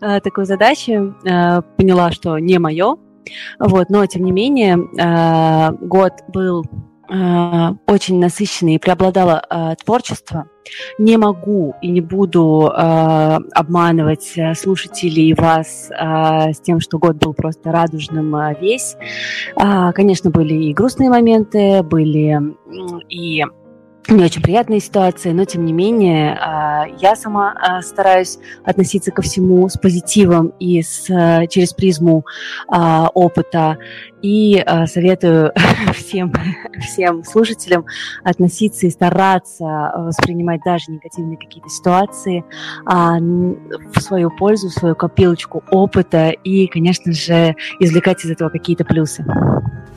[0.00, 1.12] э, такой задачи.
[1.28, 2.96] Э, Поняла, что не мое.
[3.58, 6.64] Вот, но тем не менее э, год был
[7.10, 10.48] э, очень насыщенный и преобладало э, творчество.
[10.98, 17.70] Не могу и не буду обманывать слушателей и вас с тем, что год был просто
[17.70, 18.96] радужным весь.
[19.54, 22.40] А, конечно, были и грустные моменты, были
[23.08, 23.44] и
[24.08, 29.22] не очень приятные ситуации, но тем не менее а, я сама а, стараюсь относиться ко
[29.22, 32.24] всему с позитивом и с, а, через призму
[32.68, 33.78] опыта.
[34.22, 35.52] И советую
[35.94, 36.32] всем,
[36.80, 37.84] всем слушателям
[38.24, 42.44] относиться и стараться воспринимать даже негативные какие-то ситуации
[42.84, 49.24] в свою пользу, в свою копилочку опыта и, конечно же, извлекать из этого какие-то плюсы.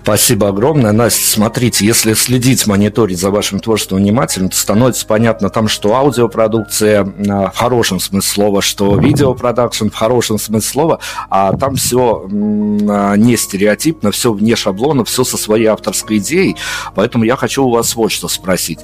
[0.03, 0.91] Спасибо огромное.
[0.91, 7.01] Настя, смотрите, если следить, мониторить за вашим творчеством внимательно, то становится понятно там, что аудиопродукция
[7.30, 10.99] а, в хорошем смысле слова, что видеопродакшн в хорошем смысле слова,
[11.30, 16.55] а там все не стереотипно, все вне шаблона, все со своей авторской идеей.
[16.95, 18.80] Поэтому я хочу у вас вот что спросить.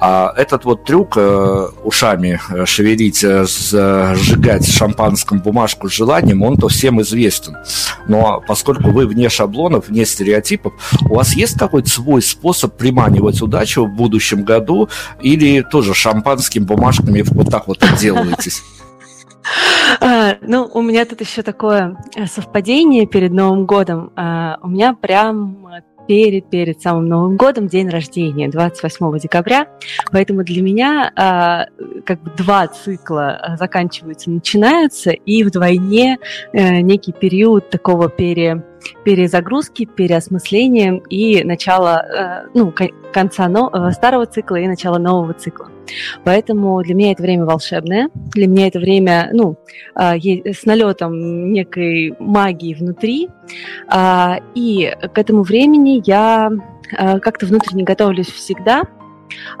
[0.00, 6.68] А этот вот трюк э, ушами э, шевелить, э, сжигать шампанском бумажку с желанием, он-то
[6.68, 7.56] всем известен.
[8.08, 10.72] Но поскольку вы вне шаблонов, вне стереотипов,
[11.08, 14.59] у вас есть какой-то свой способ приманивать удачу в будущем году
[15.20, 18.62] или тоже шампанским бумажками вот так вот отделываетесь?
[20.00, 24.12] А, Ну, у меня тут еще такое э, совпадение перед Новым годом.
[24.14, 25.66] А, У меня прям
[26.10, 29.68] перед, перед самым Новым годом день рождения, 28 декабря.
[30.10, 31.66] Поэтому для меня а,
[32.04, 36.18] как бы два цикла а, заканчиваются, начинаются, и вдвойне
[36.52, 38.64] э, некий период такого пере
[39.04, 42.72] перезагрузки, переосмысления и начала, э, ну,
[43.12, 45.68] конца э, старого цикла и начала нового цикла.
[46.24, 49.56] Поэтому для меня это время волшебное, для меня это время, ну,
[49.94, 53.28] а, с налетом некой магии внутри,
[53.88, 56.50] а, и к этому времени я
[56.96, 58.84] а, как-то внутренне готовлюсь всегда,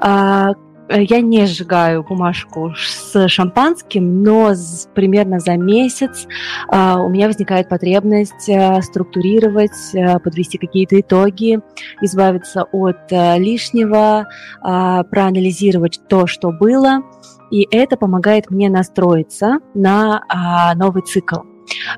[0.02, 0.52] Э,
[0.90, 4.52] я не сжигаю бумажку с шампанским, но
[4.94, 6.26] примерно за месяц
[6.68, 11.60] а, у меня возникает потребность э, структурировать, э, подвести какие-то итоги,
[12.00, 14.26] избавиться от лишнего,
[14.62, 17.02] а, проанализировать то, что было,
[17.50, 21.40] и это помогает мне настроиться на а, новый цикл.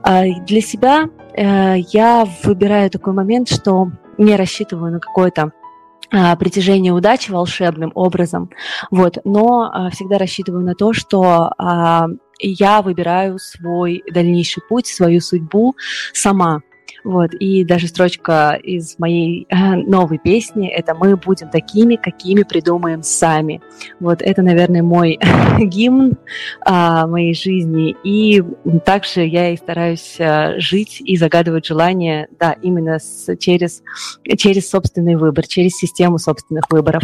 [0.04, 5.52] Для себя я выбираю такой момент, что не рассчитываю на какое-то
[6.36, 8.50] притяжение удачи волшебным образом,
[8.90, 12.06] вот, но а, всегда рассчитываю на то, что а,
[12.38, 15.74] я выбираю свой дальнейший путь, свою судьбу
[16.12, 16.60] сама.
[17.04, 23.02] Вот, и даже строчка из моей э, новой песни– это «Мы будем такими, какими придумаем
[23.02, 23.60] сами».
[24.00, 25.18] Вот это, наверное, мой
[25.58, 26.12] гимн
[26.66, 27.96] э, моей жизни.
[28.04, 28.42] И
[28.84, 33.82] также я и стараюсь э, жить и загадывать желания, да, именно с, через,
[34.36, 37.02] через собственный выбор, через систему собственных выборов.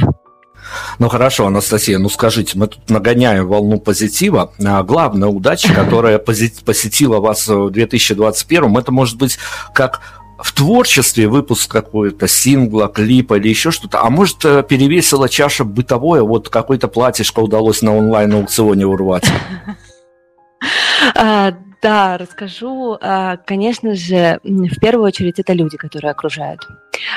[0.98, 4.52] Ну хорошо, Анастасия, ну скажите, мы тут нагоняем волну позитива.
[4.64, 9.38] А главная удача, которая посетила вас в 2021, это может быть
[9.74, 10.00] как
[10.38, 16.22] в творчестве выпуск какой-то сингла, клипа или еще что-то, а может э, перевесила чаша бытовое,
[16.22, 19.26] вот какое-то платьишко удалось на онлайн-аукционе урвать?
[21.14, 22.98] А, да, расскажу.
[23.00, 26.66] А, конечно же, в первую очередь это люди, которые окружают.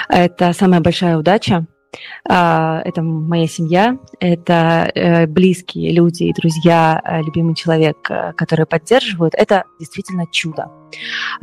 [0.08, 1.66] Это самая большая удача,
[2.24, 9.34] это моя семья, это э, близкие люди и друзья, э, любимый человек, э, которые поддерживают.
[9.36, 10.72] Это действительно чудо.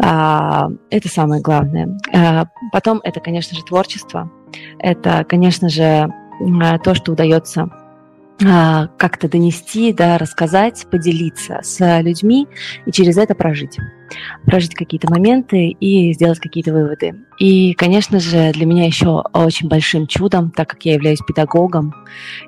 [0.02, 1.98] А, это самое главное.
[2.14, 4.30] А, потом это, конечно же, творчество.
[4.78, 6.12] Это, конечно же,
[6.84, 7.87] то, что удается а,
[8.38, 12.46] как-то донести, да, рассказать, поделиться с людьми
[12.86, 13.78] и через это прожить.
[14.46, 17.14] Прожить какие-то моменты и сделать какие-то выводы.
[17.38, 21.94] И, конечно же, для меня еще очень большим чудом, так как я являюсь педагогом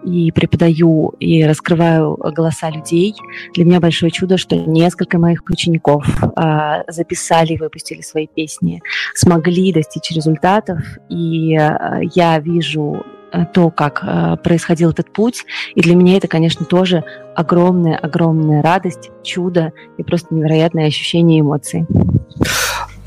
[0.05, 3.15] и преподаю и раскрываю голоса людей,
[3.55, 6.07] для меня большое чудо, что несколько моих учеников
[6.37, 8.81] а, записали и выпустили свои песни,
[9.15, 13.05] смогли достичь результатов, и а, я вижу
[13.52, 15.44] то, как э, происходил этот путь.
[15.74, 17.05] И для меня это, конечно, тоже
[17.35, 21.86] огромная-огромная радость, чудо и просто невероятное ощущение эмоций.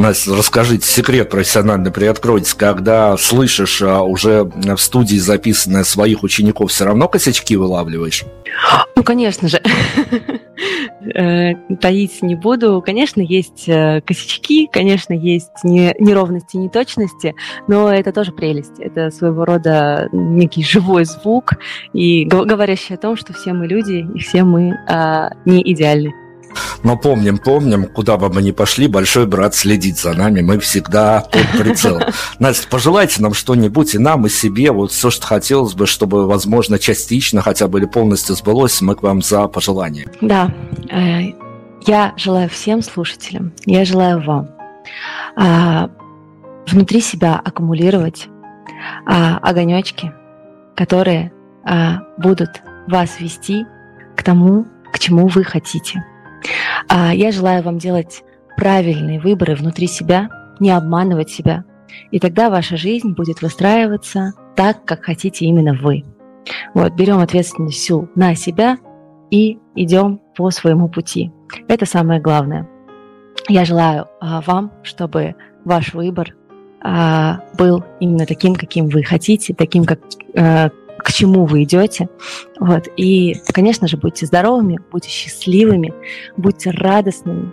[0.04, 6.84] Настя, расскажите секрет профессиональный, приоткройте, когда слышишь а, уже в студии записанное своих учеников, все
[6.84, 8.26] равно косячки вылавливаешь?
[8.98, 9.62] Ну, конечно же.
[11.16, 12.82] Э, таить не буду.
[12.86, 17.36] Конечно, есть э, косячки, конечно, есть неровности, неточности,
[17.68, 18.80] но это тоже прелесть.
[18.80, 21.54] Это своего рода некий живой звук,
[21.94, 26.14] и говорящий о том, что все мы люди, и все мы а, не идеальны.
[26.84, 31.22] Но помним, помним, куда бы мы ни пошли, большой брат следит за нами, мы всегда
[31.22, 32.04] под прицелом.
[32.40, 36.80] Настя, пожелайте нам что-нибудь и нам, и себе, вот все, что хотелось бы, чтобы, возможно,
[36.80, 40.08] частично хотя бы или полностью сбылось, мы к вам за пожелание.
[40.22, 40.54] Да,
[40.90, 41.34] э,
[41.86, 44.50] я желаю всем слушателям, я желаю вам
[45.36, 45.90] а,
[46.68, 48.28] внутри себя аккумулировать
[49.06, 50.12] а, огонечки,
[50.76, 51.32] которые
[51.64, 53.66] а, будут вас вести
[54.16, 56.06] к тому, к чему вы хотите–
[56.90, 58.24] я желаю вам делать
[58.58, 60.30] правильные выборы внутри себя,
[60.60, 61.64] не обманывать себя.
[62.12, 66.04] И тогда ваша жизнь будет выстраиваться так, как хотите именно вы.
[66.74, 68.78] Вот, берем ответственность всю на себя
[69.32, 71.32] и идем по своему пути.
[71.68, 72.68] Это самое главное.
[73.48, 76.36] Я желаю а, вам, чтобы ваш выбор
[76.82, 80.00] а, был именно таким, каким вы хотите, таким, как,
[80.36, 80.70] а,
[81.04, 82.10] к чему вы идете.
[82.60, 82.88] Вот.
[82.98, 85.94] И, конечно же, будьте здоровыми, будьте счастливыми,
[86.38, 87.52] будьте радостными.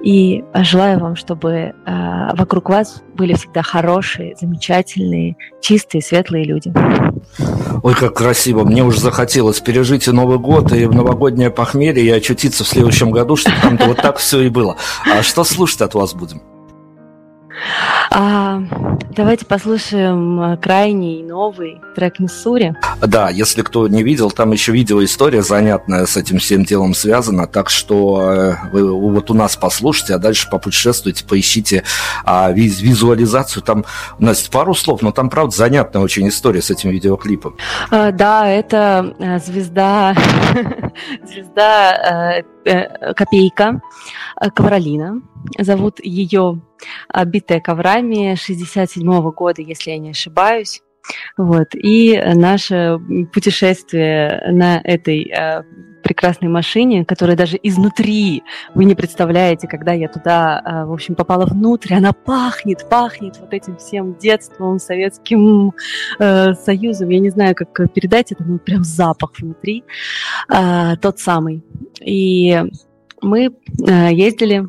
[0.00, 1.72] И желаю вам, чтобы э,
[2.36, 6.72] вокруг вас были всегда хорошие, замечательные, чистые, светлые люди.
[7.82, 8.64] Ой, как красиво.
[8.64, 13.10] Мне уже захотелось пережить и Новый год, и в новогоднее похмелье, и очутиться в следующем
[13.10, 14.76] году, чтобы там вот так все и было.
[15.04, 16.42] А что слушать от вас будем?
[18.10, 18.62] А,
[19.10, 22.74] давайте послушаем э, крайний новый трек Миссури.
[23.00, 27.70] Да, если кто не видел, там еще видеоистория занятная с этим всем делом связана, так
[27.70, 31.84] что э, вы вот у нас послушайте, а дальше попутешествуйте, поищите
[32.24, 33.62] а, виз, визуализацию.
[33.62, 33.84] Там
[34.18, 37.56] у нас пару слов, но там, правда, занятная очень история с этим видеоклипом.
[37.90, 40.14] А, да, это э, звезда,
[41.24, 43.80] звезда Копейка,
[44.40, 45.22] э, Ковролина.
[45.58, 46.60] Зовут ее
[47.26, 50.82] «Битая коврами» 67 -го года, если я не ошибаюсь.
[51.36, 51.68] Вот.
[51.74, 52.98] И наше
[53.32, 55.62] путешествие на этой э,
[56.08, 58.42] прекрасной машине, которая даже изнутри,
[58.74, 63.52] вы не представляете, когда я туда, э, в общем, попала внутрь, она пахнет, пахнет вот
[63.52, 65.74] этим всем детством, Советским
[66.18, 67.10] э, Союзом.
[67.10, 69.84] Я не знаю, как передать это, но прям запах внутри,
[70.48, 71.62] э, тот самый.
[72.00, 72.58] И
[73.20, 73.46] мы
[73.86, 74.66] э, ездили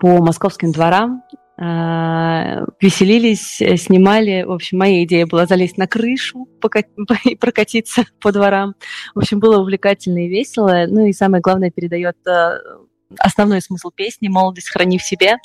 [0.00, 4.42] по московским дворам, а, веселились, э, снимали.
[4.42, 6.48] В общем, моя идея была залезть на крышу
[7.24, 8.74] и прокатиться по дворам.
[9.14, 10.86] В общем, было увлекательно и весело.
[10.88, 12.58] Ну и самое главное, передает э,
[13.18, 15.36] основной смысл песни «Молодость храни в себе».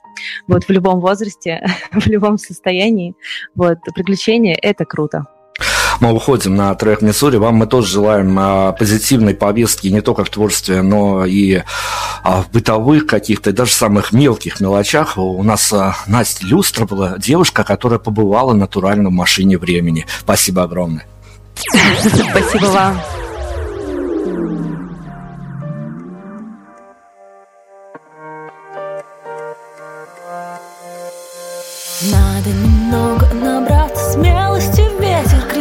[0.48, 3.14] Вот в любом возрасте, в любом состоянии.
[3.56, 5.26] Вот приключения– это круто
[6.00, 7.38] мы выходим на трек Миссури.
[7.38, 11.62] Вам мы тоже желаем а, позитивной повестки не только в творчестве, но и
[12.24, 15.18] а, в бытовых каких-то, даже самых мелких мелочах.
[15.18, 20.06] У нас а, Настя Люстра была девушка, которая побывала натурально в машине времени.
[20.20, 21.06] Спасибо огромное.
[22.32, 23.02] Спасибо вам.
[32.12, 34.47] Надо немного набраться смелости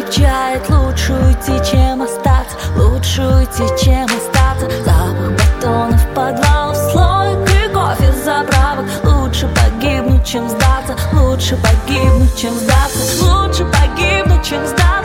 [0.06, 4.68] кричает Лучше уйти, чем остаться Лучше уйти, чем остаться.
[4.84, 8.86] Запах батонов, подвалов, слоек и кофе заправок.
[9.04, 14.95] Лучше погибнуть, чем сдаться Лучше погибнуть, чем сдаться Лучше погибнуть, чем сдаться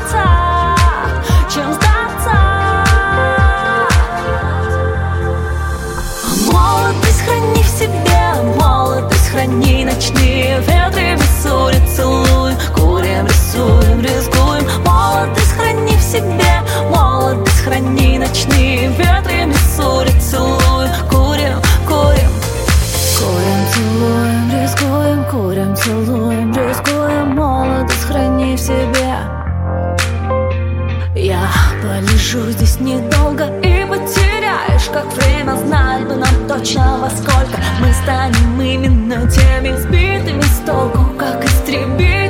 [18.32, 22.32] ночные ветры Миссури целуем Курим, курим.
[23.20, 29.16] Курим, целуем, рискуем Курим, целуем, рискуем Молодость храни в себе.
[31.14, 31.42] Я
[31.84, 37.60] полежу здесь недолго И потеряешь, как время Знать бы нам точно во сколько.
[37.82, 42.21] Мы станем именно теми Сбитыми с толку, как истребители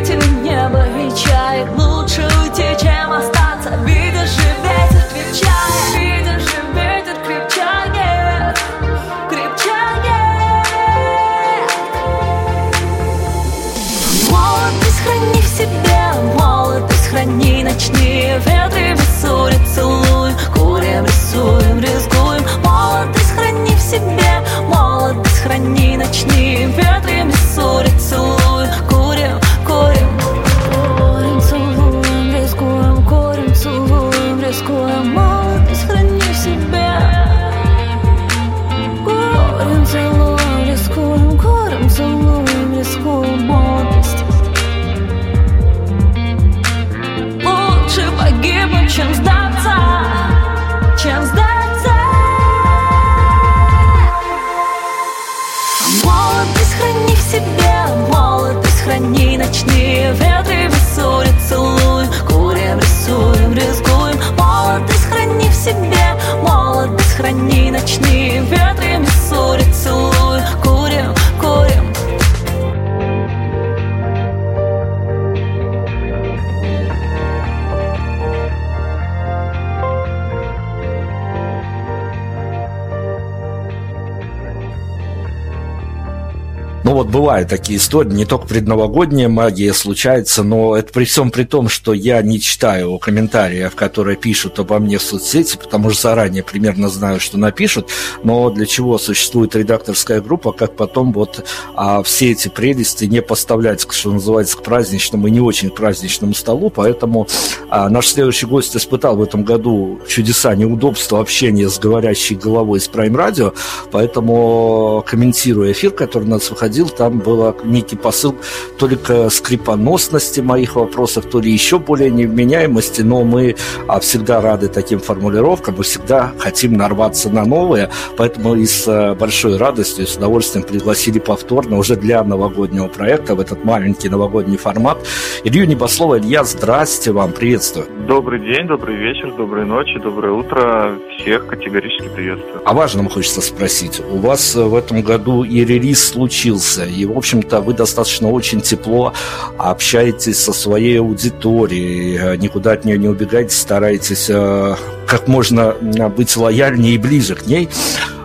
[87.01, 91.67] вот бывают такие истории, не только предновогодняя магия случается, но это при всем при том,
[91.67, 96.89] что я не читаю комментариев, которые пишут обо мне в соцсети, потому что заранее примерно
[96.89, 97.89] знаю, что напишут,
[98.23, 101.43] но для чего существует редакторская группа, как потом вот
[101.75, 106.69] а, все эти прелести не поставлять, что называется, к праздничному и не очень праздничному столу,
[106.69, 107.27] поэтому
[107.69, 112.87] а, наш следующий гость испытал в этом году чудеса неудобства общения с говорящей головой из
[112.87, 113.55] Prime Radio,
[113.91, 118.35] поэтому комментируя эфир, который у нас выходил, там был некий посыл
[118.77, 123.55] то ли к скрипоносности моих вопросов, то ли еще более невменяемости, но мы
[123.87, 129.15] а, всегда рады таким формулировкам, мы всегда хотим нарваться на новые, поэтому и с а,
[129.15, 134.57] большой радостью и с удовольствием пригласили повторно уже для новогоднего проекта в этот маленький новогодний
[134.57, 134.97] формат.
[135.43, 137.87] Илью Небослова, Илья, здрасте вам, приветствую.
[138.07, 140.97] Добрый день, добрый вечер, доброй ночи, доброе утро.
[141.17, 142.61] Всех категорически приветствую.
[142.65, 144.01] О важном хочется спросить.
[144.11, 149.13] У вас в этом году и релиз случился, и, в общем-то, вы достаточно очень тепло
[149.57, 154.75] общаетесь со своей аудиторией, никуда от нее не убегаете, стараетесь э,
[155.07, 155.75] как можно
[156.15, 157.69] быть лояльнее и ближе к ней.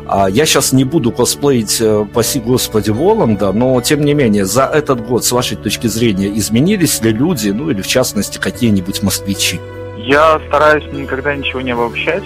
[0.08, 4.64] А я сейчас не буду косплеить, э, паси господи, Воланда, но тем не менее, за
[4.64, 9.60] этот год, с вашей точки зрения, изменились ли люди, ну или в частности, какие-нибудь москвичи?
[9.98, 12.22] Я стараюсь никогда ничего не обобщать,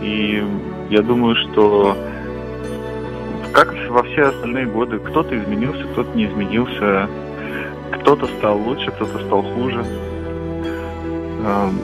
[0.00, 0.42] и
[0.88, 1.96] я думаю, что
[3.96, 7.08] во все остальные годы, кто-то изменился, кто-то не изменился,
[7.92, 9.82] кто-то стал лучше, кто-то стал хуже.
[11.46, 11.80] Эм,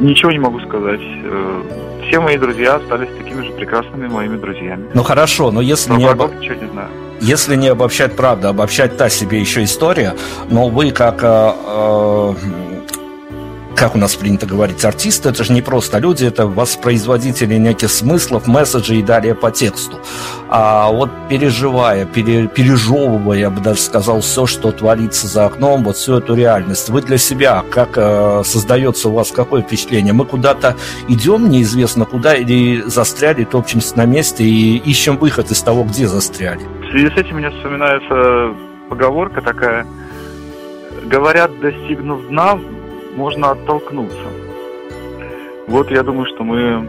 [0.00, 1.00] ничего не могу сказать.
[1.24, 1.62] Э,
[2.06, 4.84] все мои друзья остались такими же прекрасными моими друзьями.
[4.94, 6.28] Ну хорошо, но если но не, обо...
[6.28, 6.88] не знаю.
[7.20, 10.14] Если не обобщать правду, обобщать та себе еще история,
[10.50, 12.32] но вы как э, э,
[13.74, 18.46] как у нас принято говорить, артисты это же не просто люди, это воспроизводители неких смыслов,
[18.46, 19.98] месседжей и далее по тексту.
[20.48, 25.96] А вот переживая, пере, пережевывая, я бы даже сказал, все, что творится за окном, вот
[25.96, 30.12] всю эту реальность, вы для себя, как э, создается у вас какое впечатление?
[30.12, 30.76] Мы куда-то
[31.08, 36.60] идем, неизвестно куда, или застряли, топчемся на месте и ищем выход из того, где застряли?
[36.82, 38.54] В связи с этим мне вспоминается
[38.88, 39.86] поговорка такая,
[41.04, 42.58] говорят, достигнув дна,
[43.14, 44.28] можно оттолкнуться.
[45.66, 46.88] Вот я думаю, что мы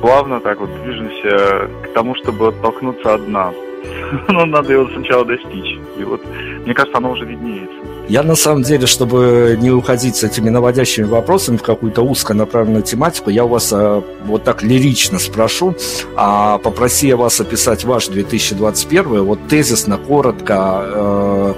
[0.00, 3.52] плавно так вот движемся к тому, чтобы оттолкнуться от дна.
[4.28, 5.78] Но надо его сначала достичь.
[5.98, 6.20] И вот,
[6.64, 7.74] мне кажется, оно уже виднеется.
[8.08, 13.30] Я на самом деле, чтобы не уходить с этими наводящими вопросами в какую-то узконаправленную тематику,
[13.30, 15.74] я у вас а, вот так лирично спрошу,
[16.14, 21.54] а попроси я вас описать ваш 2021, вот тезисно, коротко, э,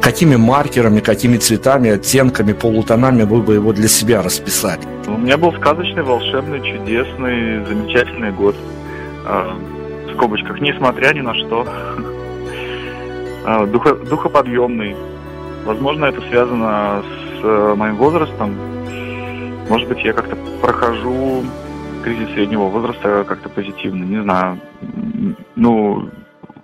[0.00, 4.80] какими маркерами, какими цветами, оттенками, полутонами вы бы его для себя расписали?
[5.06, 8.56] У меня был сказочный, волшебный, чудесный, замечательный год.
[9.24, 9.56] А,
[10.06, 11.66] в скобочках, несмотря ни на что.
[13.44, 14.94] А, духо, духоподъемный.
[15.64, 17.02] Возможно, это связано
[17.40, 18.54] с э, моим возрастом.
[19.70, 21.44] Может быть, я как-то прохожу
[22.02, 24.58] кризис среднего возраста как-то позитивно, не знаю.
[25.56, 26.10] Ну,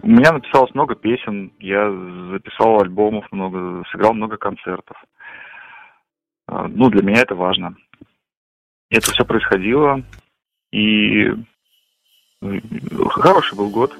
[0.02, 1.90] у меня написалось много песен, я
[2.32, 4.96] записал альбомов много, сыграл много концертов.
[6.46, 7.76] А, ну, для меня это важно.
[8.90, 10.02] Это все происходило,
[10.72, 11.32] и
[13.10, 13.96] хороший был год.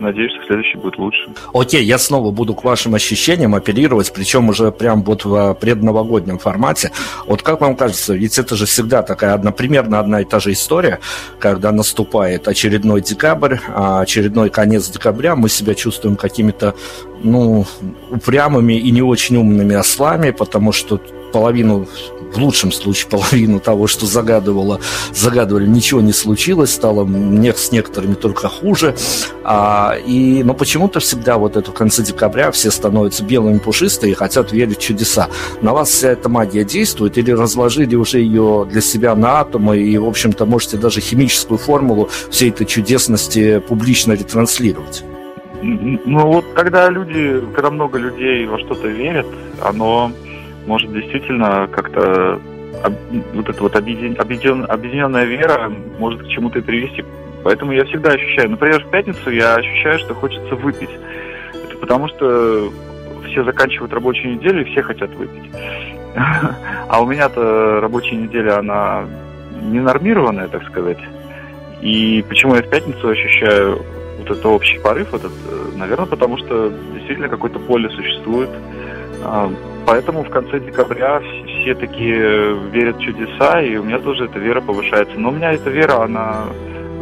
[0.00, 1.28] Надеюсь, что следующий будет лучше.
[1.52, 6.90] Окей, я снова буду к вашим ощущениям апеллировать, причем уже прям вот в предновогоднем формате.
[7.26, 10.52] Вот как вам кажется, ведь это же всегда такая одна, примерно одна и та же
[10.52, 11.00] история,
[11.38, 16.74] когда наступает очередной декабрь, а очередной конец декабря, мы себя чувствуем какими-то,
[17.22, 17.66] ну,
[18.10, 21.00] упрямыми и не очень умными ослами, потому что
[21.32, 21.86] половину
[22.34, 24.80] в лучшем случае половину того, что загадывало,
[25.12, 28.96] загадывали, ничего не случилось, стало с некоторыми только хуже.
[29.44, 29.73] А,
[30.06, 34.52] и, но почему-то всегда вот это в конце декабря все становятся белыми пушистые и хотят
[34.52, 35.28] верить в чудеса.
[35.62, 39.96] На вас вся эта магия действует или разложили уже ее для себя на атомы и,
[39.98, 45.04] в общем-то, можете даже химическую формулу всей этой чудесности публично ретранслировать?
[45.62, 49.26] Ну вот, когда люди, когда много людей во что-то верят,
[49.62, 50.12] оно
[50.66, 52.38] может действительно как-то
[53.32, 57.04] вот эта вот объедин, объединенная вера может к чему-то и привести.
[57.44, 60.90] Поэтому я всегда ощущаю, например, в пятницу я ощущаю, что хочется выпить.
[61.52, 62.72] Это потому что
[63.26, 65.50] все заканчивают рабочую неделю и все хотят выпить.
[66.86, 69.04] А у меня-то рабочая неделя, она
[69.62, 70.98] ненормированная, так сказать.
[71.80, 73.82] И почему я в пятницу ощущаю
[74.18, 75.32] вот этот общий порыв, этот,
[75.76, 78.50] наверное, потому что действительно какое-то поле существует,
[79.24, 79.50] а,
[79.86, 84.60] Поэтому в конце декабря все такие верят в чудеса, и у меня тоже эта вера
[84.60, 85.18] повышается.
[85.18, 86.44] Но у меня эта вера, она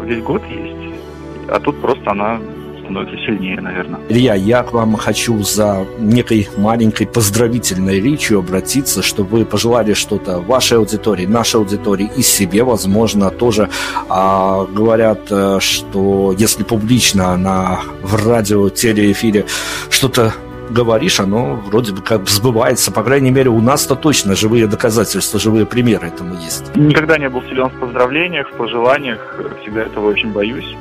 [0.05, 1.01] весь год есть,
[1.49, 2.41] а тут просто она
[2.83, 4.01] становится сильнее, наверное.
[4.09, 10.41] Илья, я к вам хочу за некой маленькой поздравительной речью обратиться, чтобы вы пожелали что-то
[10.41, 13.69] вашей аудитории, нашей аудитории и себе, возможно, тоже
[14.09, 19.47] а, говорят, э, что если публично на в радио, телеэфире
[19.91, 20.35] что-то
[20.73, 22.93] говоришь, оно вроде бы как сбывается.
[22.93, 26.75] По крайней мере, у нас-то точно живые доказательства, живые примеры этому есть.
[26.75, 29.41] Никогда не был силен в поздравлениях, в пожеланиях.
[29.63, 30.77] Всегда этого очень боюсь.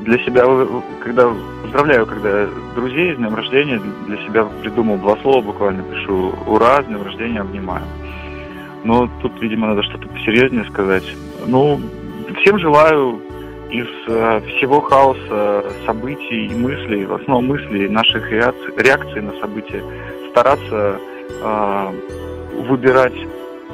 [0.00, 0.44] Для себя,
[1.04, 1.30] когда
[1.62, 6.86] поздравляю, когда друзей с днем рождения, для себя придумал два слова буквально, пишу «Ура, с
[6.86, 7.84] днем рождения, обнимаю».
[8.84, 11.04] Но тут, видимо, надо что-то посерьезнее сказать.
[11.46, 11.80] Ну,
[12.40, 13.20] всем желаю
[13.70, 19.82] из э, всего хаоса событий и мыслей, в основном мыслей, наших реакций, реакций на события,
[20.30, 20.98] стараться
[21.42, 21.92] э,
[22.68, 23.14] выбирать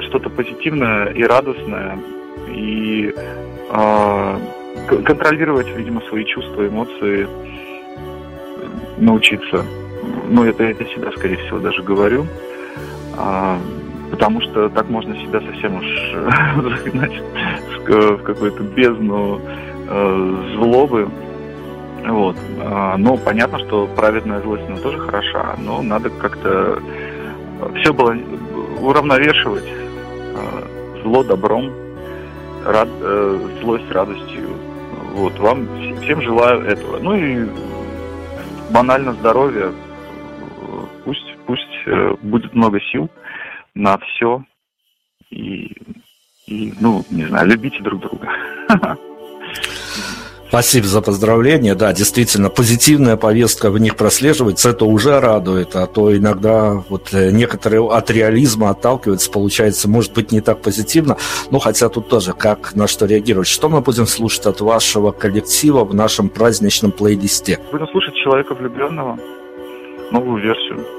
[0.01, 1.97] что-то позитивное и радостное
[2.47, 3.13] и
[3.69, 4.39] э,
[5.03, 7.27] контролировать, видимо, свои чувства, эмоции,
[8.97, 9.65] научиться.
[10.29, 12.25] Ну, это я для себя, скорее всего, даже говорю.
[13.17, 13.57] А,
[14.11, 15.85] потому что так можно себя совсем уж
[16.85, 17.13] загнать
[17.87, 21.09] в какую-то бездну э, злобы.
[22.05, 22.35] Вот.
[22.61, 26.81] А, Но понятно, что праведная злость, она тоже хороша, но надо как-то
[27.79, 28.15] все было
[28.81, 29.65] уравновешивать.
[29.67, 31.71] э, Зло добром,
[32.65, 34.49] рад, э, злость радостью.
[35.13, 35.37] Вот.
[35.39, 36.99] Вам вс- всем желаю этого.
[36.99, 37.45] Ну и
[38.71, 39.71] банально здоровья.
[41.05, 43.09] Пусть, пусть э, будет много сил
[43.73, 44.43] на все.
[45.29, 45.75] И,
[46.45, 48.27] и, ну, не знаю, любите друг друга.
[50.49, 51.75] Спасибо за поздравления.
[51.75, 57.31] Да, действительно, позитивная повестка в них прослеживается, это уже радует, а то иногда вот э,
[57.31, 61.17] некоторые от реализма отталкиваются, получается, может быть, не так позитивно,
[61.51, 63.47] но хотя тут тоже как на что реагировать.
[63.47, 67.59] Что мы будем слушать от вашего коллектива в нашем праздничном плейлисте?
[67.71, 69.19] Будем слушать человека влюбленного,
[70.11, 70.96] новую версию.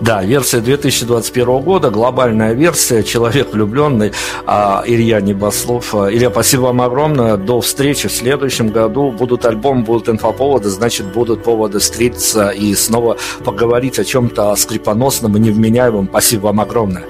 [0.00, 4.12] Да, версия 2021 года, глобальная версия, человек влюбленный,
[4.46, 5.94] а, Илья Небослов.
[5.94, 9.10] А, Илья, спасибо вам огромное, до встречи в следующем году.
[9.10, 15.40] Будут альбомы, будут инфоповоды, значит, будут поводы встретиться и снова поговорить о чем-то скрипоносном и
[15.40, 16.08] невменяемом.
[16.08, 17.04] Спасибо вам огромное.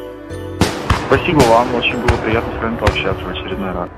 [1.07, 3.89] Спасибо вам, очень было приятно с вами пообщаться в очередной раз.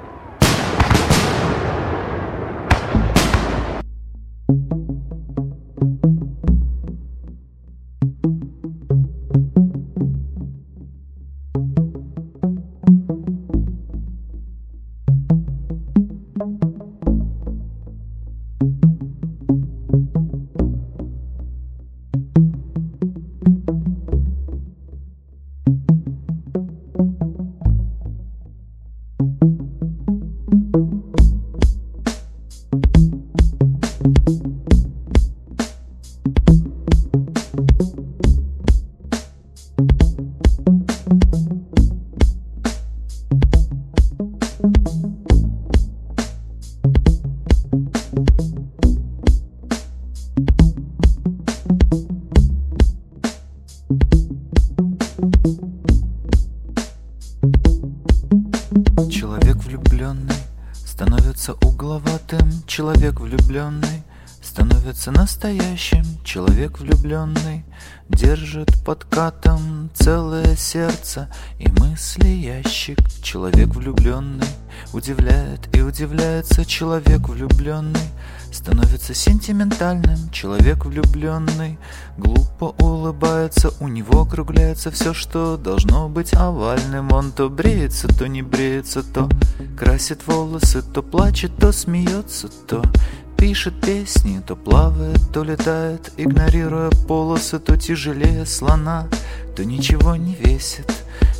[65.43, 67.65] Настоящим, человек влюбленный
[68.09, 71.29] держит под катом целое сердце
[71.59, 72.99] и мысли ящик.
[73.23, 74.47] Человек влюбленный
[74.93, 78.09] удивляет и удивляется, человек влюбленный
[78.53, 81.79] становится сентиментальным, человек влюбленный
[82.19, 87.13] глупо улыбается, у него округляется все, что должно быть овальным.
[87.13, 89.29] Он то бреется, то не бреется, то
[89.77, 92.83] красит волосы, то плачет, то смеется, то
[93.43, 99.09] пишет песни, то плавает, то летает, игнорируя полосы, то тяжелее слона,
[99.57, 100.89] то ничего не весит.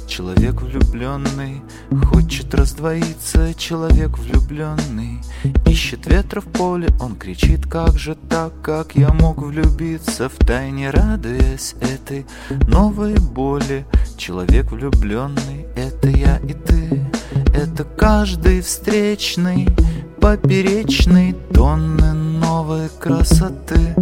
[0.09, 1.63] Человек влюбленный
[2.11, 5.21] хочет раздвоиться, человек влюбленный
[5.65, 10.91] ищет ветра в поле, он кричит, как же так, как я мог влюбиться, в тайне
[10.91, 12.27] радуясь этой
[12.67, 13.87] новой боли.
[14.17, 17.07] Человек влюбленный, это я и ты,
[17.55, 19.69] это каждый встречный,
[20.23, 23.97] поперечный, тонны новой красоты,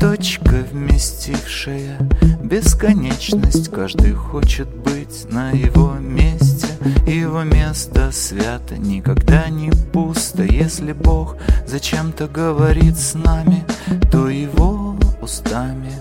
[0.00, 1.98] точка вместившая
[2.42, 3.70] бесконечность.
[3.70, 6.66] Каждый хочет быть на его месте,
[7.06, 10.44] его место свято, никогда не пусто.
[10.44, 13.62] Если Бог зачем-то говорит с нами,
[14.10, 15.92] то его устами,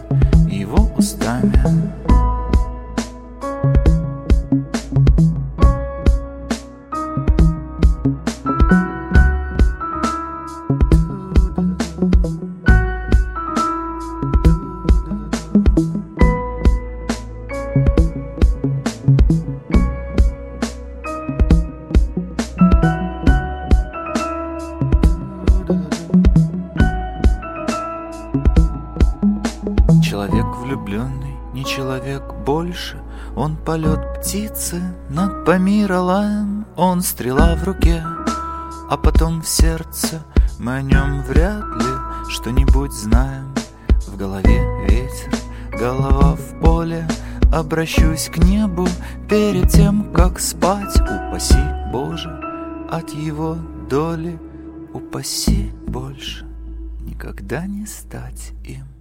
[0.49, 2.08] его устами.
[30.03, 32.97] Человек влюбленный, не человек больше.
[33.35, 38.03] Он полет птицы над Памиралаем Он стрела в руке,
[38.89, 40.21] а потом в сердце.
[40.57, 43.53] Мы о нем вряд ли что-нибудь знаем.
[44.07, 45.33] В голове ветер,
[45.71, 47.07] голова в поле.
[47.53, 48.87] Обращусь к небу
[49.29, 50.99] перед тем, как спать.
[51.01, 52.29] Упаси Боже
[52.89, 53.57] от его
[53.89, 54.39] доли
[54.93, 56.48] Упаси больше
[57.09, 58.98] никогда не стать им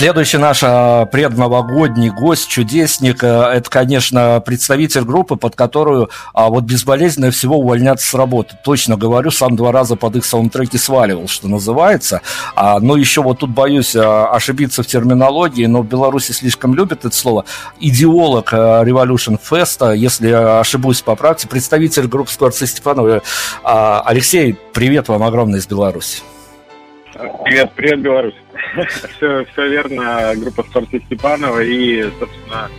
[0.00, 6.64] Следующий наш а, предновогодний гость, чудесник, а, это, конечно, представитель группы, под которую а, вот
[6.64, 8.56] безболезненно всего увольняться с работы.
[8.64, 12.22] Точно говорю, сам два раза под их саундтреки сваливал, что называется.
[12.56, 17.44] Но еще вот тут боюсь ошибиться в терминологии, но в Беларуси слишком любят это слово.
[17.78, 23.20] Идеолог Revolution Fest, если ошибусь, поправьте, представитель группы Скворцы Степанова.
[23.62, 26.22] Алексей, привет вам огромный из Беларуси.
[27.44, 28.34] Привет, привет, Беларусь.
[28.88, 32.70] все, все верно, группа Скорти Степанова и, собственно,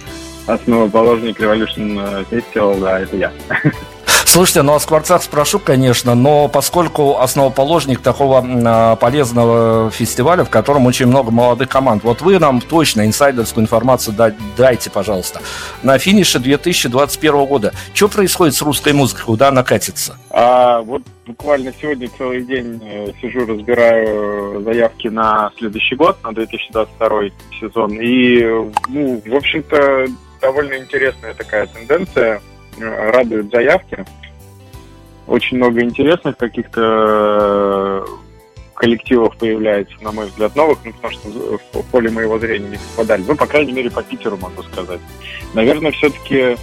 [0.47, 3.31] основоположник Revolution Festival, да, это я.
[4.31, 10.85] Слушайте, ну о Скворцах спрошу, конечно, но поскольку основоположник такого а, полезного фестиваля, в котором
[10.85, 14.15] очень много молодых команд, вот вы нам точно инсайдерскую информацию
[14.55, 15.41] дайте, пожалуйста.
[15.83, 20.17] На финише 2021 года, что происходит с русской музыкой, куда она катится?
[20.29, 27.09] А, вот буквально сегодня целый день э, сижу, разбираю заявки на следующий год, на 2022
[27.59, 28.45] сезон, и,
[28.87, 30.07] ну, в общем-то,
[30.39, 32.39] довольно интересная такая тенденция, э,
[32.79, 34.05] радуют заявки
[35.31, 38.05] очень много интересных каких-то э,
[38.75, 43.23] коллективов появляется, на мой взгляд, новых, ну, потому что в поле моего зрения не совпадали.
[43.25, 44.99] Ну, по крайней мере, по Питеру могу сказать.
[45.53, 46.57] Наверное, все-таки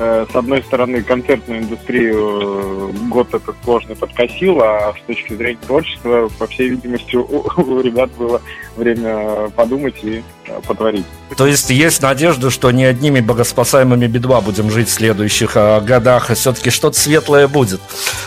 [0.00, 6.30] с одной стороны, концертную индустрию э, год этот сложно подкосил, а с точки зрения творчества,
[6.38, 8.40] по всей видимости, у, ребят было
[8.76, 11.04] время подумать и э, потворить.
[11.36, 16.30] То есть есть надежда, что не одними богоспасаемыми бедва будем жить в следующих а, годах,
[16.30, 17.80] а все-таки что-то светлое будет.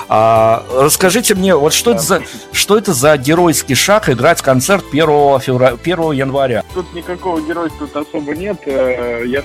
[0.09, 1.95] А, расскажите мне, вот что, да.
[1.95, 2.21] это за,
[2.51, 5.07] что это за геройский шаг играть концерт 1,
[5.39, 6.63] февраля, 1 января?
[6.75, 8.61] Тут никакого геройства особо нет.
[8.67, 9.41] Я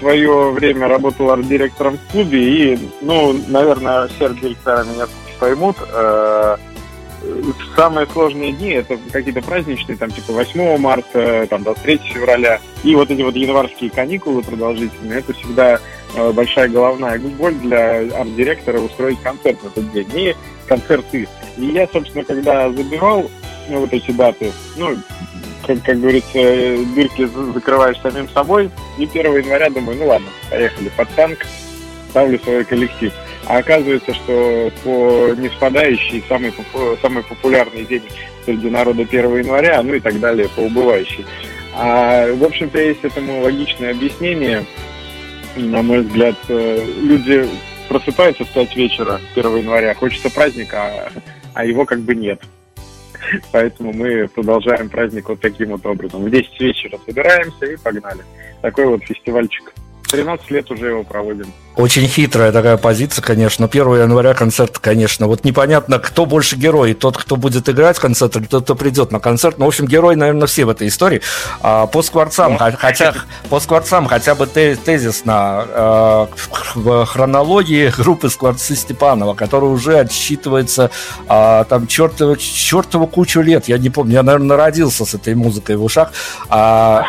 [0.00, 5.06] свое время работал арт-директором в клубе, и, ну, наверное, все арт-директора меня
[5.38, 5.76] поймут.
[5.92, 6.56] Э,
[7.76, 12.60] самые сложные дни это какие-то праздничные, там типа 8 марта, там 23 февраля.
[12.82, 15.78] И вот эти вот январские каникулы продолжительные, это всегда
[16.14, 20.08] э, большая головная боль для арт-директора устроить концерт в этот день.
[20.14, 20.36] И
[20.66, 21.28] концерты.
[21.56, 23.30] И я, собственно, когда забирал
[23.68, 24.96] ну, вот эти даты, ну,
[25.66, 26.38] как, как говорится,
[26.94, 28.70] дырки закрываешь самим собой.
[28.98, 31.46] И 1 января думаю, ну ладно, поехали под танк,
[32.10, 33.12] ставлю свой коллектив.
[33.46, 36.52] А оказывается, что по неспадающей самый,
[37.00, 38.02] самый популярный день
[38.44, 41.24] среди народа 1 января, ну и так далее, по убывающей.
[41.74, 44.64] А, в общем-то, есть этому логичное объяснение.
[45.56, 47.48] На мой взгляд, э, люди
[47.88, 51.12] просыпаются в 5 вечера 1 января, хочется праздника, а,
[51.54, 52.40] а его как бы нет.
[53.52, 56.24] Поэтому мы продолжаем праздник вот таким вот образом.
[56.24, 58.20] В 10 вечера собираемся и погнали.
[58.62, 59.72] Такой вот фестивальчик.
[60.10, 61.46] 13 лет уже его проводим.
[61.76, 63.66] Очень хитрая такая позиция, конечно.
[63.66, 65.28] 1 января концерт, конечно.
[65.28, 66.94] Вот непонятно, кто больше герой.
[66.94, 69.56] Тот, кто будет играть концерт, или тот, кто придет на концерт.
[69.58, 71.22] Ну, в общем, герой, наверное, все в этой истории.
[71.62, 72.72] А, по скворцам, да.
[72.72, 73.14] хотя,
[73.48, 76.26] по скворцам хотя бы тезисно э,
[76.74, 80.90] в хронологии группы Скворцы Степанова, которая уже отсчитывается
[81.28, 83.68] э, там чертова, чертова кучу лет.
[83.68, 86.12] Я не помню, я, наверное, родился с этой музыкой в ушах.
[86.48, 87.04] А,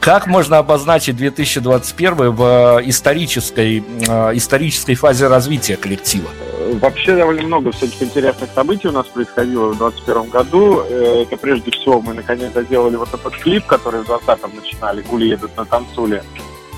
[0.00, 3.87] как можно обозначить 2021 в исторической Э,
[4.34, 6.28] исторической фазе развития коллектива?
[6.74, 10.80] Вообще довольно много всяких интересных событий у нас происходило в 2021 году.
[10.80, 15.28] Э, это прежде всего мы наконец-то сделали вот этот клип, который в 2020 начинали «Гули
[15.28, 16.22] едут на танцуле».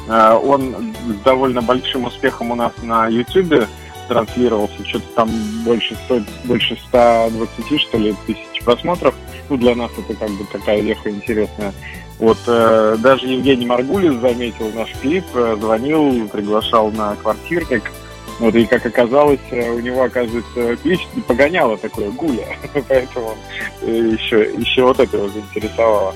[0.08, 3.66] Э, он с довольно большим успехом у нас на YouTube
[4.08, 4.84] транслировался.
[4.86, 5.30] Что-то там
[5.64, 9.14] больше, 100, больше 120, что ли, тысяч просмотров.
[9.48, 11.72] Ну, для нас это как бы такая веха интересная.
[12.20, 17.90] Вот э, даже Евгений Маргулис заметил наш клип, э, звонил, приглашал на квартирник.
[18.38, 22.46] Вот, и как оказалось, э, у него, оказывается, клич погоняло такое гуля.
[22.88, 23.34] Поэтому
[23.82, 26.14] э, еще, еще вот это его заинтересовало.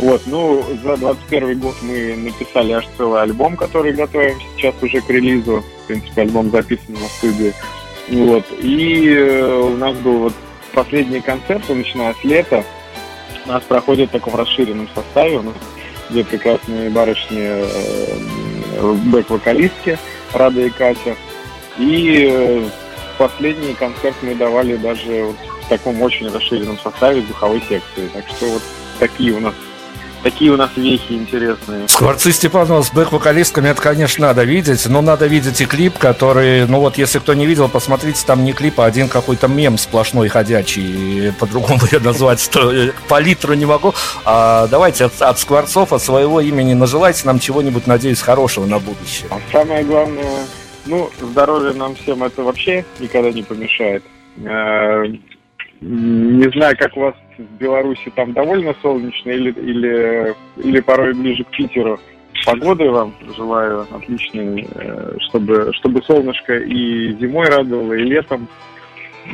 [0.00, 5.08] Вот, ну, за 21 год мы написали аж целый альбом, который готовим сейчас уже к
[5.08, 5.64] релизу.
[5.84, 7.52] В принципе, альбом записан на студии.
[8.08, 10.34] Вот, и э, у нас был вот
[10.72, 12.64] последний концерт, начиная с лета,
[13.44, 15.38] у нас проходит в таком расширенном составе.
[15.38, 15.54] У нас
[16.10, 19.98] две прекрасные барышни э, бэк-вокалистки
[20.32, 21.16] Рада и Катя.
[21.78, 22.68] И э,
[23.18, 28.08] последний концерт мы давали даже вот в таком очень расширенном составе духовой секции.
[28.12, 28.62] Так что вот
[28.98, 29.54] такие у нас
[30.24, 31.86] Такие у нас вехи интересные.
[31.86, 36.80] Скворцы Степанова с бэк-вокалистками, это, конечно, надо видеть, но надо видеть и клип, который, ну
[36.80, 41.30] вот, если кто не видел, посмотрите, там не клип, а один какой-то мем сплошной ходячий,
[41.38, 43.92] по-другому я назвать, что э, палитру не могу.
[44.24, 49.28] А, давайте от, от Скворцов, от своего имени нажелайте нам чего-нибудь, надеюсь, хорошего на будущее.
[49.30, 50.46] А самое главное,
[50.86, 54.02] ну, здоровье нам всем это вообще никогда не помешает.
[54.38, 55.04] Э,
[55.82, 61.44] не знаю, как у вас в Беларуси там довольно солнечно или, или, или порой ближе
[61.44, 61.98] к Питеру.
[62.44, 68.48] Погоды вам желаю отличной, э, чтобы, чтобы солнышко и зимой радовало, и летом.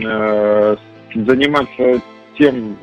[0.04, 0.76] Э,
[1.14, 2.00] заниматься
[2.38, 2.76] тем,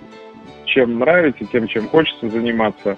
[0.65, 2.97] чем нравится, тем, чем хочется заниматься,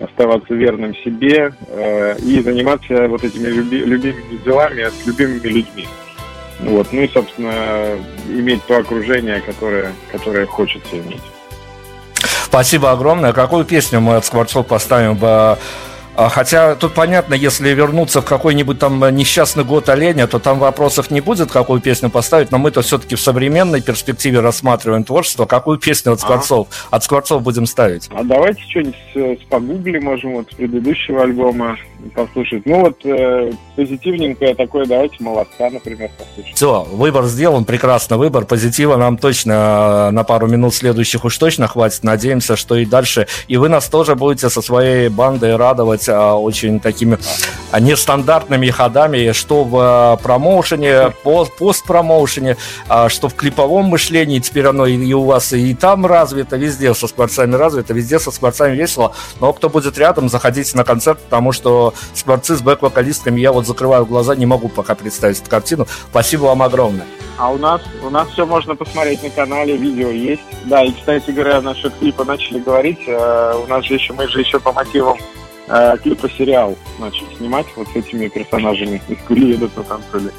[0.00, 5.86] оставаться верным себе э, и заниматься вот этими люби, любимыми делами с любимыми людьми.
[6.60, 6.88] Вот.
[6.92, 7.96] Ну и, собственно,
[8.28, 11.22] иметь то окружение, которое, которое хочется иметь.
[12.56, 13.34] Спасибо огромное.
[13.34, 15.58] Какую песню мы от Скворцов поставим в а,
[16.16, 21.20] хотя тут понятно, если вернуться в какой-нибудь там несчастный год оленя, то там вопросов не
[21.20, 25.46] будет, какую песню поставить, но мы-то все-таки в современной перспективе рассматриваем творчество.
[25.46, 26.68] Какую песню от Скворцов?
[26.90, 26.96] А.
[26.96, 28.08] От Скворцов будем ставить.
[28.10, 31.76] А давайте что-нибудь с, с погугли можем вот с предыдущего альбома
[32.14, 32.64] послушать.
[32.66, 36.54] Ну вот э, позитивненькое такое, давайте молодца, например, послушать.
[36.54, 38.44] Все, выбор сделан, прекрасный выбор.
[38.44, 42.04] Позитива нам точно э, на пару минут следующих уж точно хватит.
[42.04, 43.26] Надеемся, что и дальше.
[43.48, 47.18] И вы нас тоже будете со своей бандой радовать а, очень такими
[47.70, 52.56] а, нестандартными ходами, что в а, промоушене, пост постпромоушене,
[53.08, 54.38] что в клиповом мышлении.
[54.38, 58.76] Теперь оно и у вас и там развито, везде со скворцами развито, везде со скворцами
[58.76, 59.14] весело.
[59.40, 64.06] Но кто будет рядом, заходите на концерт, потому что скворцы с бэк-вокалистками я вот закрываю
[64.06, 65.86] глаза, не могу пока представить эту картину.
[66.10, 67.06] Спасибо вам огромное.
[67.38, 70.42] А у нас, у нас все можно посмотреть на канале, видео есть.
[70.64, 73.00] Да, и, кстати говоря, насчет клипа начали говорить.
[73.06, 75.18] Э, у нас же еще, мы же еще по мотивам
[75.68, 80.30] э, клипа сериал начали снимать вот с этими персонажами из Кури едут на танцули.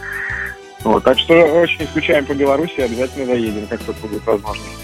[0.84, 4.78] Вот, так что очень скучаем по Беларуси, обязательно заедем, как только будет возможность.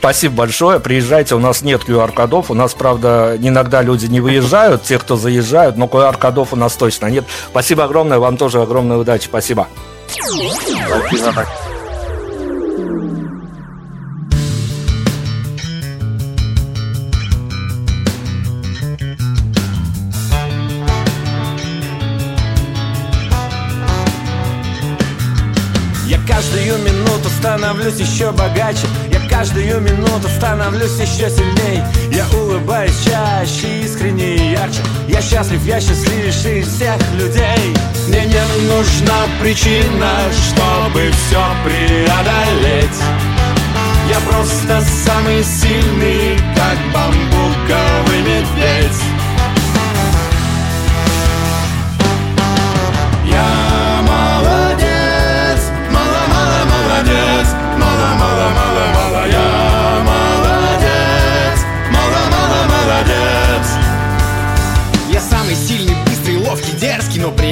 [0.00, 0.80] Спасибо большое.
[0.80, 2.50] Приезжайте, у нас нет QR-кодов.
[2.50, 7.06] У нас, правда, иногда люди не выезжают, те, кто заезжают, но QR-кодов у нас точно
[7.06, 7.26] нет.
[7.50, 9.24] Спасибо огромное, вам тоже огромной удачи.
[9.24, 9.68] Спасибо.
[10.08, 11.46] Спасибо.
[26.30, 28.86] Каждую минуту становлюсь еще богаче.
[29.10, 31.82] Я каждую минуту становлюсь еще сильней.
[32.12, 34.80] Я улыбаюсь чаще, искренне и ярче.
[35.08, 37.74] Я счастлив, я счастливейший из всех людей.
[38.08, 40.10] Мне не нужна причина,
[40.48, 43.00] чтобы все преодолеть.
[44.08, 49.19] Я просто самый сильный, как бамбуковый медведь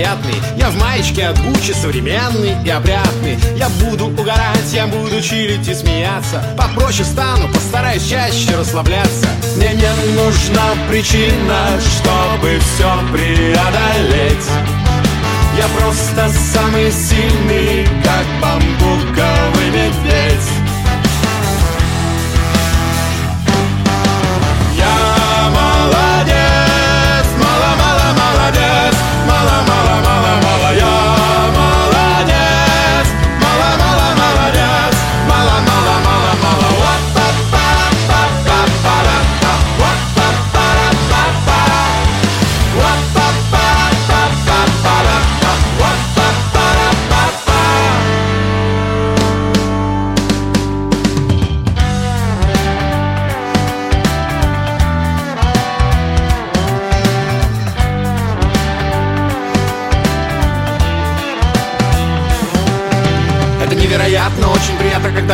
[0.08, 0.40] приятный.
[0.56, 5.74] Я в маечке от Гуччи современный и опрятный Я буду угорать, я буду чилить и
[5.74, 6.42] смеяться.
[6.56, 9.28] Попроще стану, постараюсь чаще расслабляться.
[9.56, 14.48] Мне не нужна причина, чтобы все преодолеть.
[15.56, 19.57] Я просто самый сильный, как бамбуковый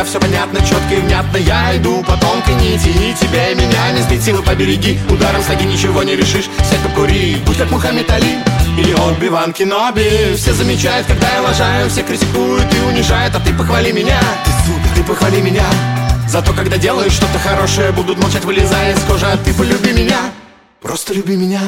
[0.05, 1.37] все понятно, четко и внятно.
[1.37, 3.91] Я иду по тонкой нити И тебе и меня.
[3.91, 4.99] Не сбить силы побереги.
[5.09, 6.45] Ударом саги ничего не решишь.
[6.69, 8.37] Сядь покури, будь как Мухаммед Али
[8.77, 10.35] Или Оби-Ван Кеноби.
[10.35, 13.35] Все замечают, когда я лажаю Все критикуют и унижают.
[13.35, 15.65] А ты похвали меня Ты супер, ты похвали меня.
[16.27, 19.25] Зато когда делаешь что-то хорошее Будут молчать, вылезая из кожи.
[19.25, 20.19] А ты полюби меня
[20.81, 21.61] Просто люби меня